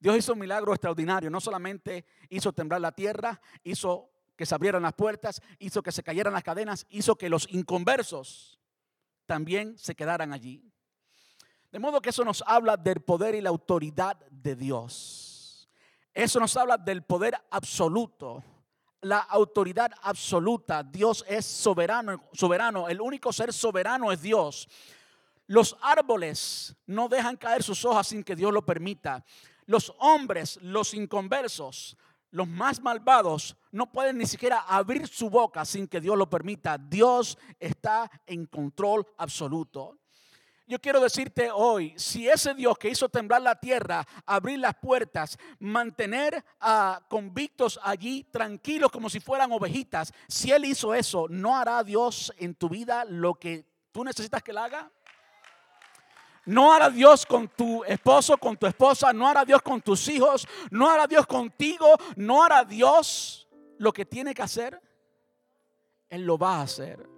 Dios 0.00 0.16
hizo 0.16 0.32
un 0.32 0.40
milagro 0.40 0.72
extraordinario. 0.72 1.30
No 1.30 1.40
solamente 1.40 2.04
hizo 2.28 2.52
temblar 2.52 2.80
la 2.80 2.90
tierra, 2.90 3.40
hizo 3.62 4.10
que 4.34 4.46
se 4.46 4.56
abrieran 4.56 4.82
las 4.82 4.94
puertas, 4.94 5.40
hizo 5.60 5.80
que 5.80 5.92
se 5.92 6.02
cayeran 6.02 6.32
las 6.32 6.42
cadenas, 6.42 6.86
hizo 6.90 7.14
que 7.14 7.28
los 7.28 7.46
inconversos 7.52 8.59
también 9.30 9.78
se 9.78 9.94
quedaran 9.94 10.32
allí. 10.32 10.60
De 11.70 11.78
modo 11.78 12.02
que 12.02 12.10
eso 12.10 12.24
nos 12.24 12.42
habla 12.48 12.76
del 12.76 13.00
poder 13.00 13.36
y 13.36 13.40
la 13.40 13.50
autoridad 13.50 14.16
de 14.28 14.56
Dios. 14.56 15.70
Eso 16.12 16.40
nos 16.40 16.56
habla 16.56 16.76
del 16.76 17.04
poder 17.04 17.36
absoluto, 17.48 18.42
la 19.02 19.18
autoridad 19.20 19.92
absoluta. 20.02 20.82
Dios 20.82 21.24
es 21.28 21.46
soberano, 21.46 22.28
soberano. 22.32 22.88
El 22.88 23.00
único 23.00 23.32
ser 23.32 23.52
soberano 23.52 24.10
es 24.10 24.20
Dios. 24.20 24.68
Los 25.46 25.76
árboles 25.80 26.74
no 26.86 27.08
dejan 27.08 27.36
caer 27.36 27.62
sus 27.62 27.84
hojas 27.84 28.08
sin 28.08 28.24
que 28.24 28.34
Dios 28.34 28.52
lo 28.52 28.66
permita. 28.66 29.24
Los 29.66 29.94
hombres, 30.00 30.58
los 30.60 30.92
inconversos, 30.92 31.96
los 32.30 32.48
más 32.48 32.80
malvados 32.80 33.56
no 33.72 33.90
pueden 33.90 34.18
ni 34.18 34.26
siquiera 34.26 34.60
abrir 34.60 35.06
su 35.08 35.30
boca 35.30 35.64
sin 35.64 35.86
que 35.86 36.00
Dios 36.00 36.16
lo 36.16 36.28
permita. 36.28 36.78
Dios 36.78 37.38
está 37.58 38.10
en 38.26 38.46
control 38.46 39.06
absoluto. 39.16 39.98
Yo 40.70 40.80
quiero 40.80 41.00
decirte 41.00 41.50
hoy, 41.52 41.92
si 41.96 42.28
ese 42.28 42.54
Dios 42.54 42.78
que 42.78 42.90
hizo 42.90 43.08
temblar 43.08 43.42
la 43.42 43.58
tierra, 43.58 44.06
abrir 44.24 44.60
las 44.60 44.76
puertas, 44.76 45.36
mantener 45.58 46.44
a 46.60 47.04
convictos 47.08 47.80
allí 47.82 48.22
tranquilos 48.30 48.92
como 48.92 49.10
si 49.10 49.18
fueran 49.18 49.50
ovejitas, 49.50 50.12
si 50.28 50.52
Él 50.52 50.64
hizo 50.64 50.94
eso, 50.94 51.26
¿no 51.28 51.56
hará 51.56 51.82
Dios 51.82 52.32
en 52.38 52.54
tu 52.54 52.68
vida 52.68 53.04
lo 53.04 53.34
que 53.34 53.66
tú 53.90 54.04
necesitas 54.04 54.44
que 54.44 54.52
Él 54.52 54.58
haga? 54.58 54.92
No 56.46 56.72
hará 56.72 56.90
Dios 56.90 57.26
con 57.26 57.48
tu 57.48 57.84
esposo, 57.84 58.36
con 58.38 58.56
tu 58.56 58.66
esposa, 58.66 59.12
no 59.12 59.28
hará 59.28 59.44
Dios 59.44 59.60
con 59.62 59.80
tus 59.80 60.08
hijos, 60.08 60.46
no 60.70 60.88
hará 60.88 61.06
Dios 61.06 61.26
contigo, 61.26 61.86
no 62.16 62.42
hará 62.42 62.64
Dios 62.64 63.48
lo 63.78 63.92
que 63.92 64.04
tiene 64.04 64.34
que 64.34 64.42
hacer. 64.42 64.80
Él 66.08 66.24
lo 66.24 66.38
va 66.38 66.56
a 66.56 66.62
hacer. 66.62 67.08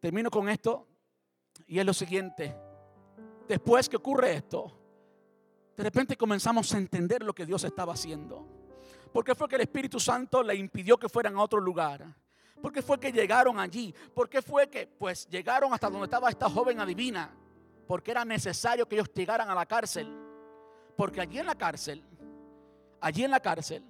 Termino 0.00 0.30
con 0.30 0.48
esto 0.48 0.86
y 1.66 1.78
es 1.78 1.86
lo 1.86 1.94
siguiente. 1.94 2.56
Después 3.48 3.88
que 3.88 3.96
ocurre 3.96 4.34
esto, 4.34 4.72
de 5.76 5.82
repente 5.82 6.16
comenzamos 6.16 6.72
a 6.74 6.78
entender 6.78 7.22
lo 7.22 7.34
que 7.34 7.46
Dios 7.46 7.64
estaba 7.64 7.92
haciendo. 7.92 8.46
Porque 9.12 9.34
fue 9.34 9.48
que 9.48 9.56
el 9.56 9.62
Espíritu 9.62 10.00
Santo 10.00 10.42
le 10.42 10.56
impidió 10.56 10.96
que 10.96 11.08
fueran 11.08 11.36
a 11.36 11.42
otro 11.42 11.60
lugar. 11.60 12.04
¿Por 12.60 12.72
qué 12.72 12.82
fue 12.82 12.98
que 12.98 13.12
llegaron 13.12 13.58
allí? 13.58 13.94
¿Por 14.14 14.28
qué 14.28 14.40
fue 14.40 14.68
que 14.68 14.86
pues 14.86 15.26
llegaron 15.28 15.72
hasta 15.72 15.90
donde 15.90 16.04
estaba 16.04 16.30
esta 16.30 16.48
joven 16.48 16.80
adivina? 16.80 17.34
Porque 17.86 18.10
era 18.10 18.24
necesario 18.24 18.86
que 18.88 18.96
ellos 18.96 19.12
llegaran 19.12 19.50
a 19.50 19.54
la 19.54 19.66
cárcel. 19.66 20.08
Porque 20.96 21.20
allí 21.20 21.38
en 21.38 21.46
la 21.46 21.56
cárcel, 21.56 22.02
allí 23.00 23.24
en 23.24 23.30
la 23.30 23.40
cárcel, 23.40 23.84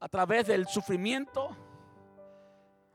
a 0.00 0.08
través 0.08 0.46
del 0.46 0.66
sufrimiento, 0.66 1.56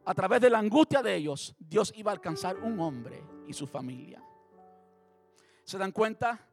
a 0.05 0.13
través 0.13 0.41
de 0.41 0.49
la 0.49 0.59
angustia 0.59 1.03
de 1.03 1.15
ellos, 1.15 1.55
Dios 1.59 1.93
iba 1.95 2.11
a 2.11 2.15
alcanzar 2.15 2.57
un 2.57 2.79
hombre 2.79 3.23
y 3.47 3.53
su 3.53 3.67
familia. 3.67 4.23
¿Se 5.63 5.77
dan 5.77 5.91
cuenta 5.91 6.47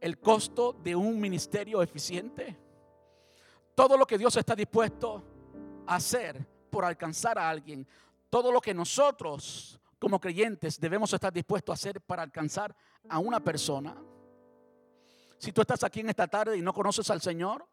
el 0.00 0.20
costo 0.20 0.72
de 0.72 0.94
un 0.94 1.18
ministerio 1.18 1.82
eficiente? 1.82 2.56
Todo 3.74 3.96
lo 3.96 4.06
que 4.06 4.18
Dios 4.18 4.36
está 4.36 4.54
dispuesto 4.54 5.24
a 5.86 5.96
hacer 5.96 6.46
por 6.68 6.84
alcanzar 6.84 7.38
a 7.38 7.48
alguien. 7.48 7.86
Todo 8.30 8.52
lo 8.52 8.60
que 8.60 8.74
nosotros 8.74 9.80
como 9.98 10.20
creyentes 10.20 10.78
debemos 10.78 11.12
estar 11.12 11.32
dispuestos 11.32 11.72
a 11.72 11.74
hacer 11.74 12.00
para 12.00 12.22
alcanzar 12.22 12.74
a 13.08 13.18
una 13.18 13.40
persona. 13.40 13.96
Si 15.38 15.52
tú 15.52 15.60
estás 15.60 15.84
aquí 15.84 16.00
en 16.00 16.10
esta 16.10 16.26
tarde 16.26 16.56
y 16.56 16.62
no 16.62 16.72
conoces 16.72 17.08
al 17.10 17.20
Señor, 17.20 17.66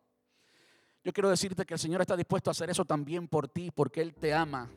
yo 1.04 1.14
quiero 1.14 1.30
decirte 1.30 1.66
que 1.66 1.76
el 1.76 1.80
Señor 1.80 2.02
está 2.02 2.18
dispuesto 2.18 2.50
a 2.50 2.52
hacer 2.52 2.70
eso 2.70 2.86
también 2.86 3.28
por 3.28 3.48
ti, 3.48 3.72
porque 3.72 4.02
Él 4.02 4.16
te 4.16 4.34
ama. 4.34 4.70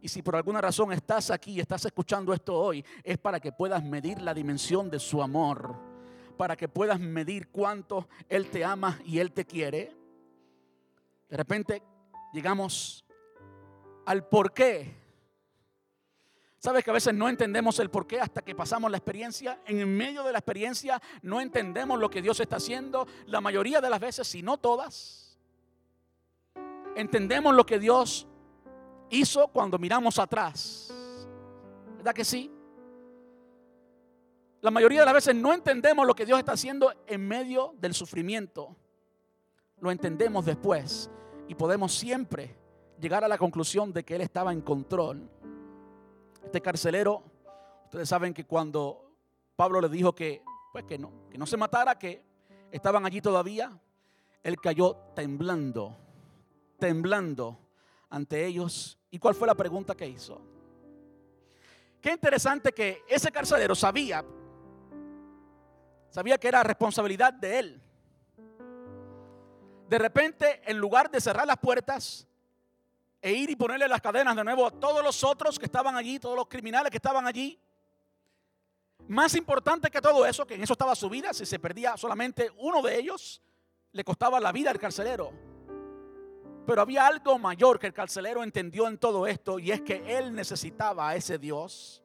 Y 0.00 0.08
si 0.08 0.20
por 0.20 0.34
alguna 0.34 0.60
razón 0.60 0.92
estás 0.92 1.30
aquí 1.30 1.52
y 1.52 1.60
estás 1.60 1.84
escuchando 1.84 2.32
esto 2.32 2.58
hoy, 2.58 2.84
es 3.04 3.18
para 3.18 3.38
que 3.38 3.52
puedas 3.52 3.84
medir 3.84 4.20
la 4.20 4.34
dimensión 4.34 4.90
de 4.90 4.98
su 4.98 5.22
amor, 5.22 5.76
para 6.36 6.56
que 6.56 6.68
puedas 6.68 6.98
medir 6.98 7.48
cuánto 7.50 8.08
Él 8.28 8.50
te 8.50 8.64
ama 8.64 8.98
y 9.04 9.20
Él 9.20 9.32
te 9.32 9.44
quiere. 9.44 9.96
De 11.28 11.36
repente 11.36 11.82
llegamos 12.32 13.04
al 14.06 14.26
por 14.26 14.52
qué. 14.52 15.00
Sabes 16.58 16.84
que 16.84 16.90
a 16.90 16.94
veces 16.94 17.12
no 17.12 17.28
entendemos 17.28 17.78
el 17.80 17.90
por 17.90 18.06
qué 18.06 18.20
hasta 18.20 18.42
que 18.42 18.54
pasamos 18.54 18.90
la 18.90 18.96
experiencia. 18.96 19.60
En 19.66 19.96
medio 19.96 20.22
de 20.22 20.32
la 20.32 20.38
experiencia 20.38 21.00
no 21.22 21.40
entendemos 21.40 21.98
lo 21.98 22.08
que 22.08 22.22
Dios 22.22 22.38
está 22.40 22.56
haciendo. 22.56 23.06
La 23.26 23.40
mayoría 23.40 23.80
de 23.80 23.90
las 23.90 24.00
veces, 24.00 24.28
si 24.28 24.42
no 24.42 24.58
todas, 24.58 25.38
entendemos 26.94 27.54
lo 27.54 27.66
que 27.66 27.78
Dios 27.78 28.28
hizo 29.10 29.48
cuando 29.48 29.78
miramos 29.78 30.18
atrás. 30.18 30.94
¿Verdad 31.96 32.14
que 32.14 32.24
sí? 32.24 32.50
La 34.60 34.70
mayoría 34.70 35.00
de 35.00 35.06
las 35.06 35.14
veces 35.14 35.34
no 35.34 35.52
entendemos 35.52 36.06
lo 36.06 36.14
que 36.14 36.24
Dios 36.24 36.38
está 36.38 36.52
haciendo 36.52 36.92
en 37.08 37.26
medio 37.26 37.74
del 37.78 37.94
sufrimiento. 37.94 38.76
Lo 39.80 39.90
entendemos 39.90 40.44
después 40.44 41.10
y 41.48 41.54
podemos 41.54 41.92
siempre 41.92 42.56
llegar 43.00 43.24
a 43.24 43.28
la 43.28 43.38
conclusión 43.38 43.92
de 43.92 44.04
que 44.04 44.14
Él 44.14 44.20
estaba 44.20 44.52
en 44.52 44.60
control. 44.60 45.28
Este 46.44 46.60
carcelero, 46.60 47.22
ustedes 47.84 48.08
saben 48.08 48.32
que 48.32 48.44
cuando 48.44 49.12
Pablo 49.56 49.80
le 49.80 49.88
dijo 49.88 50.14
que, 50.14 50.42
pues 50.72 50.84
que 50.84 50.98
no, 50.98 51.28
que 51.30 51.38
no 51.38 51.46
se 51.46 51.56
matara, 51.56 51.98
que 51.98 52.22
estaban 52.70 53.04
allí 53.04 53.20
todavía, 53.20 53.78
Él 54.42 54.56
cayó 54.60 54.96
temblando, 55.14 55.96
temblando 56.78 57.58
ante 58.10 58.46
ellos. 58.46 58.98
¿Y 59.10 59.18
cuál 59.18 59.34
fue 59.34 59.46
la 59.46 59.54
pregunta 59.54 59.94
que 59.94 60.06
hizo? 60.06 60.40
Qué 62.00 62.10
interesante 62.10 62.72
que 62.72 63.02
ese 63.08 63.30
carcelero 63.30 63.74
sabía, 63.74 64.24
sabía 66.10 66.36
que 66.38 66.48
era 66.48 66.62
responsabilidad 66.62 67.32
de 67.32 67.58
él 67.58 67.82
de 69.92 69.98
repente, 69.98 70.62
en 70.64 70.78
lugar 70.78 71.10
de 71.10 71.20
cerrar 71.20 71.46
las 71.46 71.58
puertas 71.58 72.26
e 73.20 73.30
ir 73.30 73.50
y 73.50 73.56
ponerle 73.56 73.86
las 73.86 74.00
cadenas 74.00 74.34
de 74.34 74.42
nuevo 74.42 74.66
a 74.66 74.70
todos 74.70 75.04
los 75.04 75.22
otros 75.22 75.58
que 75.58 75.66
estaban 75.66 75.96
allí, 75.96 76.18
todos 76.18 76.34
los 76.34 76.48
criminales 76.48 76.90
que 76.90 76.96
estaban 76.96 77.26
allí, 77.26 77.60
más 79.06 79.34
importante 79.34 79.90
que 79.90 80.00
todo 80.00 80.24
eso, 80.24 80.46
que 80.46 80.54
en 80.54 80.62
eso 80.62 80.72
estaba 80.72 80.94
su 80.94 81.10
vida, 81.10 81.34
si 81.34 81.44
se 81.44 81.58
perdía 81.58 81.94
solamente 81.98 82.50
uno 82.56 82.80
de 82.80 82.98
ellos, 82.98 83.42
le 83.92 84.02
costaba 84.02 84.40
la 84.40 84.50
vida 84.50 84.70
al 84.70 84.78
carcelero. 84.78 85.30
Pero 86.66 86.80
había 86.80 87.06
algo 87.06 87.38
mayor 87.38 87.78
que 87.78 87.88
el 87.88 87.92
carcelero 87.92 88.42
entendió 88.42 88.88
en 88.88 88.96
todo 88.96 89.26
esto 89.26 89.58
y 89.58 89.72
es 89.72 89.82
que 89.82 90.16
él 90.16 90.34
necesitaba 90.34 91.10
a 91.10 91.16
ese 91.16 91.36
Dios 91.36 92.01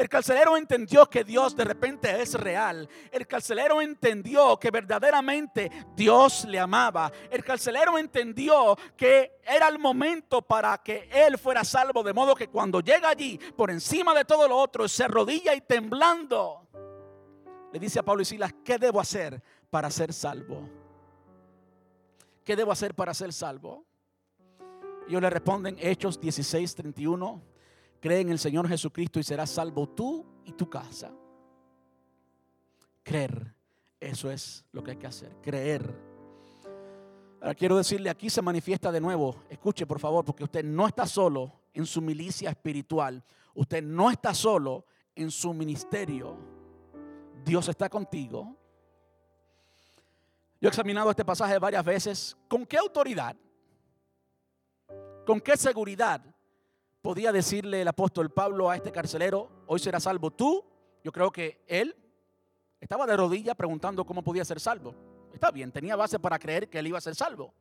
el 0.00 0.08
carcelero 0.08 0.56
entendió 0.56 1.04
que 1.10 1.24
Dios 1.24 1.54
de 1.54 1.62
repente 1.62 2.22
es 2.22 2.32
real. 2.32 2.88
El 3.12 3.26
carcelero 3.26 3.82
entendió 3.82 4.58
que 4.58 4.70
verdaderamente 4.70 5.70
Dios 5.94 6.46
le 6.46 6.58
amaba. 6.58 7.12
El 7.30 7.44
carcelero 7.44 7.98
entendió 7.98 8.78
que 8.96 9.40
era 9.44 9.68
el 9.68 9.78
momento 9.78 10.40
para 10.40 10.78
que 10.78 11.06
él 11.12 11.36
fuera 11.36 11.64
salvo. 11.64 12.02
De 12.02 12.14
modo 12.14 12.34
que 12.34 12.48
cuando 12.48 12.80
llega 12.80 13.10
allí, 13.10 13.38
por 13.54 13.70
encima 13.70 14.14
de 14.14 14.24
todo 14.24 14.48
lo 14.48 14.56
otro, 14.56 14.88
se 14.88 15.04
arrodilla 15.04 15.54
y 15.54 15.60
temblando, 15.60 16.66
le 17.70 17.78
dice 17.78 17.98
a 17.98 18.02
Pablo 18.02 18.22
y 18.22 18.24
Silas, 18.24 18.54
¿qué 18.64 18.78
debo 18.78 19.00
hacer 19.00 19.42
para 19.68 19.90
ser 19.90 20.14
salvo? 20.14 20.66
¿Qué 22.42 22.56
debo 22.56 22.72
hacer 22.72 22.94
para 22.94 23.12
ser 23.12 23.34
salvo? 23.34 23.84
Ellos 25.06 25.20
le 25.20 25.28
responden 25.28 25.76
Hechos 25.78 26.18
16, 26.18 26.74
31. 26.74 27.49
Cree 28.00 28.20
en 28.20 28.30
el 28.30 28.38
Señor 28.38 28.66
Jesucristo 28.66 29.20
y 29.20 29.22
serás 29.22 29.50
salvo 29.50 29.88
tú 29.88 30.24
y 30.44 30.52
tu 30.52 30.68
casa. 30.68 31.12
Creer. 33.02 33.54
Eso 33.98 34.30
es 34.30 34.64
lo 34.72 34.82
que 34.82 34.92
hay 34.92 34.96
que 34.96 35.06
hacer. 35.06 35.36
Creer. 35.42 36.10
Ahora 37.40 37.54
quiero 37.54 37.76
decirle, 37.76 38.08
aquí 38.08 38.30
se 38.30 38.40
manifiesta 38.40 38.90
de 38.90 39.00
nuevo. 39.00 39.42
Escuche 39.50 39.86
por 39.86 39.98
favor, 39.98 40.24
porque 40.24 40.44
usted 40.44 40.64
no 40.64 40.86
está 40.86 41.06
solo 41.06 41.60
en 41.74 41.84
su 41.84 42.00
milicia 42.00 42.50
espiritual. 42.50 43.22
Usted 43.54 43.82
no 43.82 44.10
está 44.10 44.32
solo 44.32 44.86
en 45.14 45.30
su 45.30 45.52
ministerio. 45.52 46.36
Dios 47.44 47.68
está 47.68 47.90
contigo. 47.90 48.56
Yo 50.60 50.68
he 50.68 50.70
examinado 50.70 51.10
este 51.10 51.24
pasaje 51.24 51.58
varias 51.58 51.84
veces. 51.84 52.36
¿Con 52.48 52.64
qué 52.64 52.78
autoridad? 52.78 53.36
¿Con 55.26 55.40
qué 55.40 55.56
seguridad 55.56 56.22
podía 57.02 57.32
decirle 57.32 57.82
el 57.82 57.88
apóstol 57.88 58.30
Pablo 58.30 58.70
a 58.70 58.76
este 58.76 58.92
carcelero, 58.92 59.48
hoy 59.66 59.78
serás 59.78 60.04
salvo 60.04 60.30
tú? 60.30 60.64
Yo 61.02 61.12
creo 61.12 61.30
que 61.30 61.62
él 61.66 61.96
estaba 62.80 63.06
de 63.06 63.16
rodillas 63.16 63.56
preguntando 63.56 64.04
cómo 64.04 64.22
podía 64.22 64.44
ser 64.44 64.60
salvo. 64.60 64.94
Está 65.32 65.50
bien, 65.50 65.72
tenía 65.72 65.96
base 65.96 66.18
para 66.18 66.38
creer 66.38 66.68
que 66.68 66.78
él 66.78 66.88
iba 66.88 66.98
a 66.98 67.00
ser 67.02 67.14
salvo. 67.14 67.54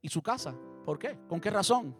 ¿Y 0.00 0.08
su 0.08 0.22
casa? 0.22 0.54
¿Por 0.84 0.98
qué? 0.98 1.18
¿Con 1.28 1.40
qué 1.40 1.50
razón? 1.50 1.96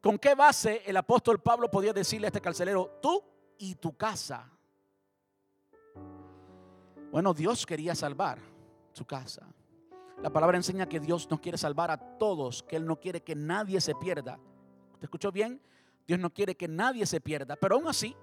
¿Con 0.00 0.18
qué 0.18 0.34
base 0.34 0.82
el 0.86 0.96
apóstol 0.96 1.40
Pablo 1.40 1.70
podía 1.70 1.92
decirle 1.92 2.26
a 2.26 2.28
este 2.28 2.40
carcelero, 2.40 2.98
tú 3.02 3.22
y 3.58 3.74
tu 3.74 3.96
casa? 3.96 4.50
Bueno, 7.10 7.34
Dios 7.34 7.66
quería 7.66 7.94
salvar 7.94 8.38
su 8.92 9.04
casa. 9.04 9.46
La 10.22 10.30
palabra 10.30 10.56
enseña 10.56 10.88
que 10.88 10.98
Dios 10.98 11.30
no 11.30 11.40
quiere 11.40 11.56
salvar 11.56 11.90
a 11.92 12.18
todos, 12.18 12.64
que 12.64 12.76
Él 12.76 12.84
no 12.84 12.98
quiere 12.98 13.22
que 13.22 13.36
nadie 13.36 13.80
se 13.80 13.94
pierda. 13.94 14.38
¿Te 14.98 15.06
escuchó 15.06 15.30
bien? 15.30 15.60
Dios 16.06 16.18
no 16.18 16.30
quiere 16.30 16.56
que 16.56 16.66
nadie 16.66 17.06
se 17.06 17.20
pierda, 17.20 17.54
pero 17.54 17.76
aún 17.76 17.86
así, 17.86 18.16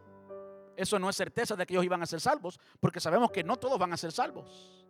eso 0.75 0.99
no 0.99 1.09
es 1.09 1.15
certeza 1.15 1.55
de 1.55 1.65
que 1.65 1.73
ellos 1.73 1.85
iban 1.85 2.01
a 2.01 2.05
ser 2.05 2.19
salvos, 2.19 2.59
porque 2.81 2.99
sabemos 2.99 3.31
que 3.31 3.43
no 3.43 3.55
todos 3.55 3.79
van 3.79 3.93
a 3.93 3.97
ser 3.97 4.11
salvos. 4.11 4.85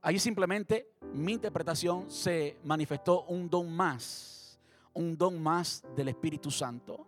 Ahí 0.00 0.18
simplemente 0.18 0.92
mi 1.12 1.32
interpretación 1.32 2.10
se 2.10 2.58
manifestó 2.64 3.24
un 3.24 3.50
don 3.50 3.70
más, 3.70 4.58
un 4.94 5.18
don 5.18 5.42
más 5.42 5.82
del 5.94 6.08
Espíritu 6.08 6.50
Santo. 6.50 7.06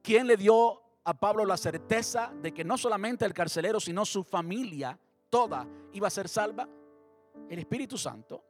¿Quién 0.00 0.26
le 0.26 0.36
dio 0.36 0.82
a 1.04 1.12
Pablo 1.12 1.44
la 1.44 1.56
certeza 1.56 2.32
de 2.40 2.52
que 2.52 2.64
no 2.64 2.78
solamente 2.78 3.26
el 3.26 3.34
carcelero, 3.34 3.78
sino 3.78 4.06
su 4.06 4.22
familia 4.22 4.98
toda 5.28 5.66
iba 5.92 6.08
a 6.08 6.10
ser 6.10 6.28
salva? 6.28 6.68
El 7.48 7.58
Espíritu 7.58 7.98
Santo, 7.98 8.44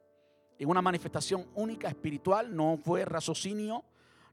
en 0.57 0.69
una 0.69 0.81
manifestación 0.81 1.47
única 1.55 1.87
espiritual, 1.87 2.55
no 2.55 2.77
fue 2.77 3.05
raciocinio, 3.05 3.83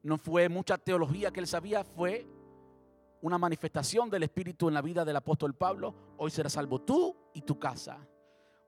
no 0.03 0.19
fue 0.19 0.49
mucha 0.49 0.79
teología 0.79 1.31
que 1.31 1.41
él 1.41 1.47
sabía, 1.47 1.85
fue 1.85 2.27
una 3.21 3.39
manifestación 3.39 4.11
del 4.11 4.25
Espíritu 4.25 4.69
en 4.69 4.75
la 4.75 4.83
vida 4.83 5.05
del 5.05 5.17
apóstol 5.17 5.55
Pablo. 5.55 5.95
Hoy 6.17 6.31
serás 6.31 6.53
salvo 6.53 6.81
tú 6.81 7.17
y 7.35 7.43
tu 7.43 7.59
casa 7.59 7.99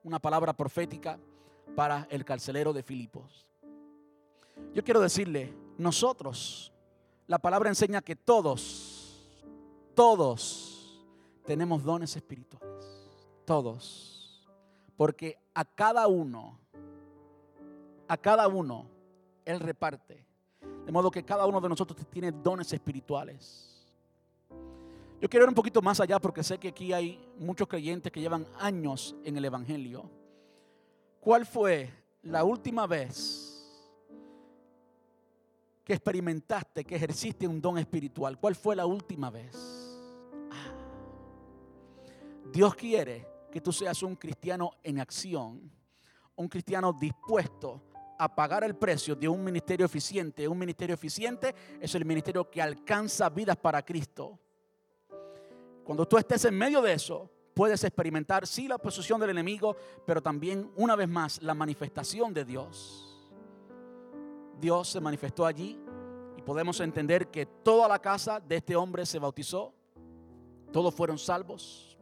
una 0.05 0.19
palabra 0.19 0.53
profética 0.53 1.19
para 1.75 2.07
el 2.11 2.23
carcelero 2.23 2.71
de 2.71 2.83
Filipos. 2.83 3.45
Yo 4.73 4.83
quiero 4.83 5.01
decirle, 5.01 5.53
nosotros, 5.77 6.71
la 7.25 7.39
palabra 7.39 7.69
enseña 7.69 8.01
que 8.01 8.15
todos, 8.15 9.51
todos 9.95 11.03
tenemos 11.43 11.83
dones 11.83 12.15
espirituales. 12.15 12.85
Todos. 13.45 14.47
Porque 14.95 15.39
a 15.55 15.63
cada 15.63 16.05
uno, 16.07 16.59
a 18.07 18.17
cada 18.17 18.47
uno, 18.47 18.85
Él 19.45 19.59
reparte. 19.59 20.23
De 20.85 20.91
modo 20.91 21.09
que 21.09 21.23
cada 21.23 21.45
uno 21.47 21.59
de 21.59 21.69
nosotros 21.69 22.05
tiene 22.11 22.31
dones 22.31 22.71
espirituales. 22.73 23.71
Yo 25.19 25.29
quiero 25.29 25.45
ir 25.45 25.49
un 25.49 25.55
poquito 25.55 25.81
más 25.81 25.99
allá 25.99 26.19
porque 26.19 26.43
sé 26.43 26.59
que 26.59 26.67
aquí 26.67 26.93
hay 26.93 27.25
muchos 27.39 27.67
creyentes 27.67 28.11
que 28.11 28.19
llevan 28.19 28.45
años 28.59 29.15
en 29.23 29.37
el 29.37 29.45
Evangelio. 29.45 30.11
¿Cuál 31.21 31.45
fue 31.45 31.89
la 32.21 32.43
última 32.43 32.85
vez 32.85 33.81
que 35.83 35.93
experimentaste, 35.93 36.83
que 36.83 36.95
ejerciste 36.97 37.47
un 37.47 37.61
don 37.61 37.77
espiritual? 37.77 38.37
¿Cuál 38.37 38.55
fue 38.55 38.75
la 38.75 38.85
última 38.85 39.29
vez? 39.31 39.55
Ah. 40.51 40.73
Dios 42.51 42.75
quiere 42.75 43.34
que 43.55 43.61
tú 43.61 43.71
seas 43.71 44.03
un 44.03 44.17
cristiano 44.17 44.73
en 44.83 44.99
acción, 44.99 45.71
un 46.35 46.49
cristiano 46.49 46.91
dispuesto 46.91 47.83
a 48.19 48.35
pagar 48.35 48.65
el 48.65 48.75
precio 48.75 49.15
de 49.15 49.29
un 49.29 49.45
ministerio 49.45 49.85
eficiente. 49.85 50.45
Un 50.45 50.57
ministerio 50.57 50.93
eficiente 50.93 51.55
es 51.79 51.95
el 51.95 52.03
ministerio 52.03 52.51
que 52.51 52.61
alcanza 52.61 53.29
vidas 53.29 53.55
para 53.55 53.81
Cristo. 53.81 54.37
Cuando 55.85 56.05
tú 56.05 56.17
estés 56.17 56.43
en 56.43 56.57
medio 56.57 56.81
de 56.81 56.91
eso, 56.91 57.31
puedes 57.53 57.81
experimentar, 57.85 58.45
sí, 58.45 58.67
la 58.67 58.75
oposición 58.75 59.21
del 59.21 59.29
enemigo, 59.29 59.77
pero 60.05 60.21
también, 60.21 60.69
una 60.75 60.97
vez 60.97 61.07
más, 61.07 61.41
la 61.41 61.53
manifestación 61.53 62.33
de 62.33 62.43
Dios. 62.43 63.25
Dios 64.59 64.89
se 64.89 64.99
manifestó 64.99 65.45
allí 65.45 65.79
y 66.35 66.41
podemos 66.41 66.81
entender 66.81 67.31
que 67.31 67.45
toda 67.45 67.87
la 67.87 67.99
casa 67.99 68.41
de 68.41 68.57
este 68.57 68.75
hombre 68.75 69.05
se 69.05 69.17
bautizó, 69.17 69.73
todos 70.73 70.93
fueron 70.93 71.17
salvos. 71.17 71.94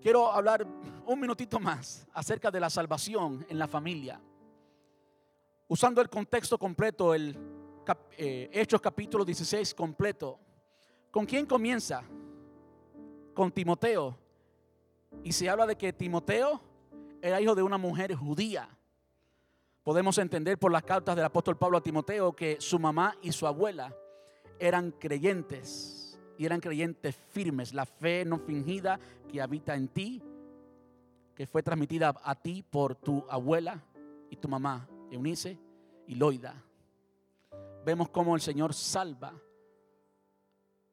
Quiero 0.00 0.30
hablar 0.32 0.66
un 1.06 1.20
minutito 1.20 1.60
más 1.60 2.06
acerca 2.12 2.50
de 2.50 2.60
la 2.60 2.70
salvación 2.70 3.44
en 3.48 3.58
la 3.58 3.68
familia. 3.68 4.20
Usando 5.68 6.00
el 6.00 6.08
contexto 6.08 6.58
completo, 6.58 7.14
el 7.14 7.36
eh, 8.16 8.50
Hechos 8.52 8.80
capítulo 8.80 9.24
16 9.24 9.74
completo. 9.74 10.38
¿Con 11.10 11.26
quién 11.26 11.46
comienza? 11.46 12.02
con 13.34 13.50
Timoteo. 13.50 14.16
Y 15.24 15.32
se 15.32 15.48
habla 15.48 15.66
de 15.66 15.76
que 15.76 15.92
Timoteo 15.92 16.60
era 17.22 17.40
hijo 17.40 17.54
de 17.54 17.62
una 17.62 17.78
mujer 17.78 18.14
judía. 18.14 18.68
Podemos 19.82 20.18
entender 20.18 20.58
por 20.58 20.70
las 20.70 20.82
cartas 20.82 21.16
del 21.16 21.24
apóstol 21.24 21.56
Pablo 21.56 21.78
a 21.78 21.82
Timoteo 21.82 22.34
que 22.34 22.58
su 22.60 22.78
mamá 22.78 23.16
y 23.22 23.32
su 23.32 23.46
abuela 23.46 23.96
eran 24.58 24.90
creyentes 24.92 25.99
y 26.40 26.46
eran 26.46 26.60
creyentes 26.60 27.14
firmes. 27.32 27.74
La 27.74 27.84
fe 27.84 28.24
no 28.24 28.38
fingida 28.38 28.98
que 29.30 29.42
habita 29.42 29.74
en 29.74 29.88
ti, 29.88 30.22
que 31.34 31.46
fue 31.46 31.62
transmitida 31.62 32.14
a 32.24 32.34
ti 32.34 32.62
por 32.62 32.94
tu 32.94 33.26
abuela 33.28 33.84
y 34.30 34.36
tu 34.36 34.48
mamá, 34.48 34.88
Eunice 35.10 35.58
y 36.06 36.14
Loida. 36.14 36.54
Vemos 37.84 38.08
cómo 38.08 38.34
el 38.34 38.40
Señor 38.40 38.72
salva 38.72 39.34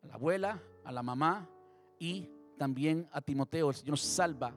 a 0.03 0.07
la 0.07 0.15
abuela, 0.15 0.61
a 0.83 0.91
la 0.91 1.01
mamá 1.01 1.47
y 1.97 2.29
también 2.57 3.07
a 3.13 3.21
Timoteo. 3.21 3.69
El 3.69 3.75
Señor 3.77 3.99
salva 3.99 4.51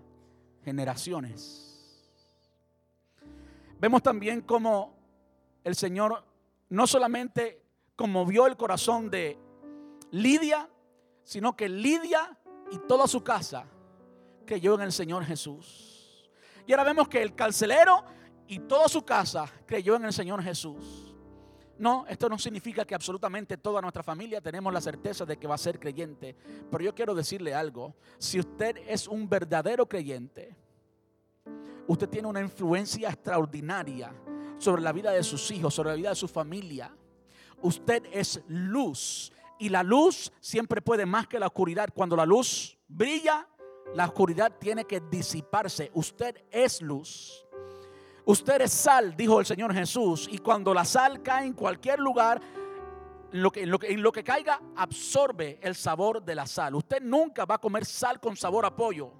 generaciones. 0.65 2.05
Vemos 3.79 4.03
también 4.03 4.41
cómo 4.41 4.97
el 5.63 5.77
Señor 5.77 6.25
no 6.69 6.89
solamente 6.89 7.63
conmovió 7.95 8.49
el 8.49 8.57
corazón 8.57 9.09
de 9.09 9.39
Lidia, 10.11 10.69
sino 11.31 11.55
que 11.55 11.69
Lidia 11.69 12.37
y 12.73 12.79
toda 12.89 13.07
su 13.07 13.23
casa 13.23 13.65
creyó 14.45 14.75
en 14.75 14.81
el 14.81 14.91
Señor 14.91 15.25
Jesús. 15.25 16.29
Y 16.67 16.73
ahora 16.73 16.83
vemos 16.83 17.09
que 17.09 17.23
el 17.23 17.37
carcelero 17.37 18.05
y 18.49 18.59
toda 18.59 18.89
su 18.89 19.05
casa 19.05 19.49
creyó 19.65 19.95
en 19.95 20.07
el 20.07 20.13
Señor 20.13 20.43
Jesús. 20.43 21.15
No, 21.79 22.05
esto 22.09 22.29
no 22.29 22.37
significa 22.37 22.85
que 22.85 22.97
absolutamente 22.97 23.57
toda 23.59 23.81
nuestra 23.81 24.03
familia 24.03 24.41
tenemos 24.41 24.73
la 24.73 24.81
certeza 24.81 25.25
de 25.25 25.37
que 25.37 25.47
va 25.47 25.55
a 25.55 25.59
ser 25.59 25.79
creyente. 25.79 26.35
Pero 26.69 26.83
yo 26.83 26.93
quiero 26.97 27.15
decirle 27.15 27.55
algo. 27.55 27.95
Si 28.19 28.41
usted 28.41 28.79
es 28.89 29.07
un 29.07 29.29
verdadero 29.29 29.89
creyente, 29.89 30.57
usted 31.87 32.09
tiene 32.09 32.27
una 32.27 32.41
influencia 32.41 33.09
extraordinaria 33.09 34.13
sobre 34.59 34.83
la 34.83 34.91
vida 34.91 35.13
de 35.13 35.23
sus 35.23 35.49
hijos, 35.53 35.73
sobre 35.75 35.91
la 35.91 35.95
vida 35.95 36.09
de 36.09 36.17
su 36.17 36.27
familia. 36.27 36.93
Usted 37.63 38.03
es 38.11 38.43
luz. 38.49 39.33
Y 39.61 39.69
la 39.69 39.83
luz 39.83 40.33
siempre 40.41 40.81
puede 40.81 41.07
más 41.07 41.29
que 41.29 41.39
la 41.39 41.47
oscuridad. 41.47 41.91
Cuando 41.95 42.17
la 42.17 42.25
luz 42.25 42.79
brilla, 42.89 43.47
la 43.95 44.07
oscuridad 44.07 44.53
tiene 44.59 44.87
que 44.87 45.01
disiparse. 45.01 45.91
Usted 45.93 46.45
es 46.51 46.81
luz. 46.81 47.47
Usted 48.25 48.63
es 48.63 48.73
sal, 48.73 49.15
dijo 49.15 49.39
el 49.39 49.45
Señor 49.45 49.75
Jesús, 49.75 50.29
y 50.31 50.39
cuando 50.39 50.73
la 50.73 50.85
sal 50.85 51.23
cae 51.23 51.47
en 51.47 51.53
cualquier 51.53 51.99
lugar, 51.99 52.41
lo 53.33 53.51
que, 53.51 53.67
lo 53.67 53.79
que, 53.79 53.93
en 53.93 54.03
lo 54.03 54.13
que 54.13 54.25
caiga 54.25 54.61
absorbe 54.77 55.59
el 55.63 55.75
sabor 55.75 56.23
de 56.23 56.35
la 56.35 56.47
sal. 56.47 56.75
Usted 56.75 57.03
nunca 57.03 57.45
va 57.45 57.57
a 57.57 57.61
comer 57.61 57.85
sal 57.85 58.19
con 58.19 58.37
sabor 58.37 58.65
a 58.65 58.75
pollo, 58.75 59.13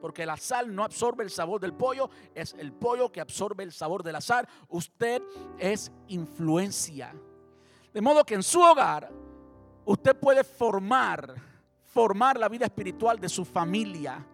porque 0.00 0.26
la 0.26 0.36
sal 0.36 0.74
no 0.74 0.82
absorbe 0.82 1.22
el 1.22 1.30
sabor 1.30 1.60
del 1.60 1.74
pollo, 1.74 2.10
es 2.34 2.54
el 2.58 2.72
pollo 2.72 3.12
que 3.12 3.20
absorbe 3.20 3.62
el 3.62 3.72
sabor 3.72 4.02
de 4.02 4.12
la 4.12 4.20
sal. 4.20 4.48
Usted 4.68 5.22
es 5.58 5.92
influencia. 6.08 7.14
De 7.92 8.00
modo 8.00 8.24
que 8.24 8.34
en 8.34 8.42
su 8.42 8.60
hogar 8.60 9.10
usted 9.84 10.16
puede 10.16 10.44
formar, 10.44 11.34
formar 11.84 12.38
la 12.38 12.48
vida 12.48 12.66
espiritual 12.66 13.18
de 13.18 13.28
su 13.28 13.44
familia 13.44 14.26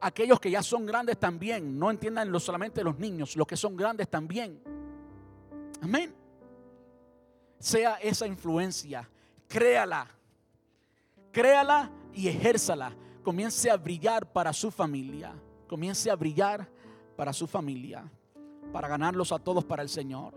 aquellos 0.00 0.40
que 0.40 0.50
ya 0.50 0.62
son 0.62 0.86
grandes 0.86 1.18
también. 1.18 1.78
No 1.78 1.90
entiendan 1.90 2.38
solamente 2.40 2.82
los 2.82 2.98
niños, 2.98 3.36
los 3.36 3.46
que 3.46 3.56
son 3.56 3.76
grandes 3.76 4.08
también. 4.08 4.62
Amén. 5.82 6.14
Sea 7.58 7.94
esa 7.94 8.26
influencia, 8.26 9.08
créala, 9.48 10.06
créala 11.32 11.90
y 12.12 12.28
ejérzala. 12.28 12.94
Comience 13.22 13.68
a 13.70 13.76
brillar 13.76 14.30
para 14.32 14.52
su 14.52 14.70
familia. 14.70 15.34
Comience 15.66 16.10
a 16.10 16.16
brillar 16.16 16.68
para 17.16 17.32
su 17.32 17.46
familia. 17.46 18.10
para 18.72 18.88
ganarlos 18.88 19.32
a 19.32 19.38
todos 19.38 19.64
para 19.64 19.82
el 19.82 19.88
Señor. 19.88 20.34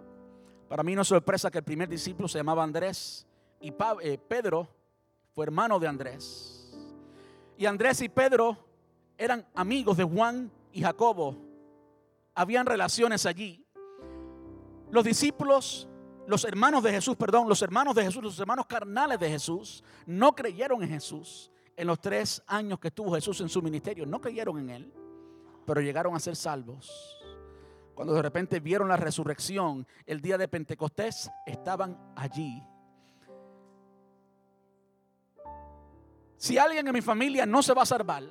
Para 0.70 0.84
mí 0.84 0.94
no 0.94 1.02
es 1.02 1.08
sorpresa 1.08 1.50
que 1.50 1.58
el 1.58 1.64
primer 1.64 1.90
discípulo 1.90 2.28
se 2.28 2.38
llamaba 2.38 2.64
Andrés 2.64 3.26
y 3.60 3.74
eh, 4.04 4.18
Pedro 4.20 4.70
fue 5.34 5.46
hermano 5.46 5.80
de 5.80 5.88
Andrés. 5.88 6.78
Y 7.58 7.66
Andrés 7.66 8.02
y 8.02 8.10
Pedro 8.10 8.56
eran 9.18 9.46
amigos 9.56 9.98
de 9.98 10.04
Juan 10.04 10.52
y 10.72 10.82
Jacobo. 10.82 11.36
Habían 12.36 12.68
relaciones 12.68 13.26
allí. 13.26 13.66
Los 14.92 15.04
discípulos, 15.04 15.90
los 16.28 16.46
hermanos 16.46 16.84
de 16.84 16.92
Jesús, 16.92 17.16
perdón, 17.18 17.50
los 17.50 17.62
hermanos 17.64 17.96
de 17.96 18.04
Jesús, 18.04 18.24
los 18.24 18.40
hermanos 18.40 18.68
carnales 18.68 19.20
de 19.20 19.30
Jesús, 19.30 19.84
no 20.06 20.36
creyeron 20.36 20.84
en 20.84 20.90
Jesús 20.90 21.52
en 21.76 21.88
los 21.88 22.00
tres 22.00 22.44
años 22.46 22.80
que 22.80 22.90
estuvo 22.90 23.14
Jesús 23.16 23.42
en 23.42 23.50
su 23.50 23.62
ministerio. 23.62 24.06
No 24.06 24.22
creyeron 24.22 24.60
en 24.60 24.70
Él, 24.70 24.94
pero 25.66 25.82
llegaron 25.82 26.16
a 26.16 26.20
ser 26.20 26.36
salvos. 26.36 27.19
Cuando 28.00 28.14
de 28.14 28.22
repente 28.22 28.62
vieron 28.62 28.88
la 28.88 28.96
resurrección 28.96 29.86
el 30.06 30.22
día 30.22 30.38
de 30.38 30.48
Pentecostés, 30.48 31.30
estaban 31.46 32.14
allí. 32.16 32.66
Si 36.38 36.58
alguien 36.58 36.88
en 36.88 36.94
mi 36.94 37.02
familia 37.02 37.46
no 37.46 37.62
se 37.62 37.74
va 37.74 37.82
a 37.82 37.86
salvar, 37.86 38.24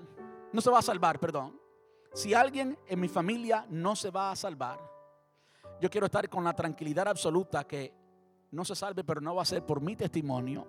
no 0.54 0.62
se 0.62 0.70
va 0.70 0.78
a 0.78 0.82
salvar, 0.82 1.20
perdón. 1.20 1.60
Si 2.14 2.32
alguien 2.32 2.78
en 2.86 2.98
mi 2.98 3.08
familia 3.08 3.66
no 3.68 3.94
se 3.94 4.10
va 4.10 4.30
a 4.30 4.36
salvar, 4.36 4.80
yo 5.82 5.90
quiero 5.90 6.06
estar 6.06 6.26
con 6.30 6.44
la 6.44 6.54
tranquilidad 6.54 7.06
absoluta 7.06 7.66
que 7.66 7.92
no 8.52 8.64
se 8.64 8.74
salve, 8.74 9.04
pero 9.04 9.20
no 9.20 9.34
va 9.34 9.42
a 9.42 9.44
ser 9.44 9.66
por 9.66 9.82
mi 9.82 9.96
testimonio, 9.96 10.66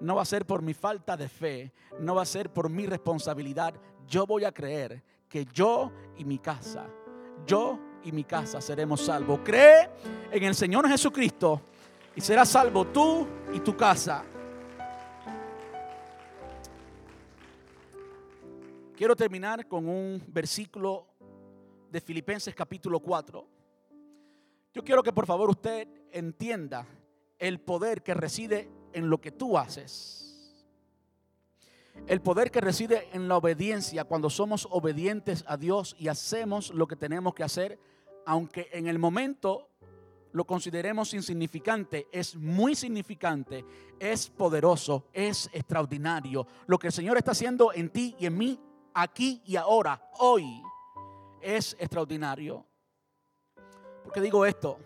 no 0.00 0.16
va 0.16 0.20
a 0.20 0.26
ser 0.26 0.44
por 0.44 0.60
mi 0.60 0.74
falta 0.74 1.16
de 1.16 1.30
fe, 1.30 1.72
no 1.98 2.14
va 2.14 2.20
a 2.20 2.26
ser 2.26 2.52
por 2.52 2.68
mi 2.68 2.84
responsabilidad. 2.84 3.72
Yo 4.06 4.26
voy 4.26 4.44
a 4.44 4.52
creer 4.52 5.02
que 5.30 5.46
yo 5.46 5.90
y 6.18 6.26
mi 6.26 6.38
casa, 6.38 6.86
yo 7.46 7.78
y 8.04 8.12
mi 8.12 8.24
casa 8.24 8.60
seremos 8.60 9.00
salvos. 9.00 9.40
Cree 9.44 9.90
en 10.30 10.42
el 10.42 10.54
Señor 10.54 10.88
Jesucristo 10.88 11.60
y 12.14 12.20
serás 12.20 12.48
salvo 12.48 12.86
tú 12.86 13.26
y 13.52 13.60
tu 13.60 13.76
casa. 13.76 14.24
Quiero 18.96 19.16
terminar 19.16 19.66
con 19.66 19.88
un 19.88 20.22
versículo 20.28 21.08
de 21.90 22.00
Filipenses 22.00 22.54
capítulo 22.54 23.00
4. 23.00 23.46
Yo 24.74 24.84
quiero 24.84 25.02
que 25.02 25.12
por 25.12 25.26
favor 25.26 25.50
usted 25.50 25.88
entienda 26.12 26.86
el 27.38 27.60
poder 27.60 28.02
que 28.02 28.14
reside 28.14 28.70
en 28.92 29.10
lo 29.10 29.20
que 29.20 29.32
tú 29.32 29.58
haces. 29.58 30.22
El 32.06 32.20
poder 32.20 32.50
que 32.50 32.60
reside 32.60 33.08
en 33.12 33.28
la 33.28 33.36
obediencia 33.36 34.04
cuando 34.04 34.30
somos 34.30 34.66
obedientes 34.70 35.44
a 35.46 35.56
Dios 35.56 35.94
y 35.98 36.08
hacemos 36.08 36.70
lo 36.70 36.86
que 36.86 36.96
tenemos 36.96 37.34
que 37.34 37.44
hacer, 37.44 37.78
aunque 38.26 38.68
en 38.72 38.86
el 38.86 38.98
momento 38.98 39.68
lo 40.32 40.44
consideremos 40.44 41.12
insignificante, 41.14 42.08
es 42.10 42.34
muy 42.36 42.74
significante, 42.74 43.64
es 43.98 44.30
poderoso, 44.30 45.08
es 45.12 45.50
extraordinario. 45.52 46.46
Lo 46.66 46.78
que 46.78 46.88
el 46.88 46.92
Señor 46.92 47.18
está 47.18 47.32
haciendo 47.32 47.72
en 47.72 47.90
ti 47.90 48.16
y 48.18 48.26
en 48.26 48.38
mí, 48.38 48.58
aquí 48.94 49.42
y 49.44 49.56
ahora, 49.56 50.10
hoy, 50.18 50.62
es 51.40 51.76
extraordinario. 51.78 52.64
¿Por 54.02 54.12
qué 54.12 54.20
digo 54.20 54.46
esto? 54.46 54.78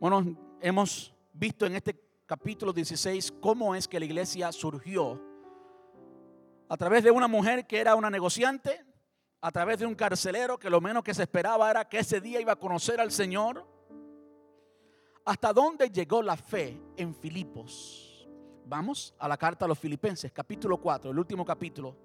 Bueno, 0.00 0.36
hemos 0.60 1.14
visto 1.32 1.66
en 1.66 1.76
este 1.76 2.00
capítulo 2.26 2.72
16 2.72 3.32
cómo 3.40 3.74
es 3.74 3.86
que 3.86 3.98
la 3.98 4.06
iglesia 4.06 4.50
surgió. 4.52 5.20
A 6.68 6.76
través 6.76 7.02
de 7.02 7.10
una 7.10 7.28
mujer 7.28 7.66
que 7.66 7.78
era 7.78 7.94
una 7.94 8.10
negociante, 8.10 8.84
a 9.40 9.52
través 9.52 9.78
de 9.78 9.86
un 9.86 9.94
carcelero 9.94 10.58
que 10.58 10.70
lo 10.70 10.80
menos 10.80 11.04
que 11.04 11.14
se 11.14 11.22
esperaba 11.22 11.70
era 11.70 11.88
que 11.88 11.98
ese 11.98 12.20
día 12.20 12.40
iba 12.40 12.52
a 12.52 12.56
conocer 12.56 13.00
al 13.00 13.12
Señor. 13.12 13.64
¿Hasta 15.24 15.52
dónde 15.52 15.90
llegó 15.90 16.22
la 16.22 16.36
fe 16.36 16.80
en 16.96 17.14
Filipos? 17.14 18.28
Vamos 18.66 19.14
a 19.18 19.28
la 19.28 19.36
carta 19.36 19.64
a 19.64 19.68
los 19.68 19.78
filipenses, 19.78 20.32
capítulo 20.32 20.78
4, 20.78 21.10
el 21.10 21.18
último 21.18 21.44
capítulo. 21.44 21.96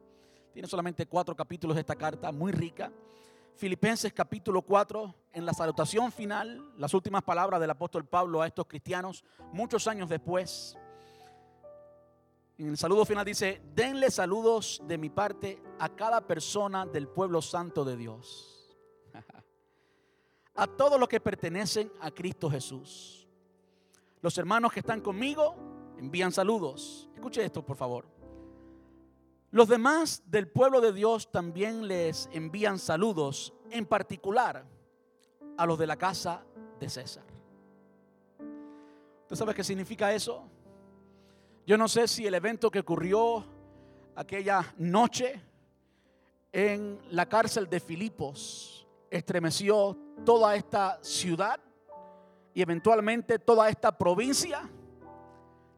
Tiene 0.53 0.67
solamente 0.67 1.07
cuatro 1.07 1.35
capítulos 1.35 1.75
esta 1.77 1.95
carta, 1.95 2.31
muy 2.31 2.51
rica. 2.51 2.91
Filipenses 3.55 4.13
capítulo 4.13 4.61
4, 4.61 5.13
en 5.33 5.45
la 5.45 5.53
salutación 5.53 6.11
final, 6.11 6.71
las 6.77 6.93
últimas 6.93 7.23
palabras 7.23 7.59
del 7.59 7.69
apóstol 7.69 8.05
Pablo 8.05 8.41
a 8.41 8.47
estos 8.47 8.65
cristianos, 8.67 9.23
muchos 9.51 9.87
años 9.87 10.09
después. 10.09 10.77
En 12.57 12.69
el 12.69 12.77
saludo 12.77 13.03
final 13.05 13.25
dice, 13.25 13.61
denle 13.73 14.11
saludos 14.11 14.81
de 14.85 14.97
mi 14.97 15.09
parte 15.09 15.61
a 15.79 15.89
cada 15.89 16.25
persona 16.25 16.85
del 16.85 17.07
pueblo 17.07 17.41
santo 17.41 17.83
de 17.83 17.97
Dios. 17.97 18.77
a 20.55 20.67
todos 20.67 20.99
los 20.99 21.09
que 21.09 21.19
pertenecen 21.19 21.91
a 21.99 22.11
Cristo 22.11 22.49
Jesús. 22.49 23.27
Los 24.21 24.37
hermanos 24.37 24.71
que 24.71 24.81
están 24.81 25.01
conmigo 25.01 25.55
envían 25.97 26.31
saludos. 26.31 27.09
Escuche 27.15 27.43
esto, 27.43 27.65
por 27.65 27.75
favor. 27.75 28.05
Los 29.49 29.67
demás 29.67 30.23
del 30.25 30.47
pueblo 30.47 30.81
de 30.81 30.93
Dios 30.93 31.31
también 31.31 31.87
les 31.87 32.29
envían 32.31 32.79
saludos, 32.79 33.53
en 33.69 33.85
particular 33.85 34.65
a 35.57 35.65
los 35.65 35.77
de 35.77 35.87
la 35.87 35.95
casa 35.95 36.43
de 36.79 36.89
César. 36.89 37.25
¿Usted 39.21 39.35
sabe 39.35 39.53
qué 39.53 39.63
significa 39.63 40.13
eso? 40.13 40.49
Yo 41.65 41.77
no 41.77 41.87
sé 41.87 42.07
si 42.07 42.27
el 42.27 42.33
evento 42.33 42.69
que 42.69 42.79
ocurrió 42.79 43.45
aquella 44.15 44.73
noche 44.77 45.41
en 46.51 46.99
la 47.11 47.27
cárcel 47.27 47.69
de 47.69 47.79
Filipos 47.79 48.87
estremeció 49.09 49.97
toda 50.25 50.55
esta 50.55 50.99
ciudad 51.01 51.59
y 52.53 52.61
eventualmente 52.61 53.39
toda 53.39 53.69
esta 53.69 53.97
provincia. 53.97 54.69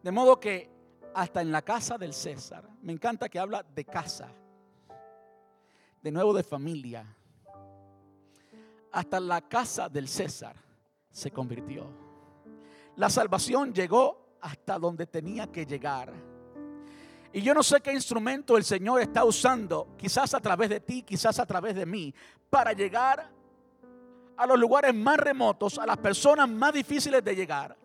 De 0.02 0.12
modo 0.12 0.40
que 0.40 0.76
hasta 1.16 1.42
en 1.42 1.52
la 1.52 1.62
casa 1.62 1.98
del 1.98 2.14
César. 2.14 2.70
Me 2.82 2.92
encanta 2.92 3.30
que 3.30 3.40
habla 3.40 3.64
de 3.64 3.86
casa, 3.86 4.28
de 6.02 6.12
nuevo 6.12 6.34
de 6.34 6.44
familia. 6.44 7.06
Hasta 8.92 9.20
la 9.22 9.42
casa 9.48 9.88
del 9.88 10.10
César 10.10 10.58
se 11.10 11.32
convirtió. 11.32 11.88
La 12.98 13.10
salvación 13.10 13.74
llegó 13.74 14.25
hasta 14.46 14.78
donde 14.78 15.08
tenía 15.08 15.48
que 15.48 15.66
llegar. 15.66 16.14
Y 17.34 17.42
yo 17.42 17.54
no 17.54 17.64
sé 17.64 17.82
qué 17.82 17.92
instrumento 17.92 18.56
el 18.58 18.64
Señor 18.64 19.02
está 19.02 19.26
usando, 19.26 19.96
quizás 19.98 20.36
a 20.36 20.40
través 20.40 20.70
de 20.70 20.80
ti, 20.80 21.02
quizás 21.02 21.40
a 21.40 21.48
través 21.48 21.76
de 21.76 21.86
mí, 21.86 22.14
para 22.50 22.72
llegar 22.72 23.28
a 24.38 24.46
los 24.46 24.60
lugares 24.60 24.94
más 24.94 25.18
remotos, 25.18 25.80
a 25.80 25.86
las 25.88 25.98
personas 25.98 26.48
más 26.48 26.74
difíciles 26.74 27.24
de 27.24 27.36
llegar. 27.36 27.76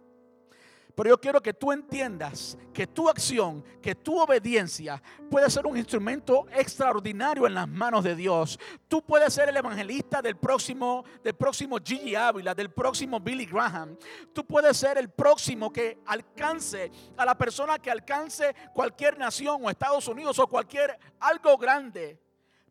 Pero 0.94 1.10
yo 1.10 1.20
quiero 1.20 1.40
que 1.40 1.54
tú 1.54 1.72
entiendas 1.72 2.56
que 2.72 2.86
tu 2.86 3.08
acción, 3.08 3.64
que 3.80 3.94
tu 3.94 4.18
obediencia 4.18 5.02
puede 5.30 5.48
ser 5.50 5.66
un 5.66 5.76
instrumento 5.76 6.46
extraordinario 6.52 7.46
en 7.46 7.54
las 7.54 7.68
manos 7.68 8.04
de 8.04 8.14
Dios. 8.14 8.58
Tú 8.88 9.02
puedes 9.02 9.32
ser 9.32 9.48
el 9.48 9.56
evangelista 9.56 10.22
del 10.22 10.36
próximo, 10.36 11.04
del 11.22 11.34
próximo 11.34 11.78
Gigi 11.82 12.14
Ávila, 12.14 12.54
del 12.54 12.70
próximo 12.70 13.20
Billy 13.20 13.46
Graham. 13.46 13.96
Tú 14.32 14.44
puedes 14.46 14.76
ser 14.76 14.98
el 14.98 15.10
próximo 15.10 15.72
que 15.72 16.00
alcance 16.06 16.90
a 17.16 17.24
la 17.24 17.36
persona 17.36 17.78
que 17.78 17.90
alcance 17.90 18.54
cualquier 18.72 19.18
nación 19.18 19.64
o 19.64 19.70
Estados 19.70 20.08
Unidos 20.08 20.38
o 20.38 20.46
cualquier 20.46 20.98
algo 21.20 21.56
grande. 21.56 22.18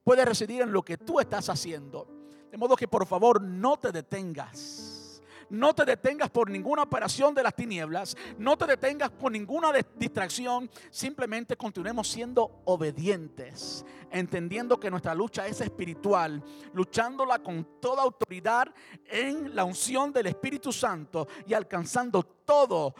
Puede 0.03 0.25
residir 0.25 0.61
en 0.61 0.71
lo 0.71 0.81
que 0.81 0.97
tú 0.97 1.19
estás 1.19 1.49
haciendo. 1.49 2.07
De 2.51 2.57
modo 2.57 2.75
que 2.75 2.87
por 2.87 3.05
favor 3.05 3.41
no 3.41 3.77
te 3.77 3.91
detengas 3.91 4.88
no 5.49 5.73
te 5.73 5.83
detengas 5.83 6.29
por 6.29 6.49
ninguna 6.49 6.83
operación 6.83 7.33
de 7.33 7.43
las 7.43 7.55
tinieblas. 7.55 8.15
No 8.37 8.57
te 8.57 8.65
detengas 8.65 9.09
por 9.09 9.31
ninguna 9.31 9.71
distracción. 9.95 10.69
Simplemente 10.91 11.57
continuemos 11.57 12.07
siendo 12.07 12.61
obedientes. 12.65 13.85
Entendiendo 14.11 14.79
que 14.79 14.91
nuestra 14.91 15.15
lucha 15.15 15.47
es 15.47 15.59
espiritual. 15.61 16.43
Luchándola 16.73 17.39
con 17.39 17.79
toda 17.81 18.03
autoridad 18.03 18.73
en 19.05 19.55
la 19.55 19.63
unción 19.63 20.13
del 20.13 20.27
Espíritu 20.27 20.71
Santo. 20.71 21.27
Y 21.47 21.53
alcanzando 21.53 22.23
todo, 22.23 22.93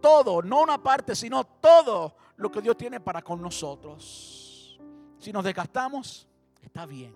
todo, 0.00 0.42
no 0.42 0.62
una 0.62 0.82
parte, 0.82 1.14
sino 1.14 1.44
todo 1.44 2.16
lo 2.36 2.50
que 2.50 2.60
Dios 2.60 2.76
tiene 2.76 2.98
para 2.98 3.22
con 3.22 3.40
nosotros. 3.40 4.80
Si 5.18 5.32
nos 5.32 5.44
desgastamos, 5.44 6.26
está 6.60 6.84
bien. 6.84 7.14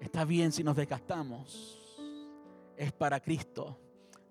Está 0.00 0.24
bien 0.24 0.52
si 0.52 0.62
nos 0.64 0.76
desgastamos 0.76 1.78
es 2.78 2.92
para 2.92 3.20
Cristo. 3.20 3.76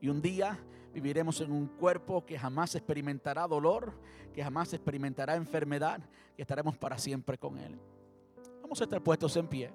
Y 0.02 0.10
un 0.10 0.22
día 0.22 0.58
viviremos 0.94 1.42
en 1.42 1.52
un 1.52 1.68
cuerpo 1.68 2.26
que 2.26 2.40
jamás 2.40 2.74
experimentará 2.76 3.48
dolor, 3.48 3.94
que 4.34 4.44
jamás 4.44 4.74
experimentará 4.74 5.36
enfermedad, 5.36 6.00
que 6.36 6.42
estaremos 6.42 6.78
para 6.78 6.98
siempre 6.98 7.38
con 7.38 7.60
Él. 7.60 7.78
Vamos 8.62 8.80
a 8.82 8.86
estar 8.86 9.04
puestos 9.04 9.36
en 9.38 9.48
pie. 9.48 9.72